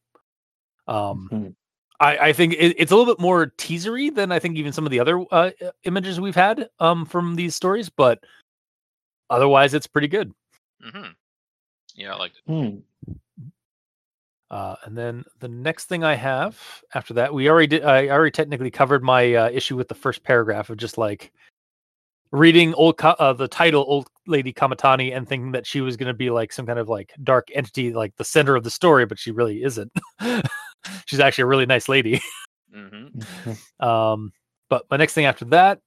um, 0.88 1.28
Mhm. 1.32 1.54
I 2.00 2.18
I 2.28 2.32
think 2.32 2.54
it, 2.54 2.74
it's 2.78 2.90
a 2.92 2.96
little 2.96 3.12
bit 3.14 3.20
more 3.20 3.52
teasery 3.58 4.14
than 4.14 4.32
I 4.32 4.38
think 4.38 4.56
even 4.56 4.72
some 4.72 4.86
of 4.86 4.90
the 4.90 5.00
other 5.00 5.24
uh, 5.30 5.50
images 5.84 6.20
we've 6.20 6.34
had 6.34 6.68
um 6.80 7.04
from 7.04 7.34
these 7.36 7.54
stories, 7.54 7.90
but 7.90 8.24
otherwise 9.30 9.74
it's 9.74 9.86
pretty 9.86 10.08
good. 10.08 10.32
hmm 10.82 11.12
Yeah, 11.94 12.14
I 12.14 12.18
liked 12.18 12.40
it. 12.46 12.50
Hmm. 12.50 13.14
Uh, 14.50 14.76
and 14.84 14.96
then 14.96 15.24
the 15.40 15.48
next 15.48 15.86
thing 15.86 16.04
I 16.04 16.14
have 16.14 16.58
after 16.94 17.14
that, 17.14 17.32
we 17.32 17.48
already 17.48 17.68
did. 17.68 17.84
I 17.84 18.08
already 18.08 18.32
technically 18.32 18.70
covered 18.70 19.02
my 19.02 19.34
uh, 19.34 19.50
issue 19.50 19.76
with 19.76 19.88
the 19.88 19.94
first 19.94 20.22
paragraph 20.22 20.68
of 20.68 20.76
just 20.76 20.98
like 20.98 21.32
reading 22.32 22.74
old 22.74 23.00
uh, 23.00 23.32
the 23.32 23.48
title 23.48 23.84
"Old 23.88 24.08
Lady 24.26 24.52
Kamitani" 24.52 25.16
and 25.16 25.26
thinking 25.26 25.52
that 25.52 25.66
she 25.66 25.80
was 25.80 25.96
going 25.96 26.08
to 26.08 26.14
be 26.14 26.28
like 26.28 26.52
some 26.52 26.66
kind 26.66 26.78
of 26.78 26.90
like 26.90 27.14
dark 27.22 27.48
entity, 27.54 27.94
like 27.94 28.14
the 28.16 28.24
center 28.24 28.54
of 28.54 28.62
the 28.62 28.70
story, 28.70 29.06
but 29.06 29.18
she 29.18 29.30
really 29.30 29.62
isn't. 29.62 29.92
She's 31.06 31.20
actually 31.20 31.42
a 31.42 31.46
really 31.46 31.66
nice 31.66 31.88
lady. 31.88 32.20
hmm 32.72 33.06
Um, 33.80 34.32
but 34.68 34.84
my 34.90 34.96
next 34.98 35.14
thing 35.14 35.26
after 35.26 35.44
that, 35.46 35.80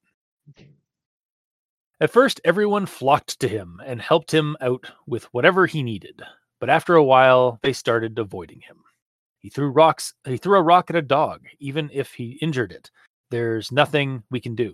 at 2.01 2.12
first, 2.12 2.41
everyone 2.43 2.86
flocked 2.86 3.39
to 3.39 3.47
him 3.47 3.81
and 3.86 4.01
helped 4.01 4.34
him 4.34 4.58
out 4.62 4.86
with 5.08 5.25
whatever 5.34 5.65
he 5.65 5.84
needed. 5.84 6.21
But 6.60 6.69
after 6.69 6.95
a 6.95 7.03
while, 7.03 7.60
they 7.63 7.73
started 7.73 8.17
avoiding 8.19 8.62
him. 8.62 8.77
He 9.39 9.49
threw 9.49 9.69
rocks. 9.69 10.13
He 10.25 10.38
threw 10.38 10.58
a 10.58 10.63
rock 10.63 10.89
at 10.89 10.95
a 10.95 11.01
dog, 11.01 11.41
even 11.60 11.89
if 11.93 12.13
he 12.13 12.39
injured 12.41 12.71
it. 12.71 12.91
There's 13.31 13.71
nothing 13.71 14.23
we 14.31 14.39
can 14.39 14.55
do. 14.55 14.73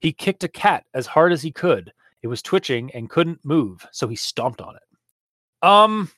He 0.00 0.12
kicked 0.12 0.44
a 0.44 0.48
cat 0.48 0.84
as 0.94 1.06
hard 1.06 1.32
as 1.32 1.42
he 1.42 1.52
could. 1.52 1.92
It 2.22 2.28
was 2.28 2.42
twitching 2.42 2.90
and 2.92 3.10
couldn't 3.10 3.44
move, 3.44 3.86
so 3.92 4.08
he 4.08 4.16
stomped 4.16 4.60
on 4.60 4.76
it. 4.76 5.66
Um. 5.66 6.10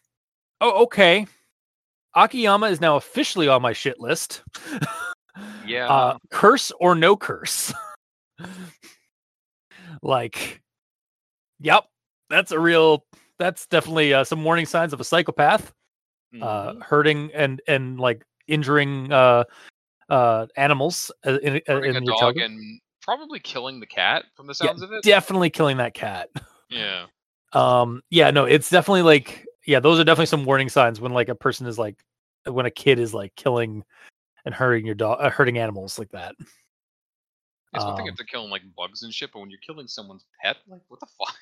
Oh, 0.61 0.85
okay. 0.85 1.27
Akiyama 2.14 2.66
is 2.68 2.81
now 2.81 2.97
officially 2.97 3.49
on 3.49 3.62
my 3.62 3.73
shit 3.73 4.01
list. 4.01 4.42
Yeah. 5.66 5.88
uh, 5.88 6.18
curse 6.31 6.70
or 6.79 6.94
no 6.94 7.16
curse. 7.16 7.73
like, 10.03 10.63
yep, 11.61 11.85
that's 12.31 12.53
a 12.53 12.59
real. 12.59 13.05
That's 13.39 13.67
definitely 13.67 14.15
uh, 14.15 14.25
some 14.25 14.45
warning 14.45 14.67
signs 14.67 14.93
of 14.93 15.01
a 15.01 15.05
psychopath, 15.05 15.73
uh, 16.41 16.73
Mhm. 16.75 16.83
hurting 16.83 17.31
and 17.35 17.61
and 17.67 17.99
like 17.99 18.25
injuring 18.47 19.13
uh, 19.13 19.45
uh, 20.09 20.47
animals 20.57 21.11
uh, 21.27 21.39
in, 21.43 21.61
uh, 21.69 21.81
in 21.83 21.97
a 21.97 22.01
your 22.01 22.01
dog 22.03 22.19
childhood. 22.21 22.43
and 22.43 22.81
probably 23.03 23.41
killing 23.41 23.81
the 23.81 23.87
cat 23.87 24.25
from 24.35 24.47
the 24.47 24.55
Yeah, 24.61 24.69
sounds 24.69 24.83
of 24.83 24.93
it. 24.93 25.03
Definitely 25.03 25.51
killing 25.51 25.77
that 25.79 25.95
cat. 25.95 26.29
Yeah. 26.71 27.07
Um, 27.53 28.03
yeah, 28.11 28.33
no, 28.33 28.47
it's 28.47 28.69
definitely 28.69 29.03
like, 29.03 29.47
yeah, 29.65 29.79
those 29.79 30.01
are 30.01 30.05
definitely 30.05 30.27
some 30.27 30.45
warning 30.45 30.69
signs 30.69 31.01
when 31.01 31.13
like 31.13 31.29
a 31.29 31.37
person 31.37 31.69
is 31.69 31.79
like, 31.79 32.03
when 32.47 32.67
a 32.67 32.71
kid 32.71 32.99
is 32.99 33.15
like 33.15 33.33
killing 33.37 33.85
and 34.45 34.53
hurting 34.53 34.85
your 34.85 34.97
dog, 34.97 35.19
uh, 35.21 35.31
hurting 35.31 35.59
animals 35.59 35.97
like 35.97 36.11
that. 36.11 36.35
It's 37.75 37.85
one 37.85 37.97
thing 37.97 38.07
Um, 38.07 38.11
if 38.11 38.17
they're 38.17 38.27
killing 38.27 38.51
like 38.51 38.63
bugs 38.77 39.03
and 39.03 39.13
shit, 39.13 39.31
but 39.33 39.41
when 39.41 39.51
you're 39.51 39.59
killing 39.67 39.87
someone's 39.89 40.25
pet, 40.43 40.59
like 40.69 40.81
what 40.89 41.01
the 41.01 41.07
fuck? 41.19 41.37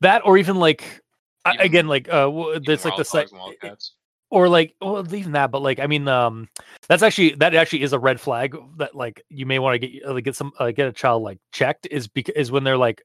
That 0.00 0.22
or 0.24 0.38
even 0.38 0.56
like, 0.56 1.02
I- 1.44 1.54
Even- 1.54 1.66
again, 1.66 1.88
like, 1.88 2.08
uh, 2.08 2.30
that's 2.64 2.84
like 2.84 2.96
the 2.96 3.04
site. 3.04 3.22
dogs 3.28 3.32
and 3.32 3.40
wild 3.40 3.54
cats. 3.60 3.92
or 4.30 4.48
like 4.48 4.74
well 4.80 5.14
even 5.14 5.32
that 5.32 5.50
but 5.50 5.60
like 5.60 5.80
i 5.80 5.86
mean 5.88 6.06
um 6.06 6.48
that's 6.88 7.02
actually 7.02 7.30
that 7.34 7.52
actually 7.54 7.82
is 7.82 7.92
a 7.92 7.98
red 7.98 8.20
flag 8.20 8.56
that 8.76 8.94
like 8.94 9.20
you 9.28 9.44
may 9.44 9.58
want 9.58 9.74
to 9.74 9.78
get 9.88 10.04
uh, 10.06 10.12
like 10.14 10.22
get 10.24 10.36
some 10.36 10.52
uh, 10.60 10.70
get 10.70 10.86
a 10.86 10.92
child 10.92 11.22
like 11.24 11.38
checked 11.52 11.88
is 11.90 12.06
because 12.06 12.32
is 12.36 12.52
when 12.52 12.62
they're 12.62 12.76
like 12.78 13.02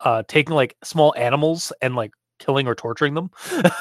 uh 0.00 0.22
taking 0.28 0.54
like 0.54 0.76
small 0.84 1.14
animals 1.16 1.72
and 1.80 1.96
like 1.96 2.10
killing 2.38 2.66
or 2.66 2.74
torturing 2.74 3.14
them 3.14 3.30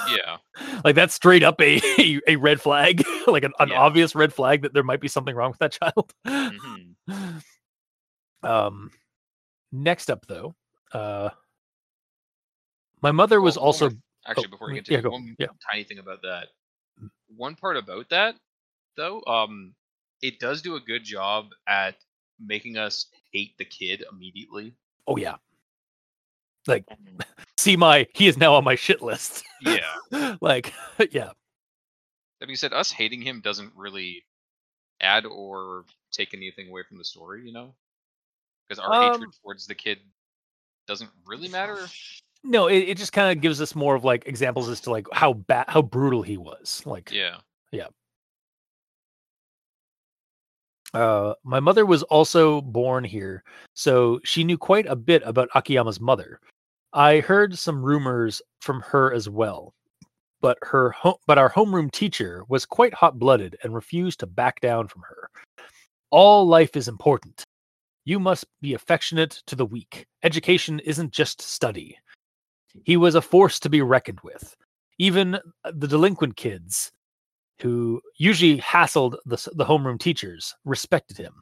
Yeah. 0.09 0.37
like 0.85 0.95
that's 0.95 1.13
straight 1.13 1.43
up 1.43 1.59
a 1.61 1.81
a 2.27 2.35
red 2.37 2.61
flag 2.61 3.03
like 3.27 3.43
an, 3.43 3.51
an 3.59 3.69
Yeah. 3.69 3.79
obvious 3.79 4.15
red 4.15 4.31
flag 4.33 4.61
that 4.61 4.73
there 4.73 4.83
might 4.83 5.01
be 5.01 5.09
something 5.09 5.35
wrong 5.35 5.51
with 5.51 5.59
that 5.59 5.71
child 5.73 6.13
hmm 6.25 7.39
um 8.43 8.89
next 9.71 10.09
up 10.09 10.25
though 10.27 10.55
uh 10.93 11.29
my 13.01 13.11
mother 13.11 13.39
was 13.41 13.57
also 13.57 13.89
more- 13.89 13.99
Actually, 14.27 14.47
before 14.47 14.67
we 14.67 14.73
yeah, 14.75 14.79
continue, 14.81 15.01
go, 15.03 15.09
one 15.11 15.35
yeah. 15.39 15.47
tiny 15.71 15.83
thing 15.85 15.99
about 15.99 16.21
that. 16.21 16.49
One 17.35 17.55
part 17.55 17.77
about 17.77 18.09
that, 18.09 18.35
though, 18.97 19.23
um, 19.25 19.73
it 20.21 20.39
does 20.39 20.61
do 20.61 20.75
a 20.75 20.79
good 20.81 21.05
job 21.05 21.47
at 21.67 21.95
making 22.39 22.77
us 22.77 23.05
hate 23.31 23.57
the 23.57 23.63
kid 23.65 24.03
immediately. 24.11 24.73
oh 25.07 25.15
yeah 25.17 25.35
like 26.67 26.83
see 27.57 27.77
my 27.77 28.05
he 28.13 28.27
is 28.27 28.37
now 28.37 28.53
on 28.53 28.63
my 28.65 28.75
shit 28.75 29.01
list 29.01 29.43
Yeah. 29.61 30.35
like 30.41 30.73
yeah 31.11 31.31
That 32.39 32.47
being 32.47 32.57
said, 32.57 32.73
us 32.73 32.91
hating 32.91 33.21
him 33.21 33.39
doesn't 33.41 33.71
really 33.75 34.23
add 35.01 35.25
or 35.25 35.85
take 36.11 36.33
anything 36.33 36.67
away 36.69 36.83
from 36.87 36.97
the 36.97 37.05
story, 37.05 37.45
you 37.45 37.53
know? 37.53 37.73
Because 38.69 38.79
our 38.79 38.93
hatred 39.01 39.23
Um, 39.23 39.31
towards 39.43 39.65
the 39.65 39.73
kid 39.75 39.99
doesn't 40.87 41.09
really 41.25 41.49
matter. 41.49 41.87
no 42.43 42.67
it, 42.67 42.77
it 42.89 42.97
just 42.97 43.11
kind 43.13 43.35
of 43.35 43.41
gives 43.41 43.59
us 43.61 43.75
more 43.75 43.95
of 43.95 44.03
like 44.05 44.25
examples 44.27 44.69
as 44.69 44.79
to 44.81 44.91
like 44.91 45.05
how 45.11 45.33
bad 45.33 45.65
how 45.67 45.81
brutal 45.81 46.21
he 46.21 46.37
was 46.37 46.81
like 46.85 47.11
Yeah. 47.11 47.37
uh 50.95 51.33
my 51.43 51.59
mother 51.59 51.85
was 51.85 52.01
also 52.03 52.61
born 52.61 53.03
here 53.03 53.43
so 53.75 54.19
she 54.23 54.43
knew 54.43 54.57
quite 54.57 54.87
a 54.87 54.95
bit 54.95 55.21
about 55.25 55.47
akiyama's 55.53 55.99
mother 55.99 56.39
i 56.93 57.19
heard 57.19 57.55
some 57.57 57.83
rumors 57.83 58.41
from 58.61 58.81
her 58.81 59.13
as 59.13 59.29
well 59.29 59.71
but 60.41 60.57
her 60.63 60.89
ho- 60.91 61.19
but 61.27 61.37
our 61.37 61.51
homeroom 61.51 61.91
teacher 61.91 62.43
was 62.49 62.65
quite 62.65 62.93
hot-blooded 62.95 63.55
and 63.63 63.75
refused 63.75 64.19
to 64.21 64.25
back 64.25 64.59
down 64.61 64.87
from 64.87 65.03
her 65.03 65.29
all 66.09 66.47
life 66.47 66.75
is 66.75 66.87
important 66.87 67.43
you 68.05 68.19
must 68.19 68.45
be 68.61 68.73
affectionate 68.73 69.41
to 69.45 69.55
the 69.55 69.65
weak 69.65 70.05
education 70.23 70.79
isn't 70.79 71.11
just 71.11 71.41
study 71.41 71.97
he 72.83 72.97
was 72.97 73.15
a 73.15 73.21
force 73.21 73.59
to 73.59 73.69
be 73.69 73.81
reckoned 73.81 74.19
with 74.23 74.55
even 74.99 75.35
uh, 75.35 75.71
the 75.73 75.87
delinquent 75.87 76.35
kids 76.35 76.91
who 77.61 78.01
usually 78.17 78.59
hassled 78.59 79.15
the 79.25 79.49
the 79.55 79.65
homeroom 79.65 79.99
teachers, 79.99 80.55
respected 80.65 81.17
him. 81.17 81.33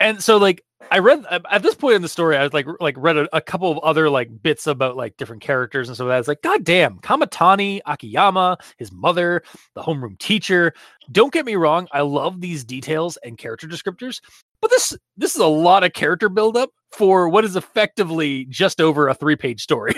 And 0.00 0.22
so, 0.22 0.36
like, 0.36 0.62
I 0.90 1.00
read 1.00 1.24
at 1.30 1.42
at 1.50 1.62
this 1.62 1.74
point 1.74 1.96
in 1.96 2.02
the 2.02 2.08
story, 2.08 2.36
I 2.36 2.44
was 2.44 2.52
like, 2.52 2.66
like 2.80 2.94
read 2.96 3.16
a, 3.16 3.36
a 3.36 3.40
couple 3.40 3.70
of 3.70 3.78
other 3.78 4.08
like 4.08 4.42
bits 4.42 4.66
about 4.66 4.96
like 4.96 5.16
different 5.16 5.42
characters 5.42 5.88
and 5.88 5.96
stuff. 5.96 6.06
Like 6.06 6.10
that. 6.10 6.16
I 6.16 6.18
was 6.18 6.28
like, 6.28 6.42
God 6.42 6.64
damn, 6.64 6.98
Kamitani, 7.00 7.80
Akiyama, 7.86 8.58
his 8.76 8.92
mother, 8.92 9.42
the 9.74 9.82
homeroom 9.82 10.18
teacher. 10.18 10.72
Don't 11.10 11.32
get 11.32 11.46
me 11.46 11.56
wrong, 11.56 11.88
I 11.92 12.02
love 12.02 12.40
these 12.40 12.64
details 12.64 13.16
and 13.18 13.38
character 13.38 13.66
descriptors, 13.66 14.20
but 14.60 14.70
this 14.70 14.96
this 15.16 15.34
is 15.34 15.40
a 15.40 15.46
lot 15.46 15.84
of 15.84 15.92
character 15.92 16.28
buildup 16.28 16.70
for 16.92 17.28
what 17.28 17.44
is 17.44 17.56
effectively 17.56 18.44
just 18.46 18.80
over 18.80 19.08
a 19.08 19.14
three 19.14 19.36
page 19.36 19.62
story. 19.62 19.92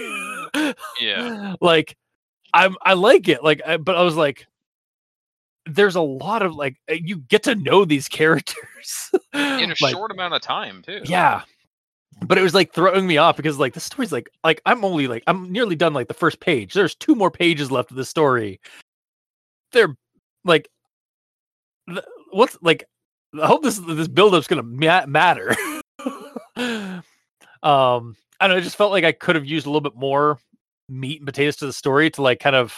Yeah. 1.01 1.55
like 1.61 1.97
I'm 2.53 2.77
I 2.83 2.95
like 2.95 3.29
it. 3.29 3.45
Like, 3.45 3.63
I, 3.67 3.77
but 3.77 3.97
I 3.97 4.03
was 4.03 4.17
like, 4.17 4.47
there's 5.67 5.95
a 5.95 6.01
lot 6.01 6.43
of 6.43 6.55
like 6.57 6.77
uh, 6.91 6.95
you 6.95 7.19
get 7.19 7.45
to 7.45 7.55
know 7.55 7.85
these 7.85 8.09
characters 8.09 9.11
In 9.35 9.71
a 9.71 9.75
Like, 9.81 9.93
short 9.93 10.11
amount 10.11 10.35
of 10.35 10.41
time 10.43 10.83
too. 10.83 11.03
yeah. 11.05 11.43
But 12.27 12.37
it 12.37 12.43
was 12.43 12.53
like 12.55 12.73
throwing 12.75 13.07
me 13.07 13.17
off 13.17 13.37
because 13.37 13.59
like 13.59 13.73
the 13.73 13.81
story's 13.81 14.13
like 14.13 14.29
like 14.45 14.61
I'm 14.67 14.85
only 14.85 15.07
like 15.07 15.23
I'm 15.27 15.51
nearly 15.51 15.77
done 15.77 15.95
like 15.95 16.09
the 16.09 16.15
first 16.15 16.41
page. 16.41 16.75
There's 16.75 16.95
two 16.95 17.15
more 17.15 17.31
pages 17.31 17.71
left 17.71 17.91
of 17.93 17.97
the 17.97 18.05
story. 18.05 18.61
They're 19.73 19.97
like 20.45 20.69
what's 22.33 22.59
like 22.63 22.85
I 23.41 23.47
hope 23.47 23.63
this 23.63 23.79
this 23.79 24.09
build 24.09 24.35
up's 24.35 24.47
gonna 24.47 24.63
ma- 24.63 25.07
matter. 25.07 25.55
um 27.63 28.17
I 28.43 28.47
don't 28.49 28.51
know, 28.51 28.57
it 28.57 28.63
just 28.63 28.77
felt 28.77 28.91
like 28.93 29.05
I 29.05 29.13
could 29.13 29.37
have 29.37 29.45
used 29.45 29.67
a 29.67 29.69
little 29.71 29.83
bit 29.83 29.95
more 29.97 30.39
meat 30.89 31.21
and 31.21 31.27
potatoes 31.27 31.57
to 31.57 31.67
the 31.67 31.73
story 31.73 32.11
to 32.11 32.23
like 32.23 32.41
kind 32.41 32.57
of 32.57 32.75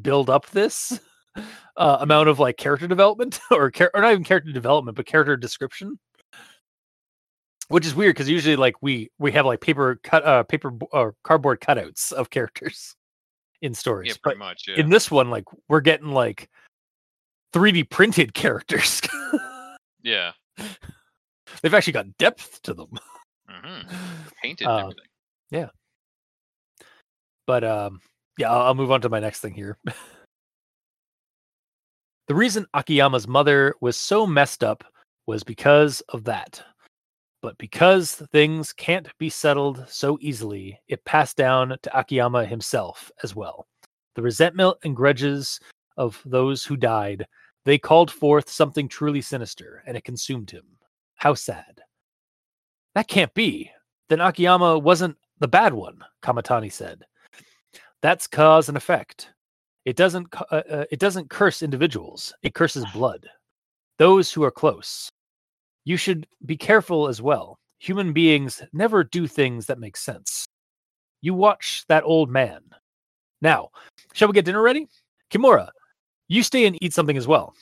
build 0.00 0.30
up 0.30 0.48
this 0.50 0.98
uh, 1.76 1.98
amount 2.00 2.28
of 2.28 2.38
like 2.38 2.56
character 2.56 2.86
development 2.88 3.38
or 3.50 3.70
char- 3.70 3.90
or 3.94 4.00
not 4.00 4.12
even 4.12 4.24
character 4.24 4.50
development 4.52 4.96
but 4.96 5.06
character 5.06 5.36
description 5.36 5.98
which 7.68 7.86
is 7.86 7.94
weird 7.94 8.14
because 8.14 8.28
usually 8.28 8.56
like 8.56 8.74
we 8.82 9.10
we 9.18 9.30
have 9.30 9.46
like 9.46 9.60
paper 9.60 10.00
cut 10.02 10.24
uh 10.24 10.42
paper 10.42 10.72
or 10.92 11.14
cardboard 11.22 11.60
cutouts 11.60 12.12
of 12.12 12.30
characters 12.30 12.96
in 13.62 13.74
stories 13.74 14.08
Yeah, 14.08 14.14
but 14.22 14.30
pretty 14.30 14.38
much. 14.38 14.64
Yeah. 14.68 14.76
in 14.76 14.88
this 14.90 15.10
one 15.10 15.30
like 15.30 15.44
we're 15.68 15.80
getting 15.80 16.08
like 16.12 16.48
3d 17.52 17.88
printed 17.90 18.34
characters 18.34 19.00
yeah. 20.04 20.30
they've 21.62 21.74
actually 21.74 21.92
got 21.92 22.16
depth 22.18 22.62
to 22.62 22.72
them 22.74 22.90
hmm 23.48 23.80
Painted 24.42 24.66
Uh, 24.66 24.70
and 24.70 24.80
everything. 24.82 25.04
Yeah. 25.50 25.68
But 27.46 27.64
um 27.64 28.00
yeah 28.38 28.52
I'll, 28.52 28.62
I'll 28.62 28.74
move 28.74 28.90
on 28.92 29.00
to 29.02 29.08
my 29.08 29.20
next 29.20 29.40
thing 29.40 29.54
here 29.54 29.78
the 32.28 32.34
reason 32.34 32.66
akiyama's 32.74 33.26
mother 33.28 33.74
was 33.80 33.96
so 33.96 34.26
messed 34.26 34.62
up 34.64 34.84
was 35.26 35.42
because 35.42 36.00
of 36.10 36.24
that 36.24 36.62
but 37.42 37.56
because 37.58 38.12
things 38.32 38.72
can't 38.72 39.08
be 39.18 39.28
settled 39.28 39.84
so 39.88 40.18
easily 40.20 40.78
it 40.88 41.04
passed 41.04 41.36
down 41.36 41.76
to 41.82 41.98
akiyama 41.98 42.44
himself 42.44 43.10
as 43.22 43.34
well 43.36 43.66
the 44.14 44.22
resentment 44.22 44.76
and 44.84 44.96
grudges 44.96 45.60
of 45.96 46.20
those 46.24 46.64
who 46.64 46.76
died 46.76 47.26
they 47.64 47.78
called 47.78 48.10
forth 48.10 48.50
something 48.50 48.88
truly 48.88 49.20
sinister 49.20 49.82
and 49.86 49.96
it 49.96 50.04
consumed 50.04 50.50
him. 50.50 50.64
How 51.16 51.34
sad. 51.34 51.80
That 52.94 53.08
can't 53.08 53.32
be. 53.34 53.70
Then 54.08 54.20
akiyama 54.20 54.78
wasn't 54.78 55.16
the 55.38 55.48
bad 55.48 55.72
one 55.72 55.98
kamitani 56.22 56.70
said. 56.70 57.04
That's 58.02 58.26
cause 58.26 58.68
and 58.68 58.76
effect. 58.76 59.30
It 59.84 59.96
doesn't 59.96 60.28
uh, 60.34 60.62
uh, 60.70 60.84
it 60.90 60.98
doesn't 60.98 61.30
curse 61.30 61.62
individuals. 61.62 62.34
It 62.42 62.54
curses 62.54 62.84
blood. 62.92 63.26
Those 63.98 64.30
who 64.32 64.42
are 64.44 64.50
close. 64.50 65.08
You 65.84 65.96
should 65.96 66.26
be 66.44 66.56
careful 66.56 67.08
as 67.08 67.22
well. 67.22 67.56
Human 67.78 68.12
beings 68.12 68.62
never 68.72 69.04
do 69.04 69.26
things 69.26 69.66
that 69.66 69.78
make 69.78 69.96
sense. 69.96 70.46
You 71.20 71.34
watch 71.34 71.84
that 71.88 72.04
old 72.04 72.30
man. 72.30 72.60
Now 73.40 73.70
shall 74.12 74.28
we 74.28 74.34
get 74.34 74.44
dinner 74.44 74.62
ready? 74.62 74.86
Kimura 75.30 75.70
you 76.28 76.42
stay 76.42 76.66
and 76.66 76.76
eat 76.82 76.92
something 76.92 77.16
as 77.16 77.26
well 77.26 77.54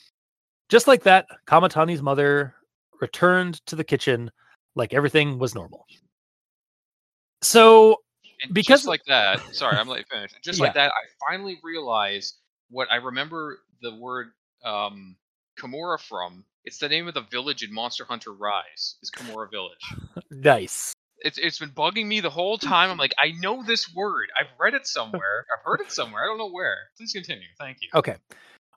just 0.69 0.87
like 0.87 1.03
that 1.03 1.25
kamitani's 1.47 2.01
mother 2.01 2.53
returned 3.01 3.55
to 3.65 3.75
the 3.75 3.83
kitchen 3.83 4.29
like 4.75 4.93
everything 4.93 5.37
was 5.39 5.53
normal 5.55 5.85
so 7.41 7.97
And 8.41 8.53
because- 8.53 8.81
just 8.81 8.87
like 8.87 9.03
that, 9.07 9.39
sorry, 9.55 9.77
I'm 9.77 9.87
late 9.87 10.05
finish. 10.09 10.31
Just 10.43 10.59
Yeah. 10.59 10.65
like 10.65 10.73
that, 10.75 10.91
I 10.91 11.29
finally 11.29 11.59
realized 11.63 12.37
what 12.69 12.91
I 12.91 12.95
remember 12.95 13.59
the 13.81 13.95
word 13.95 14.31
um, 14.65 15.15
Kimura 15.59 15.99
from. 15.99 16.45
It's 16.65 16.77
the 16.77 16.87
name 16.89 17.07
of 17.07 17.13
the 17.13 17.21
village 17.21 17.63
in 17.63 17.73
Monster 17.73 18.05
Hunter 18.05 18.31
Rise. 18.33 18.95
Is 19.01 19.11
Kimura 19.11 19.49
Village. 19.51 19.83
nice 20.31 20.93
It's 21.19 21.37
it's 21.37 21.59
been 21.59 21.71
bugging 21.71 22.05
me 22.07 22.19
the 22.21 22.29
whole 22.29 22.57
time. 22.57 22.89
I'm 22.89 22.97
like, 22.97 23.13
I 23.17 23.31
know 23.39 23.61
this 23.63 23.93
word. 23.93 24.29
I've 24.39 24.47
read 24.59 24.73
it 24.73 24.87
somewhere. 24.87 25.45
I've 25.53 25.63
heard 25.65 25.81
it 25.81 25.91
somewhere. 25.91 26.23
I 26.23 26.27
don't 26.27 26.37
know 26.37 26.49
where. 26.51 26.77
Please 26.97 27.11
continue. 27.13 27.47
Thank 27.59 27.77
you. 27.81 27.89
Okay. 27.93 28.15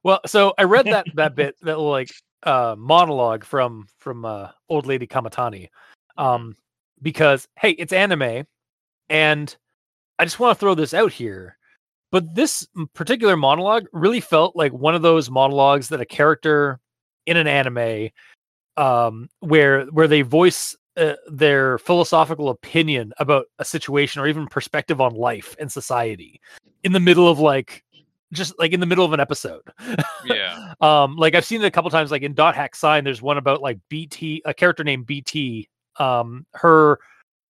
Well, 0.03 0.20
so 0.26 0.55
I 0.59 0.64
read 0.64 0.86
that 0.86 1.07
that 1.14 1.34
bit 1.36 1.57
that 1.62 1.78
little 1.78 1.90
like 1.90 2.11
uh 2.42 2.76
monologue 2.78 3.44
from 3.44 3.86
from 3.99 4.24
uh 4.24 4.51
old 4.68 4.86
lady 4.86 5.07
Kamitani. 5.07 5.68
Um 6.16 6.57
because 7.03 7.49
hey, 7.59 7.70
it's 7.70 7.92
anime 7.92 8.47
and 9.09 9.57
I 10.18 10.24
just 10.24 10.40
want 10.40 10.57
to 10.57 10.61
throw 10.61 10.74
this 10.74 10.94
out 10.94 11.12
here. 11.12 11.59
But 12.12 12.34
this 12.34 12.66
particular 12.94 13.36
monologue 13.36 13.86
really 13.92 14.20
felt 14.20 14.57
like 14.57 14.72
one 14.72 14.94
of 14.94 15.03
those 15.03 15.28
monologues 15.28 15.88
that 15.88 16.01
a 16.01 16.07
character 16.07 16.80
in 17.26 17.36
an 17.36 17.47
anime 17.47 18.11
um 18.76 19.28
where 19.40 19.86
where 19.86 20.09
they 20.09 20.22
voice 20.22 20.76
uh, 20.97 21.14
their 21.30 21.78
philosophical 21.78 22.49
opinion 22.49 23.12
about 23.18 23.47
a 23.59 23.64
situation 23.64 24.22
or 24.22 24.26
even 24.26 24.47
perspective 24.47 25.01
on 25.01 25.14
life 25.14 25.55
and 25.61 25.70
society 25.70 26.40
in 26.84 26.92
the 26.92 27.01
middle 27.01 27.28
of 27.28 27.38
like 27.38 27.84
just 28.33 28.59
like 28.59 28.72
in 28.72 28.81
the 28.81 28.87
middle 28.87 29.05
of 29.05 29.12
an 29.12 29.20
episode. 29.20 29.62
Yeah. 30.24 30.74
um, 30.81 31.16
like 31.16 31.35
I've 31.35 31.45
seen 31.45 31.62
it 31.62 31.66
a 31.66 31.70
couple 31.70 31.91
times. 31.91 32.11
Like 32.11 32.22
in 32.22 32.35
Dot 32.35 32.55
Hack 32.55 32.74
Sign, 32.74 33.05
there's 33.05 33.22
one 33.22 33.39
about 33.39 33.62
like 33.62 33.79
BT, 33.89 34.43
a 34.45 34.55
character 34.55 34.85
named 34.85 35.07
BT. 35.07 35.68
Um, 35.99 36.47
her 36.55 36.99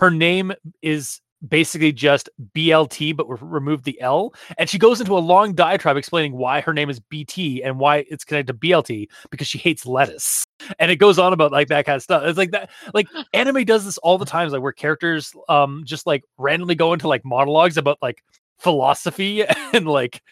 her 0.00 0.10
name 0.10 0.52
is 0.82 1.20
basically 1.46 1.92
just 1.92 2.28
BLT, 2.54 3.16
but 3.16 3.28
we 3.28 3.36
removed 3.40 3.84
the 3.84 4.00
L, 4.00 4.34
and 4.58 4.68
she 4.68 4.78
goes 4.78 5.00
into 5.00 5.16
a 5.16 5.20
long 5.20 5.54
diatribe 5.54 5.96
explaining 5.96 6.32
why 6.32 6.60
her 6.60 6.72
name 6.72 6.90
is 6.90 7.00
BT 7.00 7.62
and 7.62 7.78
why 7.78 8.04
it's 8.10 8.24
connected 8.24 8.52
to 8.52 8.58
BLT 8.58 9.08
because 9.30 9.46
she 9.46 9.58
hates 9.58 9.86
lettuce. 9.86 10.44
And 10.78 10.90
it 10.90 10.96
goes 10.96 11.18
on 11.18 11.32
about 11.32 11.52
like 11.52 11.68
that 11.68 11.86
kind 11.86 11.96
of 11.96 12.02
stuff. 12.02 12.22
It's 12.24 12.38
like 12.38 12.52
that, 12.52 12.70
like 12.94 13.06
anime 13.32 13.64
does 13.64 13.84
this 13.84 13.98
all 13.98 14.18
the 14.18 14.24
times, 14.24 14.52
like 14.52 14.62
where 14.62 14.72
characters 14.72 15.32
um 15.48 15.82
just 15.84 16.06
like 16.06 16.24
randomly 16.38 16.74
go 16.74 16.92
into 16.92 17.08
like 17.08 17.24
monologues 17.24 17.76
about 17.76 17.98
like 18.02 18.22
philosophy 18.58 19.44
and 19.72 19.86
like 19.86 20.22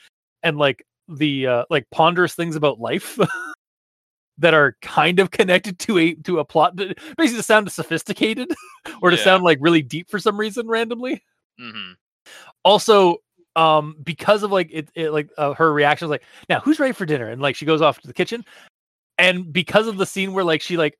and 0.45 0.57
like 0.59 0.87
the 1.09 1.47
uh 1.49 1.65
like 1.71 1.87
ponderous 1.91 2.35
things 2.35 2.55
about 2.55 2.79
life 2.79 3.19
that 4.39 4.55
are 4.55 4.77
kind 4.83 5.19
of 5.21 5.31
connected 5.33 5.79
to 5.81 5.99
a 5.99 6.15
to 6.15 6.39
a 6.39 6.45
plot 6.45 6.77
that- 6.77 6.97
basically 7.17 7.39
to 7.39 7.43
sound 7.43 7.71
sophisticated 7.73 8.55
or 9.03 9.11
to 9.11 9.17
Yeah. 9.17 9.25
sound 9.25 9.43
like 9.43 9.59
really 9.61 9.83
deep 9.83 10.09
for 10.09 10.19
some 10.19 10.39
reason 10.39 10.69
randomly. 10.69 11.23
Hmm 11.59 11.93
also 12.65 13.19
um 13.57 13.95
because 14.03 14.43
of 14.43 14.51
like 14.51 14.69
it, 14.73 14.89
it 14.95 15.11
like 15.11 15.29
uh, 15.39 15.53
her 15.55 15.73
reaction 15.73 16.09
was 16.09 16.11
like 16.11 16.25
now 16.49 16.61
who's 16.61 16.81
ready 16.81 16.93
for 16.93 17.05
dinner? 17.07 17.29
and 17.29 17.41
like 17.43 17.55
she 17.55 17.67
goes 17.67 17.83
off 17.83 18.01
to 18.01 18.07
the 18.09 18.15
kitchen 18.15 18.45
and 19.19 19.53
because 19.53 19.87
of 19.87 19.97
the 19.99 20.07
scene 20.07 20.33
where 20.33 20.43
like 20.45 20.61
she 20.63 20.77
like 20.77 20.97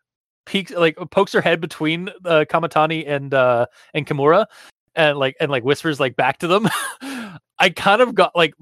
peeks 0.47 0.71
like 0.73 0.97
pokes 1.11 1.33
her 1.33 1.41
head 1.41 1.61
between 1.61 2.09
uh, 2.27 2.45
kamitani 2.49 3.09
and 3.09 3.33
uh 3.35 3.67
and 3.95 4.07
kimura 4.07 4.47
and 4.95 5.19
like 5.19 5.35
and 5.41 5.51
like 5.51 5.65
whispers 5.65 5.99
like 5.99 6.15
back 6.17 6.39
to 6.39 6.47
them 6.47 6.69
i 7.59 7.71
kind 7.75 8.03
of 8.03 8.15
got 8.15 8.37
like 8.37 8.55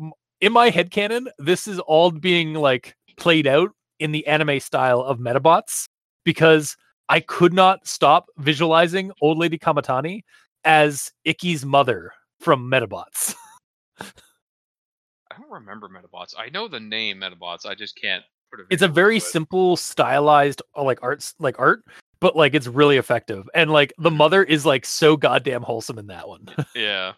in 0.43 0.53
my 0.53 0.69
head 0.69 0.91
canon 0.91 1.27
this 1.39 1.67
is 1.67 1.79
all 1.79 2.11
being 2.11 2.53
like 2.53 2.95
played 3.17 3.47
out 3.47 3.71
in 3.99 4.13
the 4.13 4.27
anime 4.27 4.61
style 4.61 5.01
of 5.01 5.19
metabots 5.19 5.87
because 6.25 6.77
i 7.09 7.19
could 7.19 7.55
not 7.55 7.87
stop 7.87 8.27
visualizing 8.37 9.11
old 9.23 9.39
lady 9.39 9.59
kamitani 9.59 10.21
as 10.65 11.13
Ikki's 11.27 11.65
mother 11.65 12.13
from 12.41 12.71
Medabots. 12.71 13.35
I 14.01 15.39
don't 15.39 15.51
remember 15.51 15.89
Medabots. 15.89 16.35
I 16.39 16.51
know 16.51 16.69
the 16.69 16.81
name 16.81 17.19
Medabots. 17.19 17.67
I 17.67 17.75
just 17.75 17.97
can't 18.01 18.23
put 18.51 18.61
a. 18.61 18.65
It's 18.71 18.83
a 18.83 18.89
very 18.89 19.17
it. 19.17 19.23
simple, 19.23 19.77
stylized, 19.77 20.63
uh, 20.77 20.83
like 20.83 20.99
arts, 21.03 21.35
like 21.39 21.59
art, 21.59 21.85
but 22.21 22.37
like 22.37 22.55
it's 22.55 22.67
really 22.67 22.99
effective. 22.99 23.49
And 23.55 23.71
like 23.71 23.93
the 23.99 24.11
mother 24.11 24.43
is 24.43 24.67
like 24.67 24.85
so 24.85 25.17
goddamn 25.17 25.63
wholesome 25.63 25.99
in 25.99 26.09
that 26.09 26.29
one. 26.29 26.49
Yeah. 26.75 27.13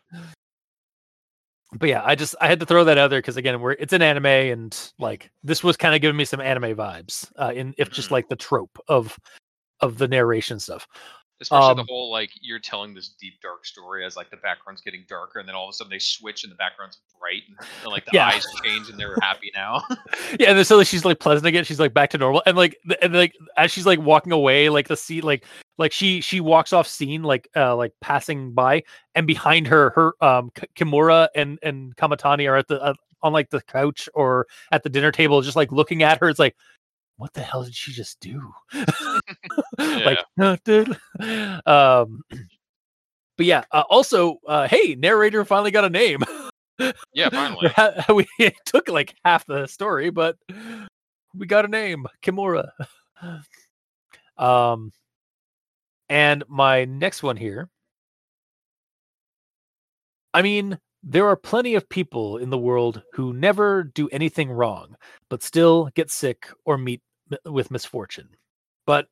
But 1.79 1.89
yeah, 1.89 2.03
I 2.05 2.15
just 2.15 2.35
I 2.41 2.47
had 2.49 2.61
to 2.61 2.67
throw 2.67 2.85
that 2.85 2.99
out 2.99 3.09
there 3.11 3.21
because 3.21 3.37
again, 3.37 3.61
we're 3.61 3.73
it's 3.73 3.93
an 3.93 4.03
anime 4.03 4.27
and 4.27 4.93
like 4.99 5.31
this 5.43 5.63
was 5.63 5.77
kind 5.77 5.95
of 5.95 6.01
giving 6.01 6.17
me 6.17 6.25
some 6.25 6.41
anime 6.41 6.77
vibes. 6.77 7.31
Uh, 7.39 7.53
in 7.55 7.75
if 7.79 7.91
just 7.91 8.09
Mhm. 8.09 8.13
like 8.13 8.29
the 8.29 8.37
trope 8.37 8.79
of 8.89 9.19
of 9.81 9.99
the 9.99 10.09
narration 10.09 10.61
stuff. 10.61 10.87
Especially 11.41 11.75
the 11.75 11.81
Um, 11.81 11.87
whole 11.89 12.13
like 12.13 12.31
you're 12.41 12.61
telling 12.61 12.95
this 12.95 13.09
deep 13.21 13.35
dark 13.43 13.67
story 13.67 14.05
as 14.05 14.17
like 14.17 14.31
the 14.31 14.37
background's 14.37 14.81
getting 14.81 15.05
darker, 15.09 15.41
and 15.41 15.49
then 15.49 15.57
all 15.57 15.69
of 15.69 15.71
a 15.71 15.73
sudden 15.73 15.91
they 15.91 15.99
switch 15.99 16.45
and 16.45 16.51
the 16.53 16.57
background's 16.57 17.01
bright, 17.19 17.43
and, 17.49 17.59
and, 17.83 17.91
like 17.91 18.05
the 18.07 18.13
Yeah. 18.15 18.29
eyes 18.29 18.47
change 18.63 18.89
and 18.89 18.99
they're 18.99 19.17
happy 19.21 19.51
now. 19.55 19.83
yeah, 20.39 20.51
and 20.51 20.59
then 20.59 20.65
so 20.65 20.83
she's 20.85 21.05
like 21.05 21.19
pleasant 21.19 21.45
again. 21.47 21.65
She's 21.65 21.81
like 21.81 21.93
back 21.93 22.11
to 22.11 22.19
normal, 22.19 22.43
and 22.47 22.57
like 22.57 22.79
and 23.03 23.13
like 23.13 23.35
as 23.57 23.73
she's 23.73 23.85
like 23.85 23.99
walking 23.99 24.33
away, 24.33 24.69
like 24.69 24.87
the 24.89 24.97
scene, 24.97 25.23
like 25.25 25.45
like 25.79 25.93
she 25.93 26.21
she 26.21 26.41
walks 26.41 26.73
off 26.73 26.87
scene, 26.87 27.23
like 27.23 27.49
uh 27.57 27.75
like 27.77 27.93
passing 28.01 28.53
by, 28.53 28.83
and 29.15 29.27
behind 29.27 29.67
her, 29.67 29.91
her 29.91 30.25
um 30.25 30.51
K- 30.55 30.69
Kimura 30.77 31.29
and 31.35 31.59
and 31.63 31.97
Kamitani 31.97 32.49
are 32.49 32.57
at 32.57 32.69
the 32.69 32.81
uh, 32.83 32.95
on 33.23 33.33
like 33.33 33.51
the 33.51 33.63
couch 33.63 34.09
or 34.15 34.47
at 34.71 34.83
the 34.83 34.91
dinner 34.91 35.11
table, 35.11 35.41
just 35.43 35.57
like 35.57 35.73
looking 35.73 36.03
at 36.03 36.21
her. 36.21 36.29
It's 36.29 36.39
like, 36.39 36.57
what 37.17 37.33
the 37.33 37.41
hell 37.41 37.65
did 37.65 37.75
she 37.75 37.93
just 37.93 38.21
do? 38.21 38.53
like, 39.79 40.19
"No, 40.37 40.57
dude. 40.65 40.97
Um, 41.67 42.23
but 43.37 43.47
yeah. 43.47 43.65
Uh, 43.73 43.85
also, 43.89 44.39
uh, 44.47 44.69
hey, 44.69 44.95
narrator 44.95 45.45
finally 45.45 45.71
got 45.71 45.85
a 45.85 45.91
name. 45.91 46.23
yeah, 47.13 47.29
finally. 47.33 47.71
we 48.15 48.27
it 48.39 48.55
took 48.65 48.89
like 48.89 49.15
half 49.25 49.47
the 49.47 49.67
story, 49.67 50.11
but 50.11 50.37
we 51.35 51.47
got 51.47 51.65
a 51.65 51.69
name, 51.69 52.07
Kimura. 52.23 52.71
Um, 54.37 54.93
and 56.09 56.45
my 56.49 56.85
next 56.85 57.23
one 57.23 57.37
here. 57.37 57.69
I 60.33 60.43
mean, 60.43 60.79
there 61.03 61.27
are 61.27 61.37
plenty 61.37 61.75
of 61.75 61.89
people 61.89 62.39
in 62.39 62.51
the 62.51 62.59
world 62.59 63.03
who 63.13 63.33
never 63.33 63.85
do 63.85 64.09
anything 64.09 64.51
wrong, 64.51 64.97
but 65.29 65.43
still 65.43 65.91
get 65.95 66.11
sick 66.11 66.49
or 66.65 66.79
meet 66.79 67.03
with 67.45 67.71
misfortune. 67.71 68.29
But 68.87 69.09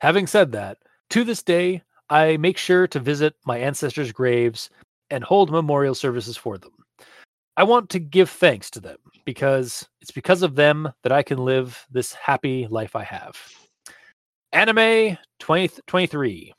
having 0.00 0.26
said 0.26 0.52
that, 0.52 0.78
to 1.10 1.24
this 1.24 1.42
day, 1.42 1.82
I 2.10 2.36
make 2.36 2.58
sure 2.58 2.86
to 2.88 3.00
visit 3.00 3.34
my 3.44 3.58
ancestors' 3.58 4.12
graves 4.12 4.70
and 5.10 5.22
hold 5.22 5.50
memorial 5.50 5.94
services 5.94 6.36
for 6.36 6.58
them. 6.58 6.72
I 7.56 7.64
want 7.64 7.90
to 7.90 7.98
give 7.98 8.28
thanks 8.28 8.70
to 8.70 8.80
them 8.80 8.98
because 9.24 9.88
it's 10.00 10.10
because 10.10 10.42
of 10.42 10.56
them 10.56 10.92
that 11.02 11.12
I 11.12 11.22
can 11.22 11.38
live 11.38 11.86
this 11.90 12.12
happy 12.12 12.66
life 12.68 12.94
I 12.94 13.04
have. 13.04 13.36
Anime 14.56 15.18
2023, 15.40 16.54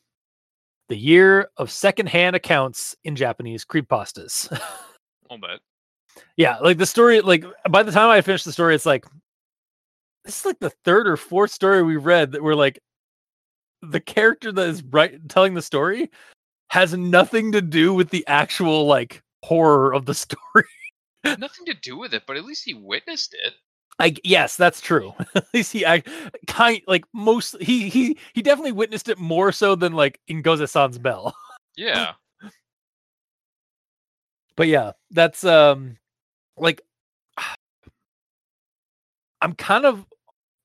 the 0.87 0.95
year 0.95 1.49
of 1.57 1.71
secondhand 1.71 2.35
accounts 2.35 2.95
in 3.03 3.15
Japanese 3.15 3.65
creepypastas. 3.65 4.55
I'll 5.31 5.39
bet. 5.39 5.61
yeah, 6.35 6.59
like 6.59 6.77
the 6.77 6.85
story, 6.85 7.21
like 7.21 7.43
by 7.71 7.81
the 7.81 7.91
time 7.91 8.09
I 8.09 8.21
finish 8.21 8.43
the 8.43 8.51
story, 8.51 8.75
it's 8.75 8.85
like 8.85 9.03
this 10.25 10.41
is 10.41 10.45
like 10.45 10.59
the 10.59 10.69
third 10.85 11.07
or 11.07 11.17
fourth 11.17 11.49
story 11.49 11.81
we 11.81 11.95
read 11.97 12.33
that 12.33 12.43
we're 12.43 12.53
like 12.53 12.77
the 13.81 13.99
character 13.99 14.51
that 14.51 14.69
is 14.69 14.83
right 14.83 15.27
telling 15.27 15.55
the 15.55 15.61
story 15.63 16.11
has 16.69 16.95
nothing 16.95 17.51
to 17.53 17.63
do 17.63 17.95
with 17.95 18.11
the 18.11 18.23
actual 18.27 18.85
like 18.85 19.23
horror 19.43 19.91
of 19.91 20.05
the 20.05 20.13
story. 20.23 20.67
Nothing 21.23 21.65
to 21.65 21.73
do 21.73 21.97
with 21.97 22.13
it, 22.13 22.27
but 22.27 22.37
at 22.37 22.45
least 22.45 22.63
he 22.63 22.75
witnessed 22.75 23.35
it. 23.43 23.55
I 23.99 24.11
g- 24.11 24.21
yes, 24.23 24.55
that's 24.55 24.79
true. 24.81 25.13
At 25.35 25.47
least 25.53 25.73
he 25.73 25.85
I 25.85 26.03
kind 26.47 26.81
like 26.87 27.05
most 27.13 27.55
he 27.61 27.89
he 27.89 28.17
he 28.33 28.41
definitely 28.41 28.71
witnessed 28.73 29.09
it 29.09 29.17
more 29.17 29.51
so 29.51 29.75
than 29.75 29.93
like 29.93 30.19
in 30.27 30.41
Goze-san's 30.41 30.97
Bell. 30.99 31.35
Yeah. 31.75 32.13
But 34.55 34.67
yeah, 34.67 34.93
that's 35.11 35.43
um 35.43 35.97
like 36.57 36.81
I'm 39.41 39.53
kind 39.53 39.85
of 39.85 40.05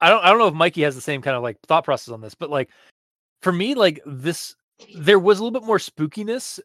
I 0.01 0.09
don't 0.11 0.24
I 0.24 0.30
don't 0.30 0.39
know 0.39 0.49
if 0.49 0.55
Mikey 0.55 0.83
has 0.83 0.95
the 0.95 1.01
same 1.01 1.22
kind 1.22 1.37
of 1.37 1.43
like 1.43 1.61
thought 1.66 1.85
process 1.85 2.12
on 2.12 2.20
this, 2.22 2.35
but 2.35 2.51
like 2.51 2.70
for 3.43 3.53
me 3.53 3.74
like 3.74 4.01
this 4.07 4.57
there 4.97 5.18
was 5.18 5.39
a 5.39 5.45
little 5.45 5.59
bit 5.59 5.66
more 5.66 5.78
spookiness 5.78 6.59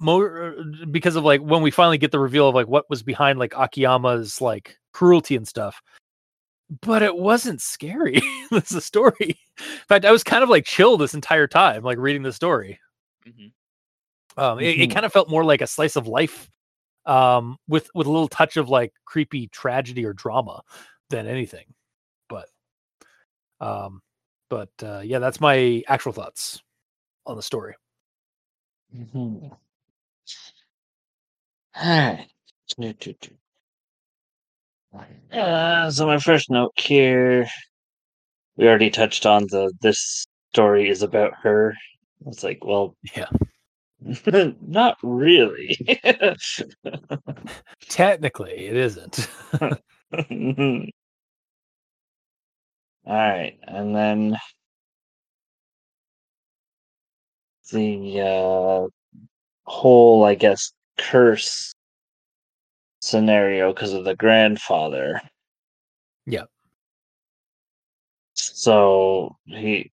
more 0.00 0.54
uh, 0.58 0.86
because 0.90 1.16
of 1.16 1.24
like 1.24 1.40
when 1.40 1.62
we 1.62 1.70
finally 1.70 1.98
get 1.98 2.12
the 2.12 2.18
reveal 2.20 2.48
of 2.48 2.54
like 2.54 2.68
what 2.68 2.88
was 2.90 3.02
behind 3.02 3.38
like 3.38 3.54
Akiyama's 3.56 4.40
like 4.40 4.78
cruelty 4.92 5.36
and 5.36 5.46
stuff. 5.48 5.80
But 6.82 7.02
it 7.02 7.16
wasn't 7.16 7.62
scary. 7.62 8.20
That's 8.50 8.70
the 8.70 8.80
story. 8.80 9.38
In 9.58 9.86
fact, 9.88 10.04
I 10.04 10.12
was 10.12 10.22
kind 10.22 10.42
of 10.42 10.50
like 10.50 10.64
chill 10.66 10.96
this 10.98 11.14
entire 11.14 11.46
time, 11.46 11.82
like 11.82 11.98
reading 11.98 12.22
the 12.22 12.32
story. 12.32 12.78
Mhm. 13.26 13.52
Um, 14.36 14.60
it, 14.60 14.78
it 14.78 14.90
Mhm. 14.90 14.94
kind 14.94 15.06
of 15.06 15.12
felt 15.12 15.30
more 15.30 15.44
like 15.44 15.62
a 15.62 15.66
slice 15.66 15.96
of 15.96 16.06
life, 16.06 16.50
um, 17.06 17.56
with 17.68 17.90
with 17.94 18.06
a 18.06 18.10
little 18.10 18.28
touch 18.28 18.56
of 18.58 18.68
like 18.68 18.92
creepy 19.06 19.48
tragedy 19.48 20.04
or 20.04 20.12
drama 20.12 20.62
than 21.10 21.26
anything. 21.26 21.64
But, 22.28 22.48
um, 23.60 24.02
but 24.50 24.70
uh, 24.82 25.00
yeah, 25.04 25.18
that's 25.20 25.40
my 25.40 25.82
actual 25.88 26.12
thoughts 26.12 26.62
on 27.26 27.36
the 27.36 27.42
story. 27.42 27.74
Mhm. 28.94 29.56
Alright. 31.78 32.28
Uh, 35.32 35.90
so 35.90 36.06
my 36.06 36.18
first 36.18 36.50
note 36.50 36.72
here, 36.78 37.46
we 38.56 38.66
already 38.66 38.90
touched 38.90 39.26
on 39.26 39.44
the 39.50 39.72
this 39.80 40.26
story 40.52 40.88
is 40.88 41.02
about 41.02 41.32
her. 41.42 41.74
It's 42.26 42.42
like, 42.42 42.64
well, 42.64 42.96
Yeah. 43.16 43.28
not 44.62 44.96
really. 45.02 45.76
Technically, 47.88 48.66
it 48.66 48.76
isn't. 48.76 49.28
All 49.62 49.70
right, 53.06 53.58
and 53.66 53.94
then 53.96 54.36
the 57.72 58.20
uh, 58.20 58.86
whole, 59.66 60.24
I 60.24 60.34
guess, 60.34 60.72
curse 60.98 61.72
scenario 63.00 63.72
because 63.72 63.92
of 63.92 64.04
the 64.04 64.16
grandfather. 64.16 65.20
Yeah. 66.26 66.44
So 68.34 69.36
he, 69.46 69.90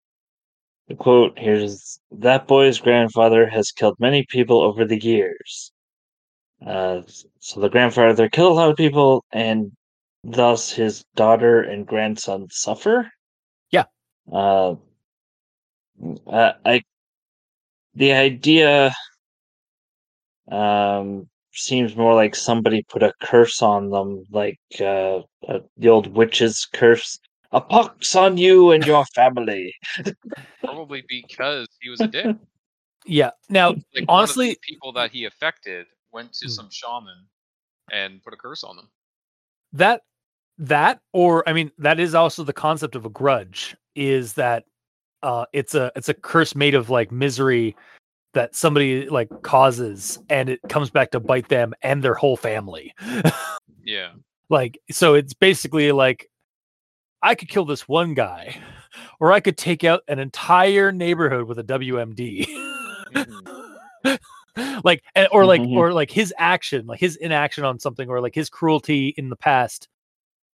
the 0.88 0.94
quote 0.94 1.38
here's 1.38 2.00
that 2.12 2.46
boy's 2.46 2.78
grandfather 2.78 3.46
has 3.48 3.72
killed 3.72 3.96
many 3.98 4.26
people 4.28 4.60
over 4.60 4.84
the 4.84 5.02
years. 5.02 5.72
Uh, 6.64 7.02
so 7.38 7.60
the 7.60 7.68
grandfather 7.68 8.28
killed 8.28 8.52
a 8.52 8.54
lot 8.54 8.70
of 8.70 8.76
people, 8.76 9.24
and 9.32 9.72
thus 10.24 10.70
his 10.70 11.04
daughter 11.16 11.62
and 11.62 11.86
grandson 11.86 12.46
suffer. 12.50 13.10
Yeah. 13.70 13.84
Uh, 14.30 14.74
I, 16.30 16.54
I 16.64 16.82
the 17.94 18.12
idea 18.12 18.92
um 20.50 21.28
seems 21.52 21.96
more 21.96 22.14
like 22.14 22.34
somebody 22.36 22.82
put 22.84 23.02
a 23.02 23.12
curse 23.22 23.60
on 23.62 23.90
them, 23.90 24.24
like 24.30 24.60
uh, 24.80 25.18
uh 25.48 25.60
the 25.76 25.88
old 25.88 26.14
witch's 26.14 26.66
curse. 26.72 27.18
A 27.52 27.60
pox 27.60 28.14
on 28.14 28.36
you 28.38 28.70
and 28.70 28.86
your 28.86 29.04
family. 29.06 29.74
Probably 30.64 31.02
because 31.08 31.66
he 31.80 31.88
was 31.90 32.00
a 32.00 32.06
dick. 32.06 32.36
yeah. 33.06 33.30
Now, 33.48 33.70
Like 33.92 34.04
honestly, 34.08 34.56
people 34.62 34.92
that 34.92 35.10
he 35.10 35.24
affected 35.24 35.86
went 36.12 36.32
to 36.34 36.46
Hmm. 36.46 36.52
some 36.52 36.68
shaman 36.70 37.26
and 37.90 38.22
put 38.22 38.32
a 38.32 38.36
curse 38.36 38.62
on 38.62 38.76
them. 38.76 38.88
that 39.72 40.02
that 40.58 41.00
or 41.12 41.48
i 41.48 41.52
mean 41.52 41.72
that 41.78 41.98
is 41.98 42.14
also 42.14 42.44
the 42.44 42.52
concept 42.52 42.94
of 42.94 43.06
a 43.06 43.08
grudge 43.08 43.74
is 43.96 44.34
that 44.34 44.64
uh 45.22 45.46
it's 45.52 45.74
a 45.74 45.90
it's 45.96 46.08
a 46.08 46.14
curse 46.14 46.54
made 46.54 46.74
of 46.74 46.90
like 46.90 47.10
misery 47.10 47.74
that 48.34 48.54
somebody 48.54 49.08
like 49.08 49.28
causes 49.42 50.18
and 50.28 50.48
it 50.48 50.60
comes 50.68 50.90
back 50.90 51.10
to 51.10 51.20
bite 51.20 51.48
them 51.48 51.74
and 51.82 52.02
their 52.02 52.14
whole 52.14 52.36
family 52.36 52.94
Yeah. 53.84 54.12
like 54.48 54.78
so 54.90 55.14
it's 55.14 55.34
basically 55.34 55.90
like 55.92 56.30
i 57.22 57.34
could 57.34 57.48
kill 57.48 57.64
this 57.64 57.88
one 57.88 58.14
guy 58.14 58.56
or 59.20 59.32
i 59.32 59.40
could 59.40 59.56
take 59.58 59.84
out 59.84 60.02
an 60.08 60.18
entire 60.18 60.92
neighborhood 60.92 61.46
with 61.46 61.58
a 61.58 61.64
wmd 61.64 62.46
Mhm. 63.14 64.18
like 64.84 65.02
and- 65.14 65.28
or 65.32 65.44
like 65.46 65.60
Mhm. 65.60 65.76
or 65.76 65.92
like 65.92 66.10
his 66.10 66.32
action 66.38 66.86
like 66.86 67.00
his 67.00 67.16
inaction 67.16 67.64
on 67.64 67.78
something 67.78 68.08
or 68.08 68.20
like 68.20 68.34
his 68.34 68.48
cruelty 68.50 69.14
in 69.16 69.28
the 69.28 69.36
past 69.36 69.88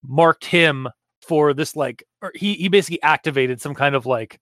marked 0.06 0.44
him 0.44 0.88
for 1.22 1.52
this 1.54 1.74
like 1.76 2.04
or 2.22 2.32
he 2.34 2.54
he 2.54 2.68
basically 2.68 3.02
activated 3.02 3.60
some 3.60 3.74
kind 3.74 3.94
of 3.94 4.06
like 4.06 4.40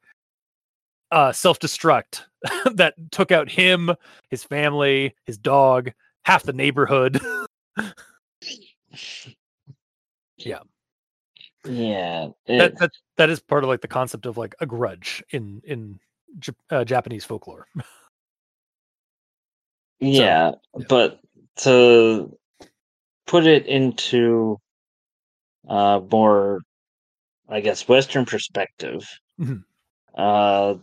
uh 1.14 1.30
self-destruct 1.32 2.22
that 2.74 2.94
took 3.12 3.30
out 3.30 3.48
him 3.48 3.94
his 4.28 4.42
family 4.42 5.14
his 5.24 5.38
dog 5.38 5.92
half 6.24 6.42
the 6.42 6.52
neighborhood 6.52 7.20
Yeah. 10.36 10.60
Yeah. 11.64 12.28
that, 12.46 12.78
that 12.78 12.90
that 13.16 13.30
is 13.30 13.40
part 13.40 13.64
of 13.64 13.68
like 13.68 13.80
the 13.80 13.88
concept 13.88 14.26
of 14.26 14.36
like 14.36 14.54
a 14.60 14.66
grudge 14.66 15.22
in 15.30 15.62
in 15.64 15.98
uh, 16.70 16.84
japanese 16.84 17.24
folklore 17.24 17.66
yeah, 20.00 20.52
yeah. 20.76 20.84
but 20.88 21.20
to 21.56 22.36
put 23.26 23.46
it 23.46 23.66
into 23.66 24.58
uh 25.68 26.00
more 26.10 26.60
I 27.48 27.60
guess 27.60 27.88
Western 27.88 28.24
perspective, 28.24 29.08
Mhm. 29.40 29.64
uh 30.14 30.76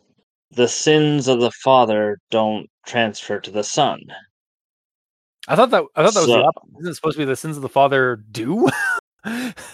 the 0.52 0.68
sins 0.68 1.28
of 1.28 1.40
the 1.40 1.52
father 1.52 2.18
don't 2.30 2.68
transfer 2.86 3.40
to 3.40 3.52
the 3.52 3.64
son. 3.64 4.00
I 5.48 5.56
thought 5.56 5.72
that 5.72 5.84
I 5.96 6.04
thought 6.04 6.14
that 6.14 6.20
was 6.22 6.28
the 6.28 6.44
opposite. 6.44 6.80
Isn't 6.80 6.92
it 6.92 6.96
supposed 6.96 7.16
to 7.16 7.22
be 7.22 7.26
the 7.26 7.36
sins 7.36 7.56
of 7.56 7.62
the 7.62 7.70
father 7.70 8.24
do? 8.32 8.68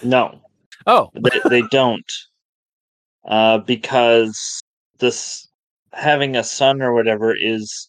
No, 0.02 0.42
oh, 0.86 1.08
they, 1.14 1.40
they 1.48 1.62
don't. 1.70 2.12
Uh, 3.26 3.56
because 3.56 4.60
this 4.98 5.48
having 5.94 6.36
a 6.36 6.44
son 6.44 6.82
or 6.82 6.92
whatever 6.92 7.34
is 7.34 7.88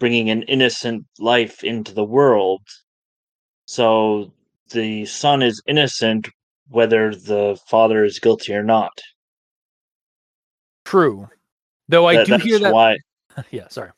bringing 0.00 0.30
an 0.30 0.42
innocent 0.44 1.06
life 1.20 1.62
into 1.62 1.94
the 1.94 2.04
world. 2.04 2.62
So 3.66 4.32
the 4.70 5.06
son 5.06 5.42
is 5.42 5.62
innocent 5.68 6.28
whether 6.68 7.14
the 7.14 7.56
father 7.68 8.04
is 8.04 8.18
guilty 8.18 8.52
or 8.54 8.64
not. 8.64 9.00
true. 10.84 11.28
Though 11.90 12.06
I 12.06 12.16
That- 12.16 12.26
do 12.26 12.36
hear 12.38 12.58
that. 12.60 12.72
why 12.72 12.96
Yeah, 13.50 13.68
sorry. 13.68 13.90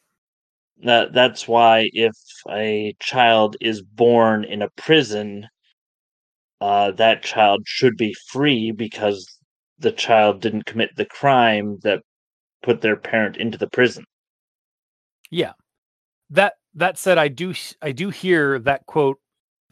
that 0.85 1.13
that's 1.13 1.47
why 1.47 1.91
if 1.93 2.13
a 2.51 2.95
child 3.01 3.57
is 3.61 3.83
born 3.83 4.45
in 4.45 4.63
a 4.63 4.69
prison 4.77 5.47
uh, 6.61 6.93
that 6.93 7.23
child 7.23 7.63
should 7.67 7.97
be 7.97 8.15
free 8.29 8.71
because 8.71 9.27
the 9.79 9.91
child 9.93 10.41
didn't 10.41 10.65
commit 10.65 10.91
the 10.97 11.05
crime 11.05 11.79
that 11.83 12.01
put 12.63 12.81
their 12.81 12.97
parent 12.97 13.37
into 13.37 13.59
the 13.59 13.67
prison 13.69 14.05
Yeah. 15.31 15.53
That 16.31 16.55
that 16.75 16.97
said, 16.99 17.19
I 17.19 17.29
do 17.29 17.51
s- 17.51 17.77
I 17.83 17.93
do 17.93 18.09
hear 18.11 18.59
that 18.61 18.87
quote 18.87 19.19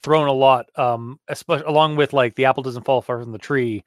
thrown 0.03 0.29
a 0.29 0.33
lot, 0.33 0.67
um, 0.77 1.19
especially 1.29 1.65
along 1.67 1.97
with 1.97 2.13
like 2.13 2.35
the 2.35 2.45
apple 2.47 2.63
doesn't 2.63 2.85
fall 2.85 3.01
far 3.03 3.21
from 3.21 3.33
the 3.33 3.39
tree, 3.39 3.83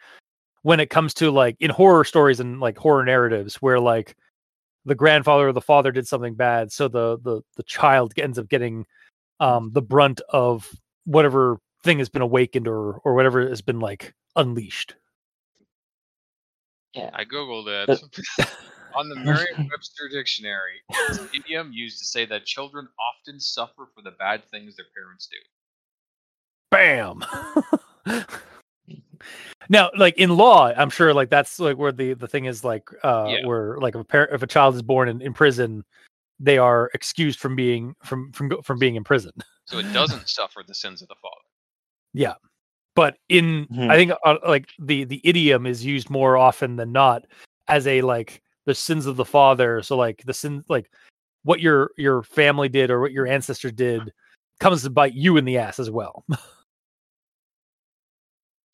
when 0.64 0.80
it 0.80 0.90
comes 0.90 1.14
to 1.16 1.30
like 1.30 1.56
in 1.60 1.70
horror 1.70 2.04
stories 2.06 2.40
and 2.40 2.60
like 2.60 2.78
horror 2.78 3.04
narratives 3.06 3.56
where 3.62 3.80
like 3.80 4.16
the 4.86 4.96
grandfather 4.96 5.48
or 5.48 5.54
the 5.54 5.62
father 5.62 5.92
did 5.92 6.08
something 6.08 6.36
bad, 6.36 6.72
so 6.72 6.88
the 6.88 7.18
the 7.20 7.42
the 7.56 7.64
child 7.64 8.14
ends 8.18 8.40
up 8.40 8.50
getting 8.50 8.86
um 9.40 9.72
the 9.74 9.82
brunt 9.82 10.22
of 10.30 10.72
whatever 11.06 11.60
thing 11.84 12.00
has 12.00 12.10
been 12.10 12.22
awakened 12.22 12.68
or 12.68 12.96
or 13.00 13.14
whatever 13.14 13.48
has 13.48 13.62
been 13.62 13.80
like 13.80 14.14
unleashed. 14.36 14.96
Yeah. 16.94 17.10
I 17.14 17.26
googled 17.26 17.68
it. 17.68 18.02
On 18.96 19.10
the 19.10 19.16
Merriam-Webster 19.26 20.10
dictionary, 20.12 20.82
it's 20.90 21.18
an 21.18 21.30
idiom 21.34 21.72
used 21.74 21.98
to 22.00 22.06
say 22.06 22.26
that 22.28 22.46
children 22.46 22.88
often 23.00 23.40
suffer 23.40 23.88
for 23.96 24.04
the 24.04 24.12
bad 24.12 24.44
things 24.52 24.76
their 24.76 24.86
parents 24.96 25.28
do. 25.28 25.38
bam 26.70 27.24
now 29.70 29.90
like 29.98 30.18
in 30.18 30.36
law 30.36 30.72
i'm 30.78 30.90
sure 30.90 31.14
like 31.14 31.30
that's 31.30 31.60
like 31.60 31.78
where 31.78 31.92
the 31.92 32.14
the 32.14 32.28
thing 32.28 32.46
is 32.46 32.64
like 32.64 32.90
uh 33.04 33.28
Yeah. 33.30 33.46
where 33.46 33.78
like 33.80 33.96
if 33.96 34.02
a 34.02 34.06
parent 34.06 34.34
if 34.34 34.44
a 34.44 34.48
child 34.48 34.76
is 34.76 34.82
born 34.82 35.08
in, 35.10 35.22
in 35.22 35.34
prison 35.34 35.84
they 36.40 36.58
are 36.58 36.90
excused 36.94 37.40
from 37.40 37.56
being 37.56 37.96
from 38.04 38.32
from 38.34 38.50
go- 38.50 38.62
from 38.62 38.80
being 38.80 38.96
in 38.96 39.04
prison 39.04 39.32
So 39.66 39.78
it 39.78 39.92
doesn't 39.94 40.28
suffer 40.28 40.62
the 40.68 40.76
sins 40.76 41.02
of 41.02 41.08
the 41.08 41.16
father. 41.22 41.36
Yeah. 42.14 42.34
But 42.96 43.18
in 43.30 43.68
Mhm. 43.72 43.90
i 43.90 43.96
think 43.96 44.12
uh, 44.24 44.38
like 44.46 44.68
the 44.80 45.04
the 45.06 45.22
idiom 45.24 45.66
is 45.66 45.84
used 45.86 46.10
more 46.10 46.38
often 46.38 46.76
than 46.76 46.92
not 46.92 47.24
as 47.68 47.88
a 47.88 48.02
like 48.02 48.42
the 48.66 48.76
sins 48.76 49.06
of 49.06 49.16
the 49.16 49.26
father 49.26 49.82
so 49.82 49.98
like 49.98 50.22
the 50.26 50.34
sin 50.34 50.64
like 50.70 50.92
what 51.44 51.60
your 51.60 51.92
your 51.98 52.24
family 52.24 52.70
did 52.70 52.92
or 52.92 53.00
what 53.02 53.12
your 53.12 53.28
ancestor 53.28 53.72
did 53.72 54.14
comes 54.60 54.84
to 54.84 54.90
bite 54.90 55.14
you 55.14 55.38
in 55.38 55.46
the 55.46 55.58
ass 55.58 55.80
as 55.80 55.90
well 55.90 56.24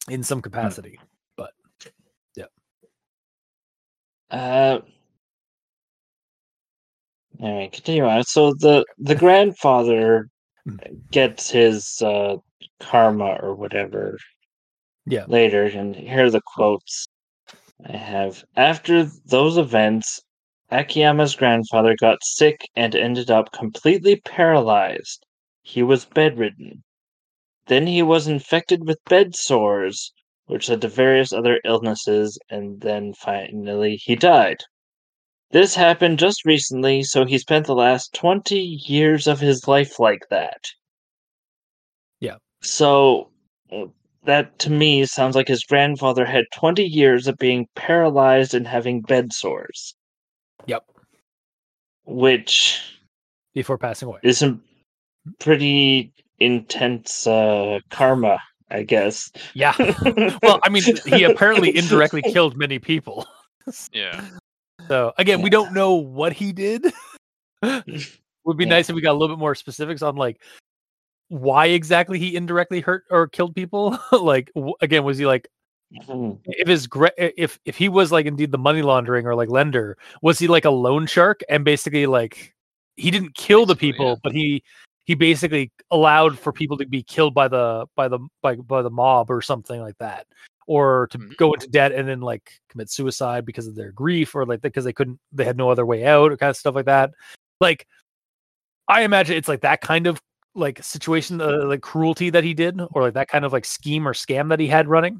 in 0.08 0.24
some 0.24 0.42
capacity 0.42 1.00
But 1.36 1.52
yeah. 2.36 2.46
uh 4.32 4.80
all 7.42 7.58
right 7.58 7.72
continue 7.72 8.06
on 8.06 8.24
so 8.24 8.54
the 8.54 8.86
the 8.98 9.16
grandfather 9.16 10.30
Mm. 10.68 11.10
gets 11.10 11.50
his 11.50 12.02
uh 12.02 12.36
karma 12.82 13.38
or 13.42 13.56
whatever 13.56 14.18
Yeah. 15.06 15.24
later 15.28 15.64
and 15.64 15.96
here 15.96 16.26
are 16.26 16.30
the 16.30 16.42
quotes 16.54 17.08
i 17.88 17.96
have 17.96 18.44
after 18.58 19.06
those 19.26 19.58
events 19.58 20.22
akiyama's 20.70 21.34
grandfather 21.34 21.96
got 21.96 22.18
sick 22.24 22.60
and 22.76 22.94
ended 22.94 23.32
up 23.32 23.54
completely 23.54 24.18
paralyzed 24.18 25.26
he 25.62 25.82
was 25.82 26.04
bedridden 26.04 26.84
then 27.70 27.88
he 27.88 28.02
was 28.04 28.28
infected 28.28 28.86
with 28.86 29.00
bed 29.06 29.34
sores 29.36 30.12
which 30.48 30.68
led 30.68 30.82
to 30.82 30.88
various 30.90 31.32
other 31.32 31.60
illnesses 31.64 32.38
and 32.50 32.82
then 32.82 33.14
finally 33.14 33.96
he 33.96 34.16
died 34.16 34.58
this 35.52 35.74
happened 35.76 36.20
just 36.20 36.44
recently 36.46 37.02
so 37.04 37.26
he 37.26 37.38
spent 37.38 37.66
the 37.66 37.74
last 37.76 38.14
20 38.14 38.60
years 38.60 39.26
of 39.28 39.40
his 39.40 39.68
life 39.68 39.98
like 40.00 40.28
that 40.30 40.62
Yeah. 42.20 42.36
so 42.62 43.32
that 44.24 44.60
to 44.60 44.70
me 44.70 45.06
sounds 45.06 45.36
like 45.36 45.48
his 45.48 45.64
grandfather 45.64 46.26
had 46.26 46.46
20 46.54 46.84
years 46.84 47.28
of 47.28 47.38
being 47.38 47.68
paralyzed 47.76 48.54
and 48.54 48.68
having 48.68 49.02
bed 49.02 49.32
sores. 49.34 49.96
Yep. 50.68 50.84
Which 52.06 52.82
before 53.54 53.78
passing 53.78 54.08
away. 54.10 54.20
is 54.24 54.38
some 54.38 54.62
pretty 55.40 56.12
intense 56.40 57.28
uh, 57.28 57.80
karma, 57.90 58.40
I 58.70 58.84
guess. 58.84 59.32
Yeah. 59.54 59.74
Well, 60.44 60.60
I 60.64 60.70
mean, 60.70 60.84
he 61.06 61.24
apparently 61.24 61.76
indirectly 61.78 62.22
killed 62.22 62.58
many 62.58 62.80
people. 62.80 63.26
Yeah. 63.92 64.24
So 64.88 65.14
again, 65.18 65.42
we 65.42 65.50
don't 65.50 65.74
know 65.74 65.94
what 65.96 66.34
he 66.34 66.52
did. 66.54 66.86
Would 67.62 68.58
be 68.58 68.64
Yeah. 68.64 68.70
nice 68.70 68.90
if 68.90 68.96
we 68.96 69.02
got 69.02 69.12
a 69.12 69.18
little 69.18 69.36
bit 69.36 69.40
more 69.40 69.56
specifics 69.56 70.02
on 70.02 70.16
like 70.16 70.42
why 71.28 71.68
exactly 71.68 72.18
he 72.18 72.36
indirectly 72.36 72.80
hurt 72.82 73.04
or 73.12 73.28
killed 73.28 73.56
people. 73.56 74.00
like 74.12 74.52
w- 74.56 74.74
again, 74.82 75.04
was 75.04 75.18
he 75.18 75.26
like 75.26 75.48
Hmm. 76.06 76.34
if 76.46 76.68
his 76.68 76.86
gra- 76.86 77.12
if 77.18 77.60
if 77.66 77.76
he 77.76 77.90
was 77.90 78.12
like 78.12 78.28
indeed 78.28 78.52
the 78.52 78.60
money 78.60 78.84
laundering 78.84 79.26
or 79.26 79.34
like 79.34 79.50
lender, 79.50 79.98
was 80.22 80.38
he 80.38 80.48
like 80.48 80.66
a 80.66 80.70
loan 80.70 81.08
shark 81.08 81.42
and 81.50 81.66
basically 81.66 82.06
like 82.06 82.54
he 82.96 83.10
didn't 83.10 83.34
kill 83.34 83.66
the 83.66 83.76
people, 83.76 84.10
yeah. 84.10 84.16
but 84.22 84.32
he 84.34 84.62
he 85.10 85.16
basically 85.16 85.72
allowed 85.90 86.38
for 86.38 86.54
people 86.54 86.78
to 86.78 86.86
be 86.86 87.02
killed 87.02 87.34
by 87.34 87.48
the 87.48 87.88
by 87.96 88.08
the 88.08 88.20
by, 88.44 88.54
by 88.56 88.84
the 88.84 88.92
mob 88.92 89.32
or 89.32 89.42
something 89.42 89.82
like 89.82 89.98
that 89.98 90.28
or 90.68 91.08
to 91.08 91.18
Mhm. 91.18 91.36
go 91.36 91.52
into 91.52 91.68
debt 91.68 91.92
and 91.92 92.08
then 92.08 92.22
like 92.22 92.52
commit 92.70 92.92
suicide 92.92 93.44
because 93.44 93.66
of 93.66 93.74
their 93.74 93.92
grief 93.92 94.36
or 94.36 94.46
like 94.46 94.62
because 94.62 94.84
they 94.86 94.94
couldn't 94.94 95.20
they 95.32 95.46
had 95.46 95.58
no 95.58 95.72
other 95.72 95.84
way 95.84 96.06
out 96.06 96.32
or 96.32 96.38
kind 96.38 96.52
of 96.52 96.58
stuff 96.58 96.76
like 96.76 96.86
that 96.86 97.10
like 97.60 97.88
i 98.88 99.02
imagine 99.02 99.36
it's 99.36 99.48
like 99.48 99.62
that 99.62 99.82
kind 99.82 100.06
of 100.06 100.22
like 100.54 100.78
situation 100.84 101.42
uh, 101.42 101.66
like 101.66 101.82
cruelty 101.82 102.30
that 102.30 102.44
he 102.44 102.54
did 102.54 102.80
or 102.92 103.02
like 103.02 103.16
that 103.16 103.30
kind 103.30 103.46
of 103.46 103.52
like 103.52 103.66
scheme 103.66 104.08
or 104.08 104.14
scam 104.14 104.48
that 104.50 104.60
he 104.60 104.68
had 104.68 104.88
running 104.88 105.20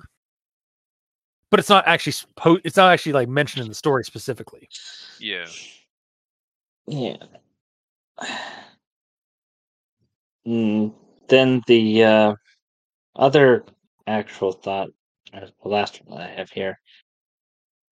but 1.50 1.60
it's 1.60 1.70
not 1.70 1.88
actually 1.88 2.14
spo- 2.14 2.62
it's 2.64 2.78
not 2.78 2.94
actually 2.94 3.14
like 3.14 3.28
mentioned 3.28 3.64
in 3.64 3.70
the 3.70 3.74
story 3.74 4.04
specifically 4.04 4.70
Yeah. 5.20 5.48
Yeah. 6.86 7.18
Mm, 10.50 10.92
then 11.28 11.62
the 11.68 12.04
uh, 12.04 12.34
other 13.16 13.64
actual 14.08 14.52
thought, 14.52 14.90
or 15.32 15.42
the 15.62 15.70
last 15.70 16.02
one 16.06 16.18
that 16.20 16.30
I 16.32 16.34
have 16.34 16.50
here, 16.50 16.80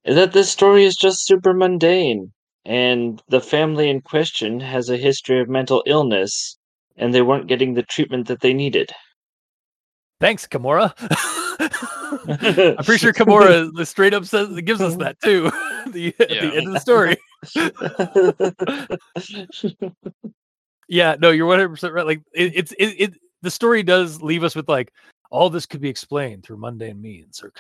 is 0.04 0.16
that 0.16 0.34
this 0.34 0.50
story 0.50 0.84
is 0.84 0.96
just 0.96 1.28
super 1.28 1.54
mundane, 1.54 2.32
and 2.66 3.22
the 3.28 3.42
family 3.42 3.90
in 3.92 4.02
question 4.02 4.60
has 4.60 4.90
a 4.90 4.98
history 4.98 5.40
of 5.40 5.48
mental 5.50 5.84
illness, 5.86 6.58
and 6.96 7.14
they 7.14 7.22
weren't 7.22 7.46
getting 7.48 7.76
the 7.76 7.84
treatment 7.84 8.28
that 8.28 8.42
they 8.42 8.54
needed. 8.54 8.92
thanks 10.20 10.48
kimura 10.48 10.92
i'm 12.80 12.84
pretty 12.84 12.98
sure 12.98 13.14
kimura 13.14 13.72
the 13.76 13.86
straight 13.86 14.16
up 14.16 14.26
says 14.26 14.50
gives 14.62 14.82
us 14.82 14.96
that 14.96 15.16
too 15.22 15.44
the, 15.92 16.12
at 16.20 16.30
Yeah. 16.32 16.50
the 16.50 16.58
end 16.58 16.68
of 16.68 16.74
the 16.74 16.80
story 16.80 17.18
Yeah, 20.88 21.16
no, 21.20 21.32
you're 21.32 21.46
100 21.48 21.70
percent 21.70 21.94
right. 21.94 22.06
Like 22.06 22.22
it, 22.34 22.54
it's 22.56 22.72
it, 22.74 22.96
it 23.00 23.14
the 23.42 23.52
story 23.52 23.84
does 23.84 24.22
leave 24.22 24.44
us 24.44 24.56
with 24.56 24.70
like 24.70 24.92
all 25.30 25.50
this 25.50 25.66
could 25.66 25.82
be 25.82 25.90
explained 25.90 26.44
through 26.44 26.58
mundane 26.58 27.02
means 27.02 27.44
or 27.44 27.52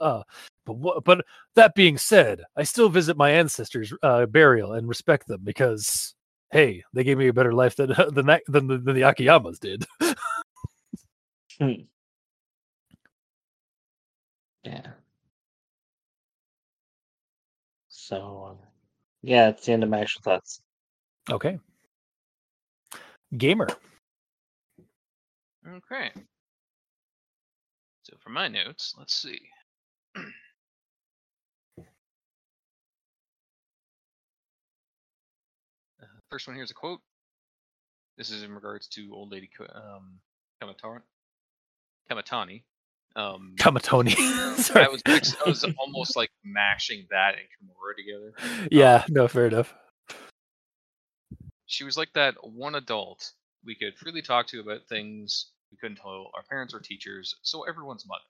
uh, 0.00 0.22
but 0.66 0.74
what, 0.76 1.04
but 1.04 1.24
that 1.54 1.74
being 1.74 1.96
said, 1.96 2.42
I 2.56 2.62
still 2.64 2.88
visit 2.88 3.16
my 3.16 3.30
ancestors' 3.30 3.92
uh, 4.02 4.26
burial 4.26 4.74
and 4.74 4.86
respect 4.88 5.26
them 5.26 5.40
because 5.42 6.14
hey, 6.52 6.84
they 6.92 7.04
gave 7.04 7.18
me 7.18 7.28
a 7.28 7.32
better 7.32 7.52
life 7.52 7.76
than 7.76 7.92
than 8.12 8.26
that 8.26 8.42
than, 8.48 8.66
the- 8.66 8.78
than 8.78 8.94
the 8.94 9.02
Akiyamas 9.02 9.58
did. 9.58 9.86
yeah. 14.64 14.86
So, 17.88 18.48
um, 18.50 18.58
yeah, 19.22 19.48
it's 19.48 19.66
the 19.66 19.72
end 19.72 19.82
of 19.82 19.88
my 19.90 20.00
actual 20.00 20.22
thoughts. 20.22 20.60
okay, 21.30 21.58
gamer. 23.36 23.68
Okay. 25.66 26.10
So 28.02 28.16
for 28.22 28.30
my 28.30 28.48
notes, 28.48 28.94
let's 28.98 29.14
see. 29.14 29.40
First 36.30 36.46
one 36.48 36.56
here 36.56 36.64
is 36.64 36.70
a 36.70 36.74
quote. 36.74 37.00
This 38.18 38.30
is 38.30 38.42
in 38.42 38.52
regards 38.52 38.88
to 38.88 39.10
old 39.12 39.30
lady 39.30 39.48
um, 39.74 40.18
Kamatani. 40.62 41.00
Kamatani. 42.10 42.62
Um, 43.14 43.54
Kamatoni. 43.58 44.14
I 44.76 44.88
was 44.88 45.02
I 45.06 45.48
was 45.48 45.64
almost 45.78 46.16
like 46.16 46.30
mashing 46.44 47.06
that 47.10 47.34
and 47.34 47.46
Kimura 47.70 47.96
together. 47.96 48.68
yeah, 48.70 49.04
no, 49.08 49.28
fair 49.28 49.46
enough. 49.46 49.74
She 51.66 51.84
was 51.84 51.96
like 51.96 52.12
that 52.14 52.34
one 52.42 52.74
adult 52.74 53.32
we 53.64 53.74
could 53.74 53.96
freely 53.98 54.22
talk 54.22 54.46
to 54.48 54.60
about 54.60 54.86
things 54.88 55.46
we 55.72 55.76
couldn't 55.78 55.96
tell 55.96 56.30
our 56.34 56.42
parents 56.48 56.72
or 56.72 56.80
teachers, 56.80 57.34
so 57.42 57.62
everyone's 57.64 58.06
mother. 58.06 58.20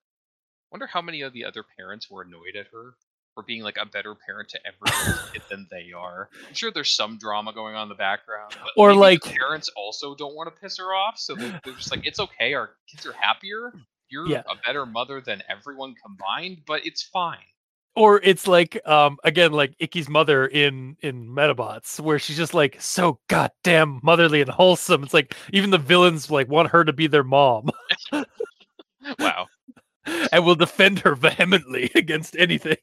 Wonder 0.72 0.86
how 0.86 1.02
many 1.02 1.20
of 1.20 1.32
the 1.32 1.44
other 1.44 1.62
parents 1.76 2.10
were 2.10 2.22
annoyed 2.22 2.56
at 2.58 2.66
her 2.72 2.94
for 3.34 3.42
being 3.42 3.62
like 3.62 3.76
a 3.78 3.84
better 3.84 4.14
parent 4.14 4.48
to 4.48 4.58
every 4.66 4.88
other 5.12 5.20
kid 5.32 5.42
than 5.50 5.66
they 5.70 5.92
are. 5.92 6.30
I'm 6.48 6.54
sure 6.54 6.70
there's 6.70 6.94
some 6.96 7.18
drama 7.18 7.52
going 7.52 7.74
on 7.74 7.82
in 7.84 7.88
the 7.90 7.94
background, 7.94 8.56
but 8.58 8.70
Or, 8.80 8.94
like- 8.94 9.22
parents 9.22 9.68
also 9.76 10.14
don't 10.14 10.34
want 10.34 10.52
to 10.54 10.58
piss 10.60 10.78
her 10.78 10.94
off, 10.94 11.18
so 11.18 11.34
they're, 11.34 11.60
they're 11.62 11.74
just 11.74 11.90
like, 11.90 12.06
it's 12.06 12.18
okay, 12.18 12.54
our 12.54 12.70
kids 12.90 13.04
are 13.04 13.12
happier. 13.12 13.72
Mm, 13.76 13.84
You're 14.08 14.28
Yeah. 14.28 14.42
a 14.48 14.54
better 14.64 14.86
mother 14.86 15.20
than 15.20 15.42
everyone 15.50 15.94
combined, 16.02 16.62
but 16.66 16.86
it's 16.86 17.02
fine. 17.02 17.36
Or 17.96 18.20
it's 18.22 18.46
like 18.46 18.78
um 18.86 19.16
again 19.24 19.52
like 19.52 19.74
Ikki's 19.80 20.08
mother 20.08 20.46
in 20.46 20.96
in 21.00 21.26
Medabots, 21.28 21.98
where 21.98 22.18
she's 22.18 22.36
just 22.36 22.52
like 22.54 22.80
so 22.80 23.18
goddamn 23.28 24.00
motherly 24.02 24.42
and 24.42 24.50
wholesome. 24.50 25.02
It's 25.02 25.14
like 25.14 25.34
even 25.52 25.70
the 25.70 25.78
villains 25.78 26.30
like 26.30 26.48
want 26.48 26.68
her 26.70 26.84
to 26.84 26.92
be 26.92 27.06
their 27.06 27.24
mom 27.24 27.70
Wow. 29.18 29.46
and 30.32 30.44
will 30.44 30.54
defend 30.54 30.98
her 31.00 31.14
vehemently 31.14 31.90
against 31.94 32.36
anything. 32.36 32.76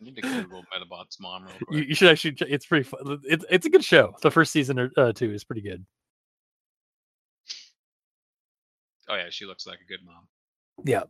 I 0.00 0.04
need 0.04 0.16
to 0.16 0.22
Google 0.22 0.64
Medabot's 0.74 1.20
mom 1.20 1.44
real 1.44 1.52
You, 1.60 1.66
quick. 1.66 1.88
you 1.88 1.94
should 1.94 2.08
actually. 2.10 2.36
It's 2.40 2.66
pretty 2.66 2.84
fun. 2.84 3.20
It's 3.24 3.44
it's 3.50 3.66
a 3.66 3.70
good 3.70 3.84
show. 3.84 4.14
The 4.22 4.30
first 4.30 4.50
season 4.52 4.78
or 4.78 4.90
uh, 4.96 5.12
two 5.12 5.30
is 5.32 5.44
pretty 5.44 5.62
good. 5.62 5.84
Oh 9.08 9.16
yeah, 9.16 9.28
she 9.30 9.44
looks 9.44 9.66
like 9.66 9.78
a 9.84 9.88
good 9.88 10.00
mom. 10.04 10.26
Yeah. 10.84 11.02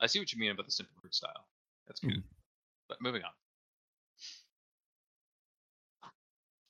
I 0.00 0.06
see 0.06 0.18
what 0.18 0.32
you 0.32 0.38
mean 0.38 0.50
about 0.50 0.66
the 0.66 0.72
simple 0.72 0.94
art 1.02 1.14
style. 1.14 1.46
That's 1.86 2.00
good. 2.00 2.10
Mhm. 2.18 2.22
But 2.88 3.00
moving 3.00 3.22
on. 3.22 3.30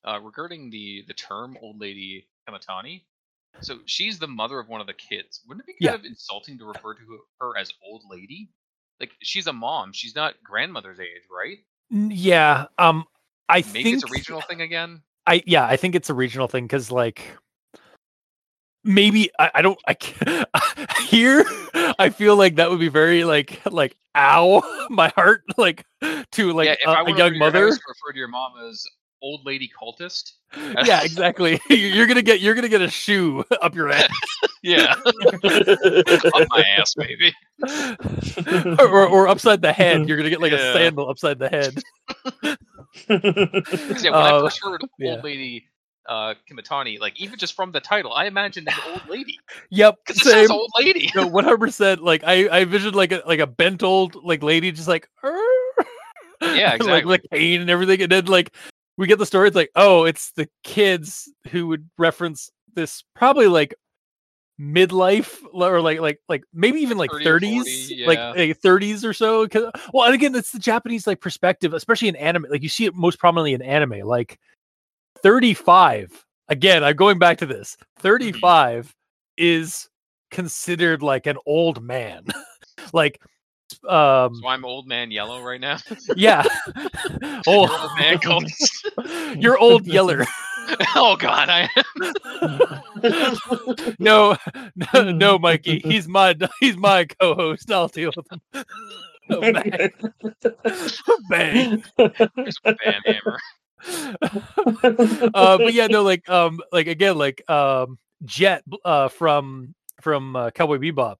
Uh, 0.04 0.20
regarding 0.20 0.70
the 0.70 1.04
the 1.06 1.14
term 1.14 1.56
"old 1.60 1.80
lady 1.80 2.26
Kamitani," 2.48 3.02
so 3.60 3.78
she's 3.86 4.18
the 4.18 4.26
mother 4.28 4.58
of 4.58 4.68
one 4.68 4.80
of 4.80 4.86
the 4.86 4.94
kids. 4.94 5.42
Wouldn't 5.46 5.64
it 5.64 5.66
be 5.66 5.72
kind 5.86 5.94
Yeah. 5.94 5.98
of 5.98 6.04
insulting 6.04 6.58
to 6.58 6.64
refer 6.64 6.94
to 6.94 7.18
her 7.40 7.58
as 7.58 7.72
old 7.84 8.04
lady? 8.08 8.48
Like 9.00 9.12
she's 9.22 9.46
a 9.46 9.52
mom. 9.52 9.92
She's 9.92 10.14
not 10.14 10.34
grandmother's 10.42 11.00
age, 11.00 11.22
right? 11.30 11.58
Yeah. 11.90 12.66
Um. 12.78 13.04
I 13.50 13.64
Maybe 13.72 13.82
think 13.84 13.94
it's 13.94 14.04
a 14.04 14.12
regional 14.12 14.40
thing 14.42 14.60
again. 14.60 15.02
I 15.26 15.42
yeah. 15.46 15.66
I 15.66 15.76
think 15.76 15.94
it's 15.94 16.10
a 16.10 16.14
regional 16.14 16.48
thing 16.48 16.64
because 16.64 16.90
like 16.90 17.22
maybe 18.89 19.30
I, 19.39 19.51
I 19.57 19.62
don't 19.62 19.78
I 19.86 19.95
can't, 19.95 20.49
here 21.09 21.45
I 21.99 22.09
feel 22.09 22.36
like 22.36 22.57
that 22.57 22.70
would 22.70 22.80
be 22.80 22.89
very 22.89 23.22
like 23.24 23.61
like 23.70 23.97
ow 24.16 24.62
my 24.91 25.09
heart 25.14 25.43
like 25.57 25.84
to 26.32 26.53
like 26.53 26.66
yeah, 26.66 26.72
if 26.80 26.86
a, 26.86 26.91
I 26.91 27.01
a 27.01 27.05
went 27.05 27.18
young 27.18 27.30
to 27.30 27.36
your 27.36 27.45
mother. 27.45 27.64
house 27.66 27.72
and 27.74 27.82
referred 27.86 28.12
to 28.14 28.18
your 28.18 28.28
mom 28.28 28.53
as 28.68 28.82
old 29.20 29.45
lady 29.45 29.68
cultist. 29.80 30.32
yeah, 30.86 31.03
exactly. 31.03 31.61
You're 31.68 32.07
gonna 32.07 32.22
get 32.22 32.41
you're 32.41 32.55
gonna 32.55 32.68
get 32.68 32.80
a 32.80 32.89
shoe 32.89 33.45
up 33.61 33.74
your 33.74 33.91
ass, 33.91 34.09
Yeah, 34.62 34.95
on 35.05 36.47
my 36.51 36.64
ass, 36.78 36.95
maybe. 36.97 37.34
or, 38.78 38.86
or 38.89 39.07
or 39.09 39.28
upside 39.28 39.61
the 39.61 39.72
head. 39.72 40.09
You're 40.09 40.16
gonna 40.16 40.30
get 40.30 40.41
like 40.41 40.53
a 40.53 40.72
sandal 40.72 41.11
upside 41.11 41.39
the 41.39 41.49
head. 41.51 41.74
yeah, 43.09 44.11
when 44.11 44.14
I 44.14 44.30
Uh, 44.30 44.41
first 44.43 44.62
heard 44.62 44.80
old 44.82 44.91
yeah. 44.99 45.20
lady 45.22 45.66
uh, 46.09 46.34
Kamitani, 46.50 46.98
like 46.98 47.18
even 47.20 47.38
just 47.38 47.54
from 47.54 47.70
the 47.70 47.80
title, 47.80 48.12
I 48.12 48.24
imagined 48.24 48.68
an 48.68 48.74
old 48.88 49.09
lady 49.09 49.38
Yep, 49.70 49.96
because 50.06 50.20
it 50.20 50.24
same. 50.24 50.32
says 50.32 50.50
old 50.50 50.70
lady. 50.78 51.11
No, 51.14 51.26
one 51.26 51.44
hundred 51.44 51.61
percent. 51.61 52.02
Like 52.02 52.24
I, 52.24 52.46
I 52.48 52.61
envisioned 52.62 52.96
like 52.96 53.12
a 53.12 53.22
like 53.26 53.40
a 53.40 53.46
bent 53.46 53.82
old 53.82 54.16
like 54.24 54.42
lady, 54.42 54.72
just 54.72 54.88
like, 54.88 55.09
Yeah, 55.22 56.70
like 56.70 56.80
exactly. 56.80 57.02
like 57.04 57.22
cane 57.32 57.61
and 57.61 57.70
everything, 57.70 58.02
and 58.02 58.11
then 58.11 58.24
like 58.26 58.54
we 58.96 59.06
get 59.06 59.18
the 59.18 59.26
story. 59.26 59.48
It's 59.48 59.56
like, 59.56 59.70
oh, 59.76 60.04
it's 60.04 60.32
the 60.32 60.48
kids 60.64 61.30
who 61.50 61.68
would 61.68 61.88
reference 61.98 62.50
this 62.74 63.04
probably 63.14 63.46
like 63.46 63.74
midlife 64.61 65.38
or 65.52 65.80
like 65.80 66.00
like 66.00 66.20
like 66.28 66.42
maybe 66.52 66.80
even 66.80 66.98
like 66.98 67.11
30 67.11 67.24
or 67.24 67.30
40, 67.30 67.46
thirties, 67.48 67.90
yeah. 67.92 68.06
like 68.06 68.18
like 68.36 68.59
thirties 68.59 69.04
or 69.04 69.12
so 69.12 69.46
well, 69.92 70.06
and 70.06 70.14
again, 70.14 70.34
it's 70.34 70.52
the 70.52 70.59
Japanese 70.59 71.06
like 71.06 71.20
perspective, 71.20 71.74
especially 71.74 72.09
in 72.09 72.16
anime. 72.16 72.46
Like 72.48 72.62
you 72.62 72.68
see 72.68 72.86
it 72.86 72.94
most 72.94 73.18
prominently 73.18 73.52
in 73.54 73.62
anime. 73.62 74.00
Like 74.06 74.38
thirty 75.22 75.54
five. 75.54 76.24
Again, 76.48 76.82
I'm 76.82 76.96
going 76.96 77.18
back 77.18 77.38
to 77.38 77.46
this. 77.46 77.76
Thirty 77.98 78.32
five 78.32 78.94
is 79.36 79.88
considered 80.30 81.02
like 81.02 81.26
an 81.26 81.36
old 81.46 81.82
man. 81.82 82.24
like 82.92 83.20
um 83.88 84.34
So 84.36 84.48
I'm 84.48 84.64
old 84.64 84.86
man 84.86 85.10
yellow 85.10 85.42
right 85.42 85.60
now. 85.60 85.78
yeah. 86.16 86.42
You're 87.22 87.42
old 87.46 87.70
man 87.98 88.18
cultist. 88.18 89.40
You're 89.40 89.58
old 89.58 89.86
yeller. 89.86 90.24
oh 90.94 91.16
God, 91.16 91.48
I 91.48 91.68
am. 91.76 91.84
No, 93.98 94.36
no, 94.94 95.10
no, 95.12 95.38
Mikey. 95.38 95.80
He's 95.80 96.08
my 96.08 96.34
he's 96.60 96.76
my 96.76 97.04
co-host. 97.04 97.70
I'll 97.70 97.88
deal 97.88 98.12
with 98.14 98.26
him. 98.30 98.40
Oh, 99.30 99.40
bang. 99.40 99.92
bang. 101.28 101.84
A 101.98 102.30
hammer. 103.04 103.38
uh, 105.35 105.59
but 105.59 105.72
yeah, 105.72 105.87
no, 105.87 106.03
like 106.03 106.29
um, 106.29 106.61
like 106.72 106.87
again, 106.87 107.16
like 107.16 107.49
um, 107.51 107.99
Jet 108.24 108.64
uh 108.85 109.09
from 109.09 109.74
from 110.01 110.37
uh, 110.37 110.51
Cowboy 110.51 110.79
Bebop 110.79 111.16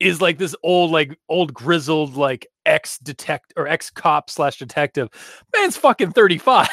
is 0.00 0.20
like 0.20 0.38
this 0.38 0.54
old, 0.62 0.90
like 0.90 1.18
old 1.28 1.52
grizzled, 1.52 2.16
like 2.16 2.46
ex 2.66 2.98
detect 2.98 3.52
or 3.56 3.66
ex 3.66 3.90
cop 3.90 4.30
slash 4.30 4.58
detective. 4.58 5.08
Man's 5.56 5.76
fucking 5.76 6.12
thirty 6.12 6.38
five. 6.38 6.68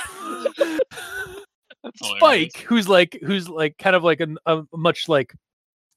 Spike, 1.95 2.57
who's 2.57 2.89
like 2.89 3.19
who's 3.23 3.47
like 3.47 3.77
kind 3.77 3.95
of 3.95 4.03
like 4.03 4.19
an, 4.19 4.37
a 4.45 4.63
much 4.73 5.07
like 5.07 5.33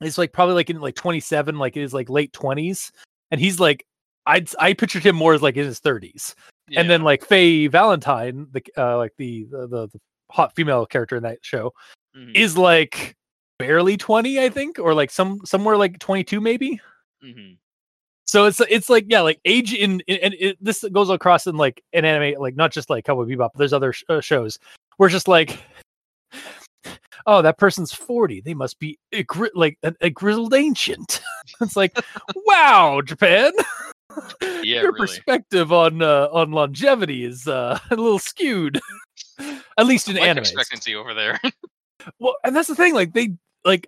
it's 0.00 0.18
like 0.18 0.32
probably 0.32 0.54
like 0.54 0.70
in 0.70 0.80
like 0.80 0.94
27, 0.94 1.58
like 1.58 1.74
his 1.74 1.92
like 1.92 2.08
late 2.08 2.32
20s, 2.32 2.90
and 3.30 3.40
he's 3.40 3.58
like 3.58 3.84
I'd 4.26 4.48
I 4.58 4.72
pictured 4.74 5.04
him 5.04 5.16
more 5.16 5.34
as 5.34 5.42
like 5.42 5.56
in 5.56 5.64
his 5.64 5.80
30s, 5.80 6.34
and 6.76 6.88
then 6.90 7.02
like 7.02 7.24
Faye 7.24 7.66
Valentine, 7.66 8.46
the 8.52 8.62
uh, 8.76 8.96
like 8.96 9.12
the, 9.16 9.44
the 9.50 9.66
the 9.66 9.86
the 9.88 10.00
hot 10.30 10.54
female 10.54 10.84
character 10.86 11.16
in 11.16 11.22
that 11.22 11.38
show, 11.42 11.72
Mhm, 12.16 12.34
is 12.34 12.56
like 12.58 13.16
barely 13.58 13.96
20, 13.96 14.38
I 14.40 14.48
think, 14.50 14.78
or 14.78 14.94
like 14.94 15.10
some 15.10 15.40
somewhere 15.44 15.76
like 15.76 15.98
22 15.98 16.40
maybe. 16.40 16.80
mhm. 17.24 17.56
So 18.26 18.44
it's 18.44 18.60
it's 18.68 18.90
like 18.90 19.06
yeah, 19.08 19.22
like 19.22 19.40
age 19.46 19.72
in, 19.72 20.00
in 20.00 20.18
and 20.22 20.34
it, 20.38 20.58
this 20.60 20.84
goes 20.92 21.08
across 21.08 21.46
in 21.46 21.56
like 21.56 21.82
an 21.94 22.04
anime, 22.04 22.38
like 22.38 22.56
not 22.56 22.70
just 22.72 22.90
like 22.90 23.06
Cowboy 23.06 23.24
Bebop. 23.24 23.50
But 23.54 23.58
there's 23.58 23.72
other 23.72 23.94
sh- 23.94 24.04
uh, 24.10 24.20
shows 24.20 24.58
where 24.98 25.06
it's 25.06 25.14
just 25.14 25.28
like, 25.28 25.58
oh, 27.26 27.40
that 27.40 27.56
person's 27.56 27.92
forty. 27.92 28.42
They 28.42 28.52
must 28.52 28.78
be 28.78 28.98
a 29.12 29.22
gri- 29.22 29.50
like 29.54 29.78
a, 29.82 29.94
a 30.02 30.10
grizzled 30.10 30.52
ancient. 30.52 31.22
it's 31.62 31.76
like, 31.76 31.98
wow, 32.36 33.00
Japan. 33.02 33.52
Yeah, 34.42 34.82
Your 34.82 34.92
really. 34.92 34.98
perspective 35.06 35.72
on 35.72 36.02
uh, 36.02 36.28
on 36.32 36.50
longevity 36.50 37.24
is 37.24 37.46
uh, 37.46 37.78
a 37.90 37.94
little 37.96 38.18
skewed, 38.18 38.80
at 39.78 39.86
least 39.86 40.08
in 40.08 40.16
Life 40.16 40.24
anime. 40.24 40.42
expectancy 40.42 40.94
over 40.94 41.14
there. 41.14 41.40
Well, 42.18 42.36
and 42.44 42.54
that's 42.56 42.68
the 42.68 42.74
thing. 42.74 42.94
Like 42.94 43.12
they 43.12 43.34
like 43.64 43.86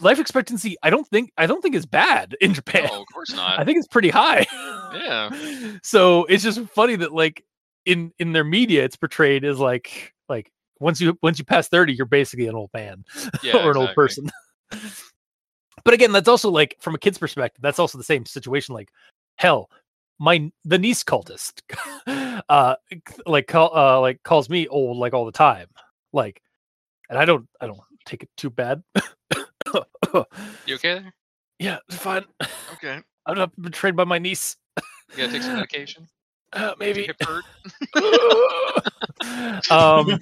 life 0.00 0.18
expectancy. 0.18 0.76
I 0.82 0.90
don't 0.90 1.06
think 1.06 1.30
I 1.36 1.46
don't 1.46 1.62
think 1.62 1.74
is 1.74 1.86
bad 1.86 2.36
in 2.40 2.52
Japan. 2.54 2.88
no, 2.90 3.00
of 3.02 3.06
course 3.12 3.32
not. 3.34 3.58
I 3.60 3.64
think 3.64 3.78
it's 3.78 3.86
pretty 3.88 4.10
high. 4.10 4.46
Yeah. 4.94 5.76
So 5.82 6.24
it's 6.24 6.42
just 6.42 6.60
funny 6.70 6.96
that 6.96 7.12
like 7.12 7.44
in 7.84 8.12
in 8.18 8.32
their 8.32 8.44
media, 8.44 8.84
it's 8.84 8.96
portrayed 8.96 9.44
as 9.44 9.58
like 9.58 10.12
like 10.28 10.50
once 10.80 11.00
you 11.00 11.16
once 11.22 11.38
you 11.38 11.44
pass 11.44 11.68
thirty, 11.68 11.92
you're 11.94 12.06
basically 12.06 12.46
an 12.48 12.54
old 12.54 12.70
man 12.74 13.04
Yeah, 13.42 13.64
or 13.64 13.70
an 13.70 13.76
old 13.76 13.94
person. 13.94 14.30
but 15.84 15.94
again, 15.94 16.12
that's 16.12 16.28
also 16.28 16.50
like 16.50 16.76
from 16.80 16.94
a 16.94 16.98
kid's 16.98 17.18
perspective, 17.18 17.62
that's 17.62 17.78
also 17.78 17.98
the 17.98 18.04
same 18.04 18.26
situation. 18.26 18.74
Like 18.74 18.88
hell, 19.36 19.70
my 20.18 20.50
the 20.64 20.78
niece 20.78 21.04
cultist, 21.04 21.62
uh, 22.48 22.76
like 23.26 23.46
call 23.46 23.76
uh 23.76 24.00
like 24.00 24.22
calls 24.22 24.48
me 24.48 24.66
old 24.68 24.98
like 24.98 25.14
all 25.14 25.24
the 25.24 25.32
time, 25.32 25.68
like, 26.12 26.42
and 27.08 27.18
I 27.18 27.24
don't 27.24 27.48
I 27.60 27.66
don't 27.66 27.80
take 28.04 28.22
it 28.22 28.30
too 28.36 28.50
bad. 28.50 28.82
You 28.94 30.76
okay? 30.76 31.00
there? 31.00 31.14
yeah, 31.58 31.78
it's 31.88 31.98
fine. 31.98 32.24
Okay. 32.74 33.00
I'm 33.26 33.36
not 33.36 33.50
betrayed 33.60 33.96
by 33.96 34.04
my 34.04 34.18
niece. 34.18 34.56
You 34.76 34.82
gotta 35.16 35.32
take 35.32 35.42
some 35.42 35.54
medication. 35.56 36.06
Uh, 36.52 36.74
maybe. 36.78 37.10
um 39.70 40.20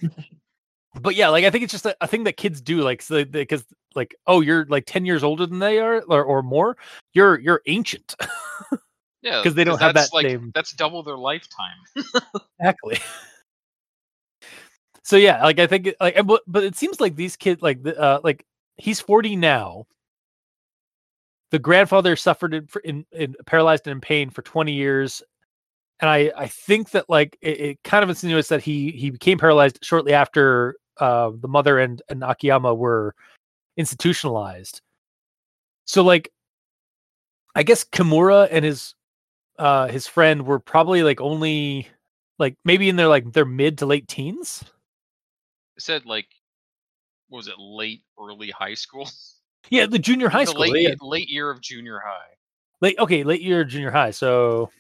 but 1.01 1.15
yeah 1.15 1.29
like 1.29 1.45
i 1.45 1.51
think 1.51 1.65
it's 1.65 1.73
just 1.73 1.87
a, 1.87 1.97
a 2.01 2.07
thing 2.07 2.25
that 2.25 2.37
kids 2.37 2.61
do 2.61 2.81
like 2.81 3.03
so 3.03 3.25
because 3.25 3.65
like 3.95 4.15
oh 4.27 4.41
you're 4.41 4.65
like 4.67 4.85
10 4.87 5.05
years 5.05 5.23
older 5.23 5.47
than 5.47 5.59
they 5.59 5.79
are 5.79 6.03
or, 6.09 6.25
or 6.25 6.43
more 6.43 6.77
you're 7.13 7.39
you're 7.39 7.63
ancient 7.67 8.15
Yeah, 9.25 9.43
'Cause 9.43 9.55
they 9.55 9.65
don't 9.65 9.81
have 9.81 9.95
that 9.95 10.13
like 10.13 10.27
same- 10.27 10.53
that's 10.55 10.73
double 10.73 11.03
their 11.03 11.17
lifetime. 11.17 11.79
exactly 12.61 12.99
so 15.03 15.17
yeah, 15.17 15.43
like 15.43 15.59
I 15.59 15.67
think 15.67 15.95
like 16.01 16.15
but, 16.27 16.43
but 16.47 16.63
it 16.63 16.77
seems 16.77 17.01
like 17.01 17.17
these 17.17 17.35
kids 17.35 17.63
like 17.63 17.83
the, 17.83 17.99
uh 17.99 18.21
like 18.23 18.45
he's 18.77 19.01
40 19.01 19.35
now. 19.37 19.87
The 21.51 21.59
grandfather 21.59 22.17
suffered 22.17 22.53
in, 22.53 22.69
in, 22.85 23.07
in 23.13 23.35
paralyzed 23.47 23.87
and 23.87 23.93
in 23.93 24.01
pain 24.01 24.29
for 24.31 24.43
20 24.43 24.73
years. 24.73 25.23
And 26.01 26.11
I, 26.11 26.33
I 26.37 26.49
think 26.49 26.91
that 26.91 27.09
like 27.09 27.39
it, 27.41 27.61
it 27.61 27.83
kind 27.85 28.03
of 28.03 28.09
insinuates 28.11 28.49
that 28.49 28.63
he 28.63 28.91
he 28.91 29.11
became 29.11 29.39
paralyzed 29.39 29.79
shortly 29.83 30.13
after 30.13 30.77
uh, 31.01 31.31
the 31.41 31.49
mother 31.49 31.79
and, 31.79 32.03
and 32.09 32.23
Akiyama 32.25 32.75
were 32.75 33.15
institutionalized. 33.77 34.81
So 35.87 36.03
like 36.03 36.31
I 37.55 37.63
guess 37.63 37.85
Kimura 37.85 38.49
and 38.51 38.65
his 38.65 38.95
uh 39.59 39.89
his 39.89 40.07
friend 40.07 40.47
were 40.47 40.59
probably 40.59 41.03
like 41.03 41.21
only 41.21 41.89
like 42.39 42.57
maybe 42.65 42.89
in 42.89 42.97
their 42.97 43.09
like 43.09 43.33
their 43.33 43.45
mid 43.45 43.79
to 43.79 43.87
late 43.87 44.09
teens. 44.09 44.65
It 45.77 45.83
said 45.83 46.07
like, 46.07 46.27
what 47.29 47.39
was 47.39 47.49
it, 47.49 47.59
late, 47.59 48.03
early 48.19 48.51
high 48.51 48.75
school? 48.75 49.09
Yeah, 49.71 49.87
the 49.87 49.99
junior 49.99 50.29
high 50.29 50.45
the 50.45 50.51
school. 50.51 50.61
late, 50.61 50.83
yeah. 50.83 50.95
late 51.01 51.31
year 51.31 51.51
of 51.51 51.61
junior 51.63 51.99
high. 52.05 52.37
Late 52.83 52.99
okay, 52.99 53.23
late 53.25 53.41
year 53.41 53.65
junior 53.65 53.91
high. 53.91 54.11
So 54.11 54.71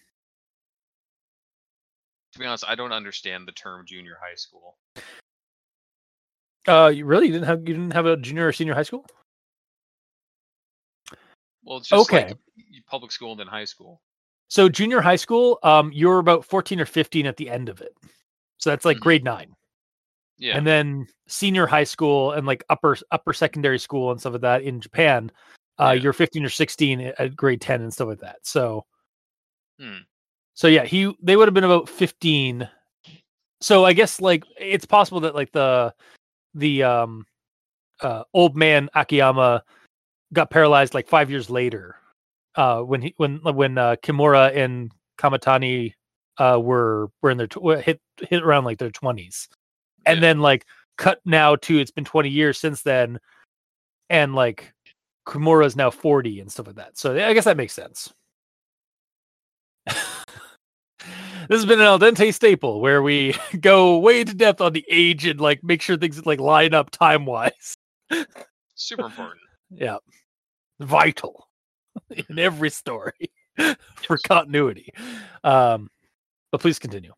To 2.35 2.39
be 2.39 2.45
honest, 2.45 2.64
I 2.68 2.75
don't 2.75 2.93
understand 2.93 3.49
the 3.49 3.53
term 3.53 3.87
junior 3.87 4.18
high 4.20 4.35
school. 4.35 4.77
uh 6.68 6.93
you 6.95 7.07
really 7.07 7.29
didn't 7.29 7.45
have 7.45 7.61
you 7.61 7.75
didn't 7.75 7.93
have 7.93 8.07
a 8.07 8.16
junior 8.16 8.49
or 8.49 8.53
senior 8.53 8.75
high 8.75 8.83
school? 8.83 9.07
Well, 11.62 11.79
it's 11.79 11.89
just 11.89 12.11
Okay. 12.11 12.27
like 12.27 12.39
public 12.87 13.11
school 13.11 13.31
and 13.31 13.41
then 13.41 13.47
high 13.47 13.64
school. 13.64 14.03
So 14.49 14.68
junior 14.68 15.01
high 15.01 15.16
school, 15.16 15.59
um, 15.62 15.90
you're 15.92 16.18
about 16.18 16.45
14 16.45 16.80
or 16.80 16.86
15 16.86 17.26
at 17.26 17.36
the 17.36 17.51
end 17.51 17.68
of 17.68 17.80
it. 17.80 17.95
So 18.59 18.70
that's 18.70 18.84
like 18.84 18.99
Mhm. 18.99 19.01
grade 19.01 19.24
nine. 19.24 19.55
Yeah. 20.38 20.57
And 20.57 20.66
then 20.66 21.07
senior 21.26 21.66
high 21.66 21.84
school 21.84 22.32
and 22.32 22.47
like 22.47 22.64
upper 22.68 22.97
upper 23.11 23.32
secondary 23.32 23.78
school 23.78 24.11
and 24.11 24.20
stuff 24.20 24.32
like 24.34 24.42
that 24.42 24.62
in 24.62 24.80
Japan, 24.80 25.30
uh, 25.80 25.92
Yeah. 25.95 26.03
you're 26.03 26.12
15 26.12 26.45
or 26.45 26.49
16 26.49 27.01
at 27.01 27.18
at 27.20 27.36
grade 27.36 27.61
10 27.61 27.82
and 27.82 27.92
stuff 27.92 28.09
like 28.09 28.20
that. 28.20 28.47
So 28.47 28.84
Hmm. 29.78 29.99
so 30.55 30.68
yeah, 30.68 30.84
he 30.84 31.14
they 31.22 31.36
would 31.36 31.49
have 31.49 31.55
been 31.55 31.64
about 31.64 31.88
15. 31.88 32.68
So 33.61 33.84
I 33.84 33.92
guess 33.92 34.20
like 34.20 34.45
it's 34.59 34.84
possible 34.86 35.20
that 35.20 35.34
like 35.34 35.53
the 35.53 35.95
the 36.55 36.82
um 36.84 37.26
uh 38.01 38.24
old 38.34 38.57
man 38.57 38.88
Akiyama 38.95 39.64
got 40.32 40.51
paralyzed 40.51 40.95
like 40.95 41.09
5 41.09 41.30
years 41.30 41.49
later. 41.51 41.97
Uh 42.57 42.81
when 42.81 43.03
he 43.03 43.15
when 43.17 43.39
when 43.43 43.79
uh 43.79 43.97
Kimura 44.03 44.55
and 44.57 44.93
Kamitani 45.19 45.93
uh 46.39 46.59
were 46.63 47.09
were 47.23 47.31
in 47.31 47.39
their 47.39 47.47
tw- 47.49 47.83
hit 47.83 48.01
hit 48.21 48.43
around 48.43 48.65
like 48.65 48.79
their 48.79 48.91
20s. 48.91 49.49
And 50.07 50.17
Yeah. 50.17 50.21
then 50.21 50.41
like 50.41 50.65
cut 50.99 51.21
now 51.25 51.57
to 51.57 51.79
it's 51.79 51.91
been 51.91 52.05
20 52.05 52.29
years 52.29 52.59
since 52.59 52.83
then 52.83 53.19
and 54.11 54.35
like 54.35 54.73
Kimura 55.27 55.67
is 55.67 55.75
now 55.77 55.91
40 55.91 56.41
and 56.41 56.51
stuff 56.53 56.67
like 56.67 56.77
that. 56.77 56.97
So 56.99 57.15
I 57.17 57.33
guess 57.35 57.45
that 57.45 57.57
makes 57.57 57.73
sense. 57.73 58.13
this 59.87 59.97
has 61.51 61.67
been 61.67 61.81
an 61.81 61.87
al 61.87 61.99
dente 61.99 62.33
staple 62.33 62.81
where 62.81 63.03
we 63.03 63.35
go 63.61 63.99
way 63.99 64.21
into 64.21 64.35
depth 64.35 64.61
on 64.61 64.73
the 64.73 64.85
age 64.91 65.27
and 65.27 65.41
like 65.41 65.63
make 65.65 65.83
sure 65.83 65.97
things 65.97 66.25
like 66.27 66.41
line 66.41 66.75
up 66.75 66.91
time 66.91 67.27
wise. 67.27 67.75
Super 68.75 69.07
important. 69.07 69.41
Yeah, 69.71 69.97
vital 70.79 71.49
in 72.28 72.38
every 72.38 72.70
story 72.70 73.30
for 74.07 74.18
continuity. 74.18 74.92
Um, 75.42 75.90
but 76.51 76.61
please 76.61 76.78
continue. 76.78 77.12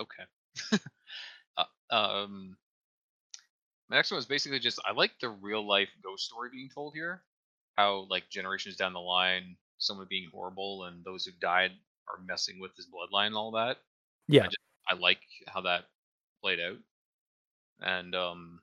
Okay. 0.00 0.78
uh, 1.56 1.64
um, 1.94 2.56
my 3.88 3.96
next 3.96 4.10
one 4.10 4.18
is 4.18 4.26
basically 4.26 4.58
just 4.58 4.80
I 4.86 4.92
like 4.92 5.12
the 5.20 5.28
real 5.28 5.66
life 5.66 5.90
ghost 6.02 6.24
story 6.24 6.48
being 6.50 6.70
told 6.74 6.94
here. 6.94 7.22
How 7.76 8.06
like 8.10 8.28
generations 8.30 8.76
down 8.76 8.92
the 8.92 9.00
line, 9.00 9.56
someone 9.78 10.06
being 10.08 10.28
horrible 10.32 10.84
and 10.84 11.04
those 11.04 11.24
who 11.24 11.32
died 11.40 11.72
are 12.08 12.22
messing 12.26 12.60
with 12.60 12.74
his 12.76 12.86
bloodline 12.86 13.28
and 13.28 13.36
all 13.36 13.52
that. 13.52 13.78
Yeah. 14.28 14.48
I 14.88 14.94
like 14.94 15.20
how 15.46 15.62
that 15.62 15.84
played 16.42 16.58
out. 16.60 16.78
And 17.80 18.14
um 18.14 18.60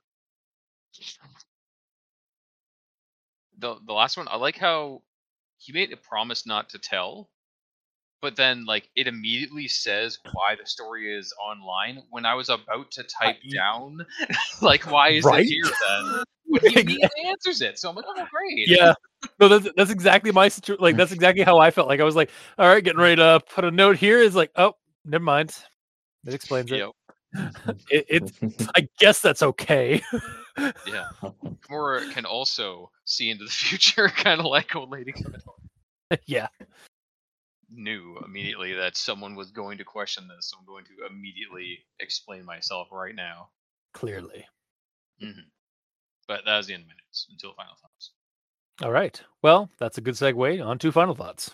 the 3.57 3.75
the 3.85 3.93
last 3.93 4.17
one, 4.17 4.27
I 4.29 4.37
like 4.37 4.57
how 4.57 5.01
he 5.59 5.73
made 5.73 5.91
a 5.91 5.97
promise 5.97 6.45
not 6.45 6.69
to 6.69 6.79
tell, 6.79 7.29
but 8.21 8.35
then 8.35 8.65
like 8.65 8.89
it 8.95 9.07
immediately 9.07 9.67
says 9.67 10.17
why 10.33 10.55
the 10.59 10.65
story 10.65 11.13
is 11.15 11.33
online 11.41 12.01
when 12.09 12.25
I 12.25 12.33
was 12.33 12.49
about 12.49 12.91
to 12.91 13.03
type 13.03 13.37
y- 13.43 13.51
down 13.53 14.05
like 14.61 14.89
why 14.89 15.09
is 15.09 15.25
Right? 15.25 15.45
it 15.45 15.47
here 15.47 15.65
then? 15.65 16.23
But 16.51 16.63
he 16.63 16.79
immediately 16.79 17.25
answers 17.27 17.61
it. 17.61 17.77
So 17.77 17.89
I'm 17.89 17.95
like, 17.95 18.05
oh 18.07 18.25
great. 18.31 18.67
Yeah. 18.67 18.93
No, 19.39 19.47
that's 19.47 19.69
that's 19.77 19.91
exactly 19.91 20.31
my 20.31 20.47
situation. 20.47 20.83
Like 20.83 20.97
that's 20.97 21.11
exactly 21.11 21.43
how 21.43 21.59
I 21.59 21.69
felt. 21.69 21.87
Like 21.87 21.99
I 21.99 22.03
was 22.03 22.15
like, 22.15 22.31
all 22.57 22.67
right, 22.67 22.83
getting 22.83 22.99
ready 22.99 23.17
to 23.17 23.39
put 23.53 23.65
a 23.65 23.69
note 23.71 23.97
here. 23.97 24.17
Is 24.17 24.33
like, 24.33 24.49
oh, 24.55 24.73
never 25.05 25.23
mind. 25.23 25.55
It 26.25 26.33
explains 26.33 26.71
it. 26.71 26.77
Yep. 26.79 26.89
it, 27.91 28.05
it 28.09 28.31
I 28.75 28.87
guess 28.97 29.21
that's 29.21 29.43
okay. 29.43 30.01
Yeah. 30.87 31.09
Kimura 31.69 32.11
can 32.13 32.25
also 32.25 32.91
see 33.05 33.29
into 33.29 33.45
the 33.45 33.49
future, 33.51 34.09
kind 34.09 34.39
of 34.39 34.45
like 34.45 34.75
old 34.75 34.91
lady 34.91 35.11
Kamitani. 35.11 36.19
yeah. 36.25 36.47
knew 37.71 38.17
immediately 38.25 38.73
that 38.73 38.97
someone 38.97 39.35
was 39.35 39.51
going 39.51 39.77
to 39.77 39.83
question 39.83 40.27
this, 40.27 40.49
so 40.49 40.57
I'm 40.59 40.65
going 40.65 40.85
to 40.85 41.05
immediately 41.09 41.79
explain 41.99 42.45
myself 42.45 42.87
right 42.91 43.15
now. 43.15 43.49
Clearly. 43.93 44.45
But 46.27 46.45
that 46.45 46.57
was 46.57 46.67
the 46.67 46.73
end 46.73 46.83
of 46.83 46.87
my 46.87 46.93
notes 46.93 47.27
until 47.31 47.53
final 47.53 47.73
thoughts. 47.81 48.11
All 48.81 48.91
right. 48.91 49.21
Well, 49.41 49.69
that's 49.79 49.97
a 49.97 50.01
good 50.01 50.13
segue 50.13 50.65
on 50.65 50.79
to 50.79 50.91
final 50.91 51.15
thoughts. 51.15 51.53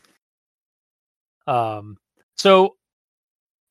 Um, 1.47 1.97
so 2.37 2.75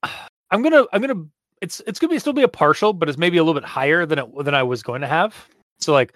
I'm 0.51 0.63
gonna 0.63 0.85
I'm 0.93 1.01
gonna 1.01 1.27
it's 1.65 1.81
it's 1.87 1.99
gonna 1.99 2.13
be 2.13 2.19
still 2.19 2.35
be 2.35 2.43
a 2.43 2.49
partial, 2.49 2.93
but 2.93 3.09
it's 3.09 3.19
maybe 3.19 3.39
a 3.39 3.43
little 3.43 3.59
bit 3.59 3.67
higher 3.69 4.05
than 4.05 4.19
it 4.19 4.45
than 4.45 4.55
I 4.55 4.63
was 4.63 4.83
going 4.83 5.01
to 5.01 5.07
have. 5.07 5.49
So 5.81 5.93
like 5.93 6.13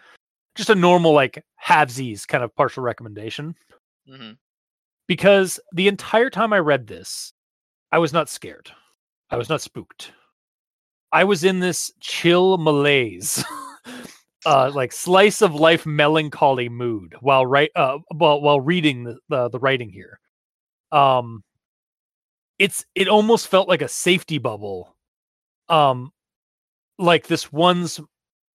just 0.55 0.69
a 0.69 0.75
normal 0.75 1.13
like 1.13 1.43
halvesies 1.65 2.29
kind 2.29 2.45
of 2.45 2.55
partial 2.55 2.83
recommendation 2.83 3.55
hmm 4.07 4.33
because 5.07 5.59
the 5.73 5.89
entire 5.89 6.29
time 6.29 6.53
I 6.53 6.59
read 6.59 6.87
this, 6.87 7.33
I 7.91 7.99
was 7.99 8.13
not 8.13 8.29
scared. 8.29 8.71
I 9.31 9.39
was 9.39 9.49
not 9.49 9.63
spooked. 9.63 10.13
I 11.13 11.25
was 11.25 11.45
in 11.45 11.61
this 11.61 11.91
chill 12.01 12.59
malaise, 12.59 13.43
uh, 14.47 14.71
like 14.75 14.93
slice 14.93 15.41
of 15.41 15.55
life 15.55 15.87
melancholy 15.87 16.69
mood 16.69 17.15
while 17.21 17.47
right 17.47 17.71
uh 17.75 17.99
while 18.15 18.43
while 18.43 18.61
reading 18.61 19.05
the, 19.05 19.19
the 19.31 19.49
the 19.49 19.59
writing 19.59 19.89
here. 19.89 20.21
Um, 20.93 21.43
it's 22.59 22.85
it 22.95 23.09
almost 23.09 23.49
felt 23.49 23.69
like 23.69 23.83
a 23.83 23.89
safety 23.89 24.37
bubble, 24.37 24.95
um, 25.69 26.13
like 26.99 27.27
this 27.27 27.53
one's 27.53 28.01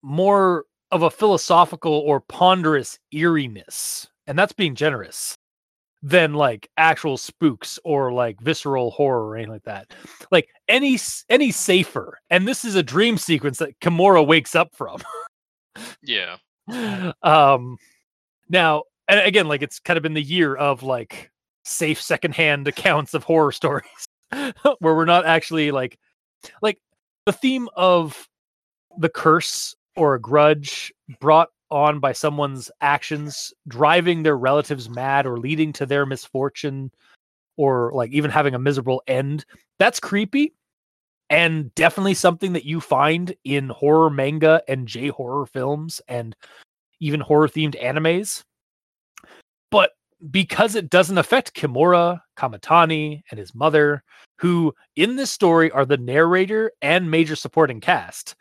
more 0.01 0.65
of 0.91 1.03
a 1.03 1.09
philosophical 1.09 1.93
or 1.93 2.19
ponderous 2.21 2.99
eeriness, 3.13 4.07
and 4.27 4.37
that's 4.37 4.53
being 4.53 4.75
generous 4.75 5.37
than 6.03 6.33
like 6.33 6.69
actual 6.75 7.15
spooks 7.15 7.79
or 7.85 8.11
like 8.11 8.39
visceral 8.41 8.91
horror 8.91 9.25
or 9.25 9.35
anything 9.37 9.53
like 9.53 9.63
that. 9.63 9.93
Like 10.31 10.49
any 10.67 10.99
any 11.29 11.49
safer. 11.49 12.19
And 12.29 12.45
this 12.45 12.65
is 12.65 12.75
a 12.75 12.83
dream 12.83 13.17
sequence 13.17 13.57
that 13.59 13.79
Kimura 13.79 14.25
wakes 14.27 14.53
up 14.53 14.75
from. 14.75 15.01
Yeah. 16.03 16.37
um 17.23 17.77
now 18.47 18.83
and 19.09 19.19
again 19.19 19.49
like 19.49 19.61
it's 19.61 19.79
kind 19.79 19.97
of 19.97 20.03
been 20.03 20.13
the 20.13 20.21
year 20.21 20.55
of 20.55 20.81
like 20.81 21.29
safe 21.65 22.01
secondhand 22.01 22.67
accounts 22.69 23.13
of 23.13 23.23
horror 23.23 23.51
stories 23.51 24.07
where 24.31 24.95
we're 24.95 25.05
not 25.05 25.25
actually 25.25 25.71
like 25.71 25.97
like 26.61 26.77
the 27.25 27.33
theme 27.33 27.69
of 27.75 28.27
the 28.97 29.09
curse 29.09 29.75
or 29.95 30.15
a 30.15 30.21
grudge 30.21 30.93
brought 31.19 31.49
on 31.71 31.99
by 31.99 32.11
someone's 32.11 32.69
actions 32.81 33.53
driving 33.67 34.23
their 34.23 34.37
relatives 34.37 34.89
mad 34.89 35.25
or 35.25 35.37
leading 35.37 35.73
to 35.73 35.85
their 35.85 36.05
misfortune 36.05 36.91
or 37.57 37.91
like 37.93 38.11
even 38.11 38.29
having 38.29 38.53
a 38.53 38.59
miserable 38.59 39.01
end 39.07 39.45
that's 39.79 39.99
creepy 39.99 40.53
and 41.29 41.73
definitely 41.73 42.13
something 42.13 42.53
that 42.53 42.65
you 42.65 42.79
find 42.79 43.35
in 43.43 43.69
horror 43.69 44.09
manga 44.09 44.61
and 44.67 44.87
J 44.87 45.07
horror 45.07 45.45
films 45.47 45.99
and 46.07 46.35
even 46.99 47.19
horror 47.19 47.47
themed 47.47 47.81
animes. 47.81 48.43
But 49.71 49.91
because 50.31 50.75
it 50.75 50.89
doesn't 50.89 51.17
affect 51.17 51.53
Kimura, 51.53 52.19
Kamitani, 52.37 53.21
and 53.29 53.39
his 53.39 53.53
mother, 53.53 54.03
who 54.39 54.73
in 54.95 55.15
this 55.15 55.31
story 55.31 55.71
are 55.71 55.85
the 55.85 55.97
narrator 55.97 56.71
and 56.81 57.09
major 57.09 57.35
supporting 57.35 57.81
cast, 57.81 58.35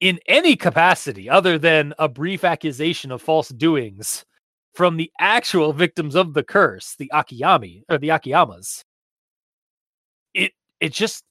in 0.00 0.18
any 0.26 0.56
capacity 0.56 1.28
other 1.28 1.58
than 1.58 1.94
a 1.98 2.08
brief 2.08 2.44
accusation 2.44 3.10
of 3.10 3.22
false 3.22 3.48
doings 3.48 4.24
from 4.74 4.96
the 4.96 5.10
actual 5.18 5.72
victims 5.72 6.14
of 6.14 6.34
the 6.34 6.42
curse, 6.42 6.94
the 6.98 7.10
Akiyami 7.12 7.82
or 7.88 7.98
the 7.98 8.08
Akiyamas, 8.08 8.82
it 10.34 10.52
it 10.80 10.92
just 10.92 11.24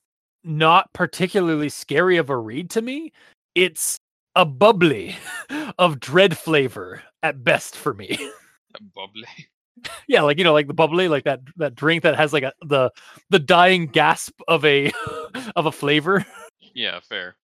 not 0.44 0.92
particularly 0.94 1.70
scary 1.70 2.18
of 2.18 2.30
a 2.30 2.38
read 2.38 2.70
to 2.72 2.82
me. 2.82 3.14
It's 3.56 3.98
a 4.36 4.46
bubbly 4.46 5.16
of 5.78 6.00
dread 6.00 6.38
flavor 6.38 7.04
at 7.24 7.44
best 7.44 7.76
for 7.76 7.94
me. 7.94 8.18
Bubbly. 8.96 9.48
yeah, 10.08 10.22
like 10.22 10.38
you 10.38 10.44
know, 10.44 10.54
like 10.54 10.68
the 10.68 10.74
bubbly, 10.74 11.08
like 11.08 11.24
that 11.26 11.42
that 11.58 11.76
drink 11.76 12.04
that 12.04 12.16
has 12.16 12.34
like 12.34 12.44
a 12.44 12.54
the 12.62 12.92
the 13.30 13.40
dying 13.40 13.88
gasp 13.88 14.40
of 14.48 14.66
a 14.66 14.92
of 15.56 15.66
a 15.66 15.72
flavor. 15.72 16.26
Yeah, 16.74 17.00
fair. 17.00 17.36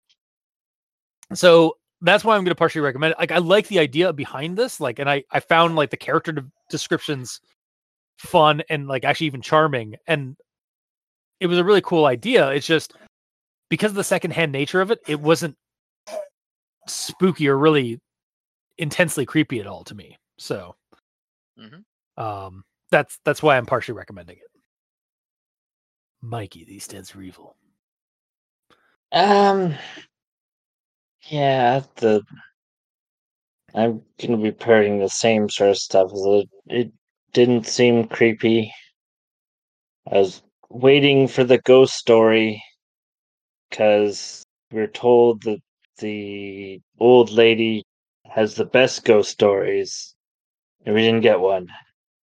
So 1.34 1.78
that's 2.02 2.24
why 2.24 2.36
I'm 2.36 2.44
going 2.44 2.52
to 2.52 2.56
partially 2.56 2.82
recommend 2.82 3.12
it. 3.12 3.20
Like 3.20 3.32
I 3.32 3.38
like 3.38 3.68
the 3.68 3.80
idea 3.80 4.12
behind 4.14 4.58
this, 4.58 4.80
like, 4.80 5.00
and 5.00 5.10
I 5.10 5.24
I 5.32 5.40
found 5.40 5.76
like 5.76 5.90
the 5.90 5.98
character 5.98 6.32
de- 6.32 6.46
descriptions 6.70 7.40
fun 8.18 8.62
and 8.70 8.88
like 8.88 9.06
actually 9.06 9.28
even 9.28 9.42
charming, 9.42 9.96
and 10.08 10.36
it 11.40 11.48
was 11.48 11.58
a 11.58 11.64
really 11.64 11.82
cool 11.82 12.06
idea. 12.06 12.50
It's 12.50 12.68
just 12.68 12.94
because 13.70 13.92
of 13.92 13.96
the 13.96 14.04
secondhand 14.04 14.52
nature 14.52 14.82
of 14.82 14.92
it, 14.92 15.00
it 15.08 15.20
wasn't 15.20 15.56
spooky 16.88 17.48
or 17.48 17.58
really 17.58 18.00
intensely 18.78 19.26
creepy 19.26 19.60
at 19.60 19.68
all 19.68 19.84
to 19.86 19.96
me. 19.96 20.18
So, 20.38 20.76
Mhm. 21.58 21.84
um, 22.18 22.64
that's 22.92 23.20
that's 23.26 23.42
why 23.44 23.58
I'm 23.58 23.66
partially 23.66 23.96
recommending 23.96 24.38
it. 24.38 24.52
Mikey, 26.22 26.64
these 26.66 26.86
stands 26.86 27.10
for 27.12 27.22
evil. 27.22 27.56
Um. 29.12 29.76
Yeah, 31.30 31.84
the. 31.98 32.24
I'm 33.76 34.04
gonna 34.20 34.38
be 34.38 34.52
parroting 34.52 35.00
the 35.00 35.10
same 35.10 35.50
sort 35.50 35.72
of 35.72 35.78
stuff. 35.78 36.12
as 36.14 36.22
It, 36.26 36.50
it 36.68 36.92
didn't 37.34 37.68
seem 37.68 38.08
creepy. 38.08 38.74
I 40.12 40.18
was 40.20 40.42
waiting 40.70 41.28
for 41.28 41.44
the 41.44 41.58
ghost 41.60 41.96
story 41.96 42.64
because 43.70 44.44
we're 44.72 44.88
told 44.88 45.42
that 45.44 45.60
the 46.00 46.82
old 47.00 47.32
lady 47.32 47.84
has 48.26 48.56
the 48.56 48.66
best 48.66 49.06
ghost 49.06 49.32
stories, 49.32 50.13
and 50.13 50.13
we 50.86 51.02
didn't 51.02 51.22
get 51.22 51.40
one. 51.40 51.70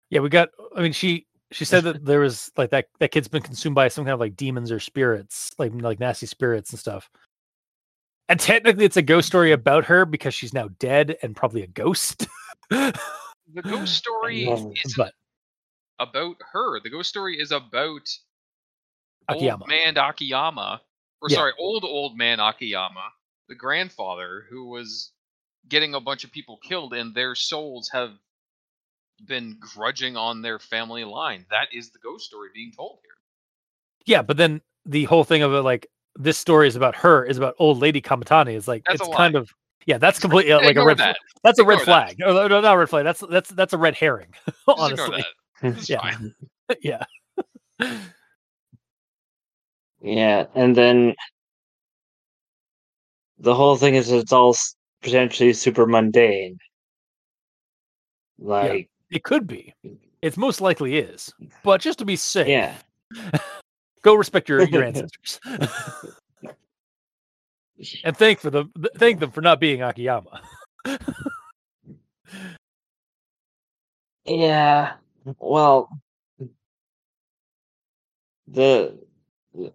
Yeah, 0.09 0.21
we 0.21 0.29
got. 0.29 0.49
I 0.75 0.81
mean, 0.81 0.93
she 0.93 1.27
she 1.51 1.65
said 1.65 1.83
that 1.83 2.05
there 2.05 2.19
was 2.19 2.51
like 2.57 2.71
that 2.71 2.87
that 2.99 3.11
kid's 3.11 3.27
been 3.27 3.41
consumed 3.41 3.75
by 3.75 3.87
some 3.87 4.03
kind 4.03 4.13
of 4.13 4.19
like 4.19 4.35
demons 4.35 4.71
or 4.71 4.79
spirits, 4.79 5.51
like 5.57 5.71
like 5.75 5.99
nasty 5.99 6.25
spirits 6.25 6.71
and 6.71 6.79
stuff. 6.79 7.09
And 8.29 8.39
technically, 8.39 8.85
it's 8.85 8.97
a 8.97 9.01
ghost 9.01 9.27
story 9.27 9.53
about 9.53 9.85
her 9.85 10.05
because 10.05 10.33
she's 10.33 10.53
now 10.53 10.69
dead 10.79 11.17
and 11.21 11.35
probably 11.35 11.63
a 11.63 11.67
ghost. 11.67 12.27
The 13.53 13.61
ghost 13.61 13.95
story 13.95 14.43
isn't 14.45 14.77
but 14.97 15.13
about 15.99 16.35
her. 16.51 16.81
The 16.81 16.89
ghost 16.89 17.09
story 17.09 17.39
is 17.39 17.51
about 17.51 18.09
Akiyama. 19.29 19.63
old 19.63 19.69
man 19.69 19.97
Akiyama, 19.97 20.81
or 21.21 21.29
Yeah. 21.29 21.35
sorry, 21.37 21.53
old 21.57 21.83
old 21.85 22.17
man 22.17 22.39
Akiyama, 22.39 23.09
the 23.47 23.55
grandfather 23.55 24.45
who 24.49 24.65
was 24.67 25.13
getting 25.69 25.95
a 25.95 25.99
bunch 26.01 26.23
of 26.23 26.31
people 26.31 26.57
killed, 26.57 26.93
and 26.93 27.15
their 27.15 27.35
souls 27.35 27.89
have 27.93 28.17
been 29.25 29.57
grudging 29.59 30.15
on 30.15 30.41
their 30.41 30.59
family 30.59 31.03
line. 31.03 31.45
That 31.49 31.67
is 31.73 31.89
the 31.91 31.99
ghost 31.99 32.25
story 32.25 32.49
being 32.53 32.71
told 32.71 32.99
here. 33.03 33.13
Yeah, 34.05 34.21
but 34.21 34.37
then 34.37 34.61
the 34.85 35.05
whole 35.05 35.23
thing 35.23 35.43
of 35.43 35.53
it, 35.53 35.61
like 35.61 35.87
this 36.15 36.37
story 36.37 36.67
is 36.67 36.75
about 36.75 36.95
her, 36.95 37.25
is 37.25 37.37
about 37.37 37.55
old 37.59 37.79
lady 37.79 38.01
Kamitani. 38.01 38.55
Is 38.55 38.67
like 38.67 38.83
That's 38.85 39.01
it's 39.01 39.15
kind 39.15 39.35
of 39.35 39.49
yeah, 39.85 39.97
that's 39.97 40.19
completely 40.19 40.51
uh, 40.51 40.61
like 40.61 40.75
a 40.75 40.85
red. 40.85 40.97
that. 40.97 41.17
That's 41.43 41.59
a 41.59 41.63
red 41.65 41.81
Ignore 41.81 41.85
that. 41.85 42.15
flag. 42.15 42.19
No, 42.19 42.47
no, 42.47 42.61
not 42.61 42.75
a 42.75 42.77
red 42.77 42.89
flag. 42.89 43.03
That's 43.03 43.23
that's 43.29 43.49
that's 43.49 43.73
a 43.73 43.77
red 43.77 43.95
herring. 43.95 44.33
Just 44.45 44.59
honestly, 44.67 45.25
that. 45.61 45.77
It's 45.77 45.89
Yeah. 45.89 46.17
yeah. 46.81 47.03
Yeah, 50.01 50.45
and 50.53 50.75
then 50.75 51.15
the 53.39 53.55
whole 53.55 53.75
thing 53.77 53.95
is 53.95 54.11
it's 54.11 54.31
all 54.31 54.55
potentially 55.01 55.53
super 55.53 55.85
mundane. 55.85 56.57
Like, 58.39 58.89
It 59.09 59.23
could 59.23 59.47
be. 59.47 59.73
It 60.21 60.37
most 60.37 60.61
likely 60.61 60.97
is. 60.97 61.33
But 61.63 61.81
just 61.81 61.99
to 61.99 62.05
be 62.05 62.15
safe, 62.15 62.47
yeah. 62.47 62.75
go 64.01 64.15
respect 64.15 64.49
your, 64.49 64.63
your 64.63 64.83
ancestors. 64.85 65.39
and 68.03 68.17
thank 68.17 68.39
for 68.39 68.49
them 68.49 68.71
th- 68.75 68.93
thank 68.97 69.19
them 69.19 69.31
for 69.31 69.41
not 69.41 69.59
being 69.59 69.81
Akiyama. 69.81 70.41
Yeah. 74.25 74.93
Well, 75.39 75.89
the 78.47 78.97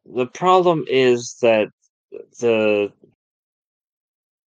the 0.05 0.27
problem 0.27 0.85
is 0.89 1.37
that 1.43 1.69
the 2.41 2.93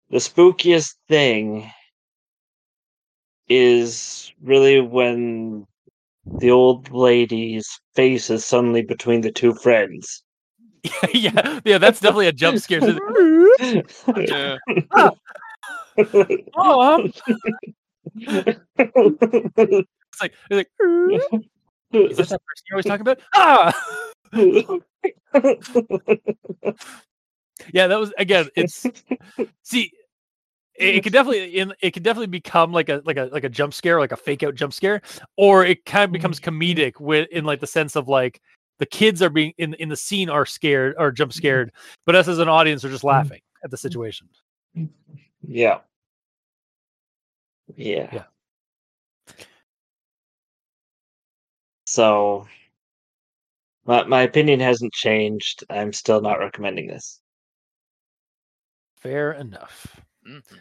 the 0.09 0.17
spookiest 0.17 0.93
thing 1.07 1.71
is 3.47 4.33
really 4.41 4.81
when 4.81 5.65
the 6.39 6.51
old 6.51 6.91
lady's 6.91 7.79
face 7.93 8.29
is 8.29 8.45
suddenly 8.45 8.81
between 8.81 9.21
the 9.21 9.31
two 9.31 9.53
friends. 9.53 10.23
yeah, 11.13 11.59
yeah, 11.65 11.77
that's 11.77 11.99
definitely 11.99 12.27
a 12.27 12.31
jump 12.31 12.59
scare. 12.59 12.79
Yeah. 14.17 14.57
"Oh," 16.55 17.09
it's 18.15 18.59
like, 20.21 20.33
it's 20.49 20.51
like 20.51 20.69
is 21.91 22.17
that 22.17 22.29
that 22.29 22.41
person 22.41 22.63
you're 22.69 22.75
always 22.75 22.85
talking 22.85 23.01
about? 23.01 23.19
Ah, 23.33 23.73
yeah, 27.73 27.87
that 27.87 27.99
was 27.99 28.13
again. 28.17 28.47
It's 28.55 28.85
see, 29.63 29.91
it, 30.77 30.95
it 30.95 31.03
could 31.03 31.13
definitely 31.13 31.59
uh, 31.59 31.63
in 31.63 31.73
it 31.81 31.91
could 31.91 32.03
definitely 32.03 32.27
become 32.27 32.71
like 32.71 32.89
a 32.89 33.01
like 33.05 33.17
a 33.17 33.29
like 33.31 33.43
a 33.43 33.49
jump 33.49 33.73
scare, 33.73 33.99
like 33.99 34.11
a 34.11 34.17
fake 34.17 34.43
out 34.43 34.55
jump 34.55 34.73
scare, 34.73 35.01
or 35.37 35.65
it 35.65 35.85
kind 35.85 36.05
of 36.05 36.11
becomes 36.11 36.39
mm-hmm. 36.39 36.61
Mm-hmm. 36.61 36.79
comedic 36.81 36.99
with 36.99 37.29
in 37.29 37.45
like 37.45 37.59
the 37.59 37.67
sense 37.67 37.95
of 37.95 38.07
like 38.07 38.41
the 38.79 38.85
kids 38.85 39.21
are 39.21 39.29
being 39.29 39.53
in 39.57 39.73
in 39.75 39.89
the 39.89 39.95
scene 39.95 40.29
are 40.29 40.45
scared 40.45 40.95
or 40.97 41.11
jump 41.11 41.31
mm-hmm. 41.31 41.37
scared, 41.37 41.71
but 42.05 42.15
us 42.15 42.27
as 42.27 42.39
an 42.39 42.49
audience 42.49 42.83
are 42.83 42.89
just 42.89 43.03
laughing 43.03 43.41
at 43.63 43.71
the 43.71 43.77
situation. 43.77 44.27
yeah. 45.47 45.79
Yeah. 47.75 48.09
Yeah. 48.11 48.23
So 51.87 52.47
my 53.85 54.03
my 54.03 54.21
opinion 54.23 54.59
hasn't 54.59 54.93
changed. 54.93 55.63
I'm 55.69 55.93
still 55.93 56.21
not 56.21 56.39
recommending 56.39 56.87
this. 56.87 57.21
Fair 58.97 59.33
enough. 59.33 60.01
Mhm. 60.25 60.59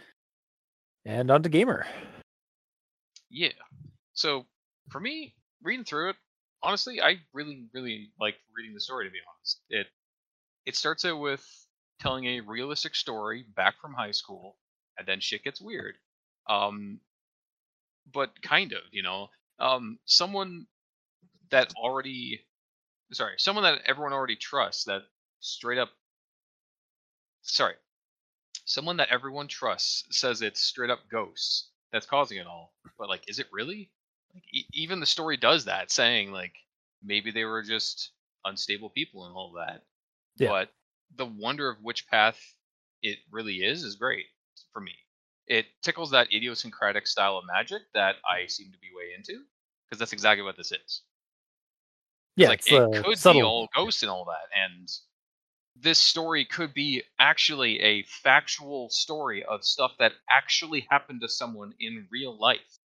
And 1.05 1.31
on 1.31 1.43
to 1.43 1.49
gamer. 1.49 1.87
Yeah. 3.31 3.49
So 4.13 4.47
for 4.91 5.01
me, 5.01 5.35
reading 5.63 5.85
through 5.85 6.11
it, 6.11 6.17
honestly, 6.63 7.01
I 7.01 7.21
really, 7.33 7.69
really 7.73 8.13
like 8.21 8.37
reading 8.57 8.75
the 8.75 8.81
story. 8.81 9.07
To 9.07 9.11
be 9.13 9.19
honest, 9.29 9.61
it 9.69 9.87
it 10.67 10.77
starts 10.77 11.05
out 11.05 11.21
with 11.21 11.45
telling 12.01 12.27
a 12.27 12.41
realistic 12.41 12.95
story 12.95 13.45
back 13.57 13.81
from 13.81 13.95
high 13.95 14.13
school, 14.13 14.57
and 14.99 15.07
then 15.07 15.21
shit 15.21 15.45
gets 15.45 15.61
weird. 15.61 15.97
Um, 16.49 17.01
but 18.13 18.41
kind 18.43 18.73
of, 18.73 18.83
you 18.93 19.03
know, 19.03 19.29
um, 19.59 19.99
someone 20.05 20.67
that 21.51 21.73
already, 21.77 22.41
sorry, 23.13 23.35
someone 23.39 23.65
that 23.65 23.83
everyone 23.87 24.13
already 24.13 24.37
trusts, 24.37 24.85
that 24.85 25.03
straight 25.41 25.79
up, 25.79 25.91
sorry, 27.43 27.75
someone 28.65 28.97
that 28.97 29.09
everyone 29.11 29.49
trusts 29.49 30.05
says 30.11 30.43
it's 30.43 30.61
straight 30.61 30.91
up 30.91 31.01
ghosts 31.11 31.71
that's 31.93 32.07
causing 32.07 32.39
it 32.39 32.47
all. 32.47 32.73
But 32.99 33.09
like, 33.09 33.29
is 33.29 33.39
it 33.39 33.47
really? 33.53 33.91
Like, 34.35 34.45
e- 34.53 34.67
even 34.73 35.01
the 35.01 35.07
story 35.07 35.37
does 35.37 35.67
that, 35.67 35.91
saying 35.91 36.33
like 36.33 36.55
maybe 37.03 37.31
they 37.31 37.45
were 37.45 37.63
just 37.63 38.13
unstable 38.45 38.91
people 38.91 39.27
and 39.27 39.35
all 39.35 39.53
that. 39.59 39.83
Yeah. 40.37 40.49
But 40.49 40.71
the 41.17 41.27
wonder 41.27 41.69
of 41.69 41.79
which 41.83 42.09
path 42.09 42.39
it 43.03 43.19
really 43.31 43.57
is 43.57 43.85
is 43.85 43.97
great 43.97 44.27
for 44.73 44.81
me. 44.81 44.95
It 45.47 45.67
tickles 45.83 46.11
that 46.11 46.33
idiosyncratic 46.33 47.07
style 47.07 47.37
of 47.37 47.45
magic 47.47 47.83
that 47.93 48.17
I 48.29 48.47
seem 48.47 48.73
to 48.73 48.79
be 48.79 48.89
way 48.97 49.13
into 49.17 49.43
because 49.85 49.99
that's 49.99 50.15
exactly 50.15 50.43
what 50.43 50.57
this 50.57 50.73
is. 50.73 51.03
Yeah, 52.37 52.49
like 52.49 52.67
it 52.71 52.81
uh, 52.81 53.03
could 53.03 53.19
subtle. 53.19 53.41
be 53.41 53.45
all 53.45 53.69
ghosts 53.77 54.03
and 54.03 54.11
all 54.11 54.25
that, 54.25 54.49
and 54.59 54.89
this 55.77 55.99
story 55.99 56.45
could 56.45 56.73
be 56.73 57.03
actually 57.19 57.81
a 57.81 58.05
factual 58.05 58.89
story 58.91 59.45
of 59.45 59.65
stuff 59.65 59.93
that 59.99 60.13
actually 60.31 60.87
happened 60.89 61.21
to 61.23 61.29
someone 61.29 61.75
in 61.81 62.07
real 62.11 62.39
life. 62.39 62.79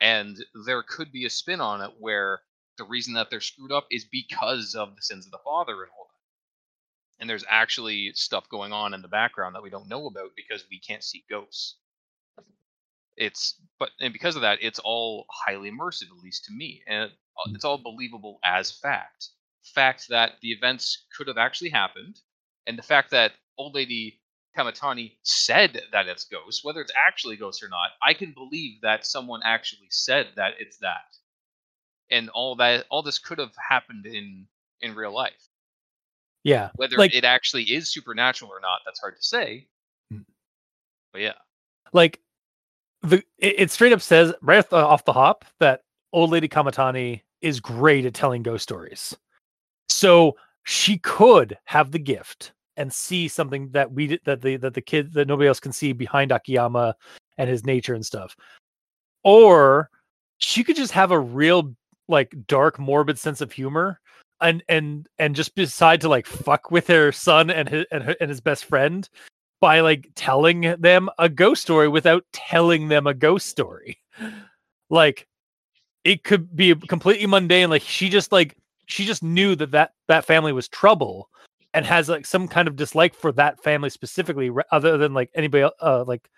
And 0.00 0.36
there 0.66 0.82
could 0.82 1.12
be 1.12 1.24
a 1.24 1.30
spin 1.30 1.60
on 1.60 1.80
it 1.80 1.92
where 1.98 2.42
the 2.76 2.84
reason 2.84 3.14
that 3.14 3.30
they're 3.30 3.40
screwed 3.40 3.72
up 3.72 3.86
is 3.90 4.04
because 4.04 4.74
of 4.74 4.94
the 4.96 5.02
sins 5.02 5.24
of 5.24 5.32
the 5.32 5.38
father 5.38 5.72
and 5.82 5.90
all 5.96 6.08
that. 6.08 7.20
And 7.22 7.30
there's 7.30 7.44
actually 7.48 8.12
stuff 8.14 8.48
going 8.48 8.72
on 8.72 8.94
in 8.94 9.02
the 9.02 9.08
background 9.08 9.54
that 9.54 9.62
we 9.62 9.70
don't 9.70 9.88
know 9.88 10.06
about 10.06 10.30
because 10.36 10.64
we 10.70 10.80
can't 10.80 11.04
see 11.04 11.24
ghosts. 11.30 11.76
It's 13.16 13.60
but 13.78 13.90
and 14.00 14.12
because 14.12 14.36
of 14.36 14.42
that, 14.42 14.58
it's 14.62 14.78
all 14.78 15.26
highly 15.30 15.70
immersive, 15.70 16.10
at 16.10 16.24
least 16.24 16.46
to 16.46 16.52
me, 16.52 16.82
and 16.86 17.10
uh, 17.10 17.48
hmm. 17.48 17.54
it's 17.54 17.64
all 17.64 17.78
believable 17.78 18.38
as 18.42 18.72
fact. 18.72 19.28
Fact 19.62 20.08
that 20.08 20.32
the 20.42 20.50
events 20.50 21.06
could 21.16 21.28
have 21.28 21.38
actually 21.38 21.70
happened, 21.70 22.20
and 22.66 22.76
the 22.78 22.82
fact 22.82 23.10
that 23.10 23.32
old 23.58 23.74
lady 23.74 24.20
Kamitani 24.56 25.12
said 25.22 25.80
that 25.92 26.06
it's 26.08 26.24
ghosts, 26.24 26.64
whether 26.64 26.80
it's 26.80 26.92
actually 26.96 27.36
ghosts 27.36 27.62
or 27.62 27.68
not, 27.68 27.90
I 28.02 28.12
can 28.12 28.32
believe 28.32 28.80
that 28.82 29.06
someone 29.06 29.40
actually 29.44 29.88
said 29.90 30.28
that 30.36 30.54
it's 30.58 30.78
that. 30.78 31.16
And 32.10 32.28
all 32.30 32.56
that 32.56 32.84
all 32.90 33.02
this 33.02 33.18
could 33.18 33.38
have 33.38 33.54
happened 33.56 34.04
in 34.06 34.46
in 34.82 34.94
real 34.94 35.14
life. 35.14 35.48
Yeah. 36.44 36.70
Whether 36.76 36.96
Like- 36.96 37.14
it 37.14 37.24
actually 37.24 37.64
is 37.64 37.88
supernatural 37.92 38.50
or 38.50 38.60
not, 38.60 38.80
that's 38.84 39.00
hard 39.00 39.16
to 39.16 39.22
say. 39.22 39.68
Mm. 40.12 40.24
But 41.12 41.22
yeah. 41.22 41.34
like 41.92 42.20
the 43.02 43.18
it, 43.38 43.60
it 43.60 43.70
straight 43.70 43.92
up 43.92 44.00
says 44.02 44.34
right 44.42 44.58
off 44.58 44.68
the, 44.68 44.76
off 44.76 45.04
the 45.04 45.12
hop 45.12 45.44
that 45.60 45.84
old 46.12 46.30
lady 46.30 46.48
kamitani 46.48 47.22
is 47.40 47.58
great 47.60 48.04
at 48.04 48.14
telling 48.14 48.42
ghost 48.42 48.62
stories 48.62 49.16
so 49.92 50.36
she 50.64 50.98
could 50.98 51.58
have 51.64 51.90
the 51.90 51.98
gift 51.98 52.52
and 52.76 52.92
see 52.92 53.28
something 53.28 53.70
that 53.70 53.92
we 53.92 54.18
that 54.24 54.40
the 54.40 54.56
that 54.56 54.74
the 54.74 54.80
kid 54.80 55.12
that 55.12 55.28
nobody 55.28 55.48
else 55.48 55.60
can 55.60 55.72
see 55.72 55.92
behind 55.92 56.32
akiyama 56.32 56.94
and 57.38 57.48
his 57.48 57.64
nature 57.64 57.94
and 57.94 58.06
stuff 58.06 58.36
or 59.24 59.90
she 60.38 60.64
could 60.64 60.76
just 60.76 60.92
have 60.92 61.10
a 61.10 61.18
real 61.18 61.74
like 62.08 62.34
dark 62.46 62.78
morbid 62.78 63.18
sense 63.18 63.40
of 63.40 63.52
humor 63.52 64.00
and 64.40 64.62
and 64.68 65.08
and 65.18 65.36
just 65.36 65.54
decide 65.54 66.00
to 66.00 66.08
like 66.08 66.26
fuck 66.26 66.70
with 66.70 66.86
her 66.88 67.12
son 67.12 67.50
and 67.50 67.68
his 67.68 67.86
and, 67.90 68.02
her, 68.02 68.16
and 68.20 68.28
his 68.28 68.40
best 68.40 68.64
friend 68.64 69.08
by 69.60 69.80
like 69.80 70.08
telling 70.16 70.74
them 70.80 71.08
a 71.18 71.28
ghost 71.28 71.62
story 71.62 71.88
without 71.88 72.24
telling 72.32 72.88
them 72.88 73.06
a 73.06 73.14
ghost 73.14 73.46
story. 73.46 73.98
Like 74.90 75.26
it 76.04 76.22
could 76.22 76.54
be 76.54 76.74
completely 76.74 77.26
mundane. 77.26 77.70
Like 77.70 77.80
she 77.80 78.10
just 78.10 78.30
like 78.30 78.58
she 78.92 79.04
just 79.06 79.22
knew 79.22 79.56
that 79.56 79.70
that 79.72 79.92
that 80.08 80.24
family 80.26 80.52
was 80.52 80.68
trouble 80.68 81.28
and 81.74 81.86
has 81.86 82.08
like 82.08 82.26
some 82.26 82.46
kind 82.48 82.68
of 82.68 82.76
dislike 82.76 83.14
for 83.14 83.32
that 83.32 83.62
family 83.62 83.90
specifically, 83.90 84.50
other 84.70 84.98
than 84.98 85.14
like 85.14 85.30
anybody 85.34 85.68
uh, 85.80 86.04
like 86.06 86.28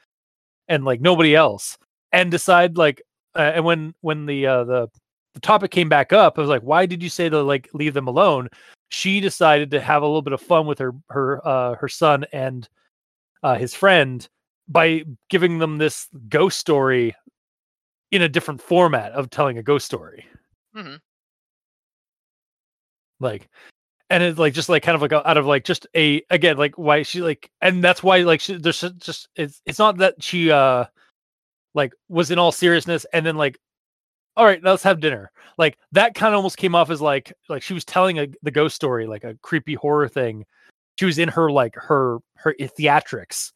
and 0.68 0.84
like 0.84 1.00
nobody 1.00 1.34
else, 1.36 1.76
and 2.12 2.30
decide 2.30 2.76
like 2.76 3.02
uh, 3.36 3.52
and 3.54 3.64
when 3.64 3.94
when 4.02 4.26
the 4.26 4.46
uh, 4.46 4.64
the 4.64 4.88
the 5.34 5.40
topic 5.40 5.70
came 5.72 5.88
back 5.88 6.12
up, 6.12 6.38
I 6.38 6.42
was 6.42 6.50
like, 6.50 6.62
why 6.62 6.86
did 6.86 7.02
you 7.02 7.08
say 7.08 7.28
to 7.28 7.42
like 7.42 7.68
leave 7.74 7.94
them 7.94 8.06
alone? 8.08 8.48
She 8.90 9.20
decided 9.20 9.70
to 9.72 9.80
have 9.80 10.02
a 10.02 10.06
little 10.06 10.22
bit 10.22 10.32
of 10.32 10.40
fun 10.40 10.66
with 10.66 10.78
her 10.78 10.92
her 11.10 11.46
uh, 11.46 11.74
her 11.76 11.88
son 11.88 12.24
and 12.32 12.68
uh, 13.42 13.56
his 13.56 13.74
friend 13.74 14.26
by 14.68 15.04
giving 15.30 15.58
them 15.58 15.78
this 15.78 16.08
ghost 16.28 16.58
story 16.58 17.14
in 18.12 18.22
a 18.22 18.28
different 18.28 18.62
format 18.62 19.12
of 19.12 19.30
telling 19.30 19.58
a 19.58 19.62
ghost 19.62 19.86
story. 19.86 20.24
Mhm. 20.76 21.00
Like, 23.20 23.48
and 24.10 24.22
it's 24.22 24.38
like 24.38 24.54
just 24.54 24.68
like 24.68 24.82
kind 24.82 24.94
of 24.94 25.02
like 25.02 25.12
out 25.12 25.36
of 25.36 25.46
like 25.46 25.64
just 25.64 25.86
a 25.96 26.22
again 26.30 26.56
like 26.56 26.76
why 26.76 27.02
she 27.02 27.20
like 27.20 27.50
and 27.60 27.82
that's 27.82 28.02
why 28.02 28.18
like 28.18 28.40
she, 28.40 28.56
there's 28.56 28.80
just- 28.98 29.28
it's 29.36 29.60
it's 29.66 29.78
not 29.78 29.98
that 29.98 30.22
she 30.22 30.50
uh 30.50 30.84
like 31.74 31.92
was 32.08 32.30
in 32.30 32.38
all 32.38 32.52
seriousness 32.52 33.06
and 33.12 33.24
then 33.26 33.36
like 33.36 33.58
all 34.36 34.44
right 34.44 34.62
let's 34.62 34.82
have 34.82 35.00
dinner. 35.00 35.30
Like 35.58 35.78
that 35.92 36.14
kind 36.14 36.34
of 36.34 36.38
almost 36.38 36.56
came 36.56 36.74
off 36.74 36.90
as 36.90 37.00
like 37.00 37.32
like 37.48 37.62
she 37.62 37.74
was 37.74 37.84
telling 37.84 38.18
a 38.18 38.28
the 38.42 38.50
ghost 38.50 38.76
story 38.76 39.06
like 39.06 39.24
a 39.24 39.36
creepy 39.42 39.74
horror 39.74 40.08
thing. 40.08 40.44
She 40.98 41.06
was 41.06 41.18
in 41.18 41.28
her 41.28 41.50
like 41.50 41.74
her 41.76 42.18
her 42.36 42.54
theatrics. 42.54 43.52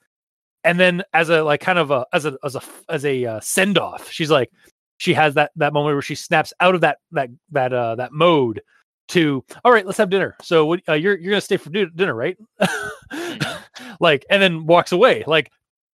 And 0.65 0.79
then 0.79 1.03
as 1.13 1.29
a 1.31 1.43
like 1.43 1.61
kind 1.61 1.79
of 1.79 1.91
a 1.91 2.07
as 2.13 2.25
a 2.25 2.37
as 2.45 2.57
a 2.57 2.63
as 2.89 3.05
a 3.05 3.25
uh, 3.25 3.41
send 3.41 3.79
off 3.79 4.11
she's 4.11 4.31
like 4.31 4.51
she 4.99 5.15
has 5.15 5.35
that 5.35 5.53
that 5.57 5.73
moment 5.73 5.95
where 5.95 6.03
she 6.03 6.15
snaps 6.15 6.53
out 6.61 6.75
of 6.75 6.81
that 6.81 6.99
that 7.13 7.31
that 7.53 7.73
uh 7.73 7.95
that 7.95 8.13
mode 8.13 8.61
to 9.09 9.45
all 9.65 9.73
right 9.73 9.87
let's 9.87 9.99
have 9.99 10.11
dinner 10.11 10.37
so 10.43 10.67
what 10.67 10.81
uh, 10.89 10.93
you're 10.93 11.17
you're 11.19 11.31
gonna 11.31 11.41
stay 11.41 11.57
for 11.57 11.71
di- 11.71 11.87
dinner 11.97 12.15
right 12.15 12.37
like 14.01 14.25
and 14.31 14.43
then 14.43 14.67
walks 14.67 14.93
away 14.93 15.25
like 15.27 15.51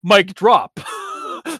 mic 0.04 0.34
drop 0.36 0.80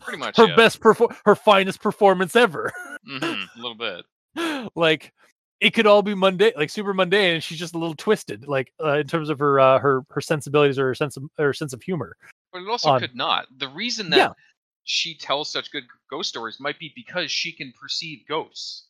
Pretty 0.02 0.18
much. 0.20 0.38
her 0.38 0.48
yeah. 0.48 0.56
best 0.56 0.80
perfor- 0.80 1.16
her 1.26 1.36
finest 1.36 1.82
performance 1.82 2.36
ever 2.36 2.72
Mhm, 3.08 3.46
a 3.56 3.60
little 3.62 3.76
bit. 3.76 4.70
like 4.76 5.14
it 5.62 5.74
could 5.74 5.88
all 5.88 6.02
be 6.02 6.14
mundane 6.16 6.54
like 6.56 6.70
super 6.70 6.94
mundane 6.94 7.36
and 7.36 7.44
she's 7.44 7.60
just 7.60 7.76
a 7.76 7.78
little 7.78 7.96
twisted 7.96 8.48
like 8.48 8.72
uh, 8.84 8.98
in 9.00 9.08
terms 9.08 9.30
of 9.30 9.40
her 9.40 9.60
uh 9.60 9.80
her 9.80 10.04
her 10.12 10.22
sensibilities 10.22 10.78
or 10.80 10.88
her 10.88 10.96
sense 10.96 11.18
of 11.18 11.24
her 11.38 11.54
sense 11.54 11.74
of 11.74 11.82
humor 11.82 12.16
But 12.54 12.62
it 12.62 12.70
also 12.70 12.90
on- 12.90 13.00
could 13.00 13.16
not. 13.16 13.48
The 13.58 13.68
reason 13.70 14.10
that 14.12 14.18
Yeah. 14.18 14.30
she 14.84 15.16
tells 15.18 15.52
such 15.52 15.72
good 15.72 15.84
ghost 16.10 16.30
stories 16.30 16.60
might 16.60 16.78
be 16.80 16.92
because 16.96 17.32
she 17.32 17.52
can 17.52 17.74
perceive 17.80 18.20
ghosts. 18.28 18.86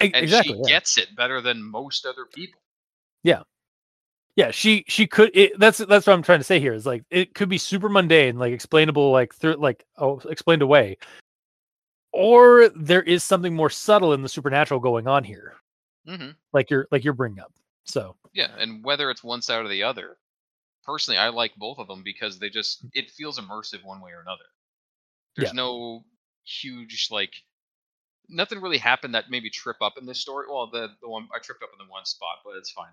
And 0.00 0.14
exactly 0.14 0.54
she 0.54 0.60
yeah. 0.60 0.66
gets 0.74 0.98
it 0.98 1.14
better 1.16 1.40
than 1.40 1.62
most 1.62 2.04
other 2.06 2.26
people. 2.26 2.60
yeah 3.22 3.42
yeah. 4.36 4.50
she 4.50 4.84
she 4.88 5.06
could 5.06 5.30
it, 5.34 5.58
that's 5.58 5.78
that's 5.78 6.06
what 6.06 6.12
i'm 6.12 6.22
trying 6.22 6.40
to 6.40 6.44
say 6.44 6.60
here 6.60 6.74
is 6.74 6.84
like 6.86 7.02
it 7.10 7.34
could 7.34 7.48
be 7.48 7.58
super 7.58 7.88
mundane 7.88 8.38
like 8.38 8.52
explainable 8.52 9.10
like 9.10 9.34
through 9.34 9.54
like 9.54 9.84
oh 9.96 10.18
explained 10.28 10.62
away 10.62 10.98
or 12.12 12.68
there 12.76 13.02
is 13.02 13.24
something 13.24 13.54
more 13.54 13.70
subtle 13.70 14.12
in 14.12 14.22
the 14.22 14.28
supernatural 14.28 14.80
going 14.80 15.08
on 15.08 15.24
here 15.24 15.54
hmm 16.06 16.30
like 16.52 16.70
you're 16.70 16.86
like 16.90 17.02
you're 17.04 17.12
bringing 17.14 17.40
up 17.40 17.52
so 17.84 18.16
Yeah, 18.34 18.50
and 18.58 18.84
whether 18.84 19.10
it's 19.10 19.24
one 19.24 19.40
side 19.40 19.64
or 19.64 19.68
the 19.68 19.82
other, 19.84 20.18
personally, 20.84 21.16
I 21.18 21.28
like 21.28 21.54
both 21.56 21.78
of 21.78 21.86
them 21.88 22.02
because 22.02 22.38
they 22.38 22.50
just 22.50 22.84
it 22.92 23.10
feels 23.10 23.38
immersive 23.38 23.84
one 23.84 24.00
way 24.00 24.10
or 24.12 24.20
another. 24.20 24.44
There's 25.36 25.52
Yeah. 25.52 25.56
no 25.56 26.04
huge 26.44 27.08
like 27.10 27.32
nothing 28.28 28.60
really 28.60 28.78
happened 28.78 29.14
that 29.14 29.30
maybe 29.30 29.50
trip 29.50 29.76
up 29.80 29.94
in 29.98 30.06
this 30.06 30.18
story. 30.18 30.46
Well, 30.48 30.68
the 30.70 30.88
the 31.00 31.08
one 31.08 31.28
I 31.34 31.38
tripped 31.38 31.62
up 31.62 31.70
in 31.72 31.84
the 31.84 31.90
one 31.90 32.04
spot, 32.04 32.38
but 32.44 32.54
it's 32.56 32.70
fine. 32.70 32.92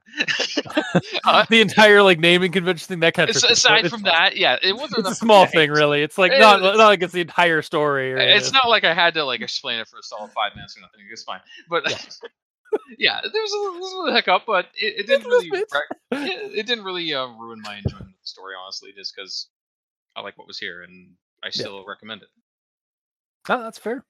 uh, 1.26 1.46
the 1.50 1.62
entire 1.62 2.02
like 2.04 2.20
naming 2.20 2.52
convention 2.52 2.88
thing 2.88 3.00
that 3.02 3.14
kind 3.14 3.30
of 3.30 3.36
as- 3.36 3.44
aside 3.44 3.90
from 3.90 4.04
that, 4.04 4.38
yeah, 4.38 4.58
it 4.62 4.76
wasn't 4.76 5.08
a 5.08 5.16
small 5.16 5.46
thing 5.46 5.70
really 5.72 6.02
it's 6.04 6.18
like 6.18 6.32
not 6.38 6.60
it's- 6.60 6.78
not 6.78 6.88
like 6.88 7.02
it's 7.02 7.14
the 7.14 7.22
entire 7.22 7.62
story 7.62 8.14
or 8.14 8.18
It's 8.18 8.52
not 8.52 8.70
like 8.70 8.84
I 8.84 8.94
had 8.94 9.14
to 9.16 9.24
like 9.24 9.42
explain 9.42 9.80
it 9.80 9.88
for 9.88 10.00
a 10.00 10.04
solid 10.04 10.32
five 10.32 10.56
minutes 10.56 10.78
or 10.78 10.82
nothing. 10.82 11.02
It's 11.12 11.24
fine, 11.24 11.42
but 11.70 11.84
yeah, 12.98 13.22
there 13.22 13.42
was 13.42 13.52
a 13.52 13.56
little, 13.58 13.72
there 13.74 13.82
was 13.82 13.94
a 13.94 13.98
little 13.98 14.16
hiccup, 14.16 14.44
but 14.48 14.68
it, 14.76 15.02
it 15.02 15.08
didn't 15.08 15.28
really 15.28 15.48
it, 15.48 15.68
it 16.12 16.66
didn't 16.68 16.84
really 16.84 17.14
uh, 17.14 17.28
ruin 17.28 17.62
my 17.62 17.78
enjoyment 17.78 18.08
of 18.10 18.22
the 18.22 18.28
story, 18.28 18.54
honestly, 18.62 18.92
just 18.96 19.16
because 19.16 19.48
I 20.16 20.22
like 20.22 20.38
what 20.38 20.48
was 20.48 20.58
here 20.60 20.82
and 20.84 21.12
I 21.44 21.50
still 21.50 21.84
recommend 21.86 22.22
it. 22.24 22.30
Oh, 23.50 23.62
that's 23.64 23.78
fair. 23.78 24.06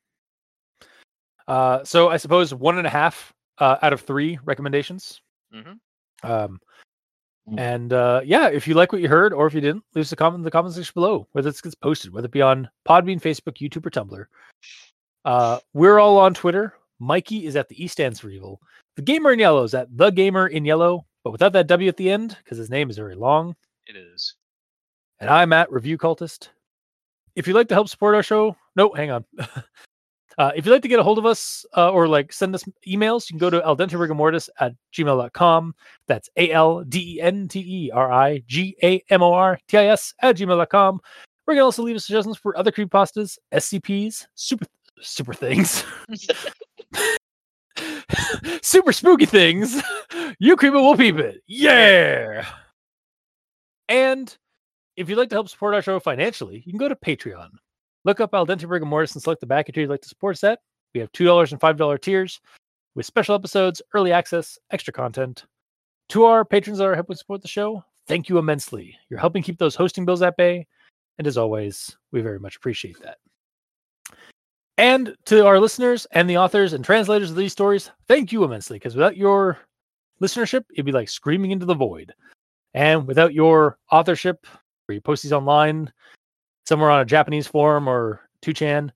Uh, 1.47 1.83
so 1.83 2.09
I 2.09 2.17
suppose 2.17 2.53
one 2.53 2.77
and 2.77 2.87
a 2.87 2.89
half 2.89 3.33
uh, 3.59 3.77
out 3.81 3.93
of 3.93 4.01
three 4.01 4.39
recommendations. 4.45 5.21
Mhm. 5.53 5.79
Um, 6.23 6.59
Mm. 7.49 7.59
and 7.59 7.91
uh, 7.93 8.21
yeah, 8.23 8.47
if 8.47 8.69
you 8.69 8.73
like 8.73 8.93
what 8.93 9.01
you 9.01 9.09
heard, 9.09 9.33
or 9.33 9.45
if 9.47 9.53
you 9.53 9.59
didn't, 9.59 9.83
leave 9.93 10.03
us 10.03 10.13
a 10.13 10.15
comment 10.15 10.39
in 10.39 10.43
the 10.45 10.51
comment 10.51 10.73
section 10.75 10.93
below, 10.95 11.27
whether 11.33 11.49
it 11.49 11.61
gets 11.61 11.75
posted, 11.75 12.13
whether 12.13 12.27
it 12.27 12.31
be 12.31 12.41
on 12.41 12.69
Podbean, 12.87 13.19
Facebook, 13.21 13.57
YouTube, 13.57 13.85
or 13.85 13.89
Tumblr. 13.89 14.25
Uh, 15.25 15.59
we're 15.73 15.99
all 15.99 16.17
on 16.17 16.33
Twitter. 16.33 16.73
Mikey 16.99 17.45
is 17.45 17.57
at 17.57 17.67
the 17.67 17.83
E 17.83 17.87
stands 17.87 18.21
for 18.21 18.29
evil. 18.29 18.61
The 18.95 19.01
gamer 19.01 19.33
in 19.33 19.39
yellow 19.39 19.63
is 19.63 19.73
at 19.73 19.89
the 19.97 20.09
gamer 20.09 20.47
in 20.47 20.63
yellow, 20.63 21.05
but 21.25 21.31
without 21.31 21.51
that 21.51 21.67
W 21.67 21.89
at 21.89 21.97
the 21.97 22.09
end 22.09 22.37
because 22.41 22.57
his 22.57 22.69
name 22.69 22.89
is 22.89 22.95
very 22.95 23.15
long. 23.15 23.57
It 23.87 23.97
is. 23.97 24.35
And 25.19 25.29
I'm 25.29 25.51
at 25.51 25.69
Review 25.69 25.97
Cultist. 25.97 26.47
If 27.35 27.45
you'd 27.45 27.55
like 27.55 27.67
to 27.67 27.73
help 27.75 27.89
support 27.89 28.15
our 28.15 28.23
show, 28.23 28.55
no, 28.77 28.93
hang 28.93 29.11
on. 29.11 29.25
uh, 30.37 30.51
if 30.55 30.65
you'd 30.65 30.71
like 30.71 30.81
to 30.81 30.87
get 30.87 30.99
a 30.99 31.03
hold 31.03 31.17
of 31.17 31.25
us 31.25 31.65
uh, 31.75 31.91
or 31.91 32.07
like 32.07 32.33
send 32.33 32.55
us 32.55 32.63
emails, 32.87 33.29
you 33.29 33.33
can 33.33 33.37
go 33.37 33.49
to 33.49 33.61
aldenterigamortis 33.61 34.49
at 34.59 34.73
gmail.com. 34.93 35.75
That's 36.07 36.29
A 36.37 36.51
L 36.51 36.83
D 36.83 37.15
E 37.15 37.21
N 37.21 37.47
T 37.47 37.59
E 37.59 37.91
R 37.91 38.11
I 38.11 38.43
G 38.47 38.75
A 38.83 39.01
M 39.09 39.21
O 39.21 39.33
R 39.33 39.59
T 39.67 39.77
I 39.77 39.87
S 39.87 40.13
at 40.21 40.37
gmail.com. 40.37 40.99
We're 41.45 41.55
going 41.55 41.61
to 41.61 41.65
also 41.65 41.83
leave 41.83 42.01
suggestions 42.01 42.37
for 42.37 42.57
other 42.57 42.71
creepypastas, 42.71 43.37
SCPs, 43.53 44.25
super 44.35 44.65
super 45.01 45.33
things, 45.33 45.83
super 48.61 48.93
spooky 48.93 49.25
things. 49.25 49.81
you 50.39 50.55
creep 50.55 50.73
it, 50.73 50.77
we'll 50.77 50.97
peep 50.97 51.17
it. 51.17 51.41
Yeah. 51.47 52.47
And 53.89 54.35
if 54.95 55.09
you'd 55.09 55.17
like 55.17 55.29
to 55.29 55.35
help 55.35 55.49
support 55.49 55.73
our 55.73 55.81
show 55.81 55.99
financially, 55.99 56.63
you 56.65 56.71
can 56.71 56.79
go 56.79 56.87
to 56.87 56.95
Patreon. 56.95 57.49
Look 58.05 58.19
up 58.19 58.33
Al 58.33 58.45
Dente 58.45 58.65
Rigamortis 58.65 59.13
and 59.13 59.23
select 59.23 59.39
the 59.41 59.47
back 59.47 59.67
tier 59.67 59.83
you'd 59.83 59.89
like 59.89 60.01
to 60.01 60.09
support 60.09 60.35
us 60.35 60.43
at. 60.43 60.59
We 60.93 60.99
have 60.99 61.11
$2 61.13 61.51
and 61.51 61.61
$5 61.61 62.01
tiers 62.01 62.39
with 62.95 63.05
special 63.05 63.35
episodes, 63.35 63.81
early 63.93 64.11
access, 64.11 64.59
extra 64.71 64.93
content. 64.93 65.45
To 66.09 66.25
our 66.25 66.45
patrons 66.45 66.79
that 66.79 66.85
are 66.85 66.95
helping 66.95 67.15
support 67.15 67.41
the 67.41 67.47
show, 67.47 67.83
thank 68.07 68.29
you 68.29 68.37
immensely. 68.37 68.95
You're 69.09 69.19
helping 69.19 69.41
keep 69.41 69.57
those 69.57 69.75
hosting 69.75 70.05
bills 70.05 70.21
at 70.21 70.37
bay. 70.37 70.67
And 71.17 71.27
as 71.27 71.37
always, 71.37 71.95
we 72.11 72.21
very 72.21 72.39
much 72.39 72.57
appreciate 72.57 72.99
that. 73.01 73.17
And 74.77 75.15
to 75.25 75.45
our 75.45 75.59
listeners 75.59 76.05
and 76.11 76.29
the 76.29 76.37
authors 76.37 76.73
and 76.73 76.83
translators 76.83 77.29
of 77.29 77.35
these 77.35 77.51
stories, 77.51 77.91
thank 78.07 78.31
you 78.31 78.43
immensely 78.43 78.77
because 78.79 78.95
without 78.95 79.15
your 79.15 79.59
listenership, 80.21 80.63
it'd 80.73 80.85
be 80.85 80.91
like 80.91 81.09
screaming 81.09 81.51
into 81.51 81.65
the 81.65 81.75
void. 81.75 82.13
And 82.73 83.07
without 83.07 83.33
your 83.33 83.77
authorship, 83.91 84.45
where 84.85 84.95
you 84.95 85.01
post 85.01 85.23
these 85.23 85.31
online 85.31 85.91
somewhere 86.65 86.91
on 86.91 87.01
a 87.01 87.05
Japanese 87.05 87.47
forum 87.47 87.87
or 87.87 88.21
2chan, 88.43 88.91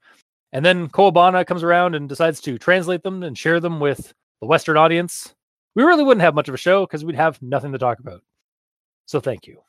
and 0.54 0.66
then 0.66 0.90
Kowabana 0.90 1.46
comes 1.46 1.64
around 1.64 1.96
and 1.96 2.08
decides 2.08 2.42
to 2.42 2.58
translate 2.58 3.04
them 3.04 3.24
and 3.24 3.38
share 3.38 3.60
them 3.60 3.80
with 3.80 4.14
the 4.42 4.48
Western 4.48 4.78
audience, 4.78 5.34
we 5.76 5.84
really 5.84 6.04
wouldn't 6.04 6.24
have 6.24 6.36
much 6.36 6.48
of 6.48 6.54
a 6.54 6.58
show 6.58 6.86
because 6.86 7.04
we'd 7.04 7.16
have 7.16 7.42
nothing 7.42 7.72
to 7.72 7.78
talk 7.78 8.00
about. 8.00 8.22
So 9.06 9.20
thank 9.20 9.48
you. 9.48 9.62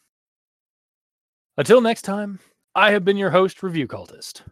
Until 1.57 1.81
next 1.81 2.03
time, 2.03 2.39
I 2.75 2.93
have 2.93 3.05
been 3.05 3.17
your 3.17 3.31
host, 3.31 3.63
Review 3.63 3.89
Cultist. 3.89 4.43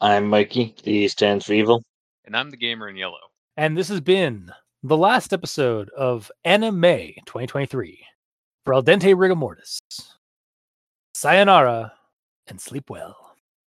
I'm 0.00 0.28
Mikey. 0.28 0.74
The 0.82 0.92
E 0.92 1.08
stands 1.08 1.46
for 1.46 1.52
evil. 1.52 1.82
And 2.26 2.36
I'm 2.36 2.50
the 2.50 2.56
gamer 2.56 2.88
in 2.88 2.96
yellow. 2.96 3.18
And 3.56 3.76
this 3.76 3.88
has 3.88 4.00
been 4.00 4.50
the 4.82 4.96
last 4.96 5.32
episode 5.32 5.90
of 5.90 6.30
Anime 6.44 7.14
2023 7.26 8.04
for 8.64 8.74
Al 8.74 8.82
Dente 8.82 9.14
Rigamortis. 9.14 9.78
Sayonara 11.14 11.92
and 12.50 12.60
sleep 12.60 12.90
well. 12.90 13.29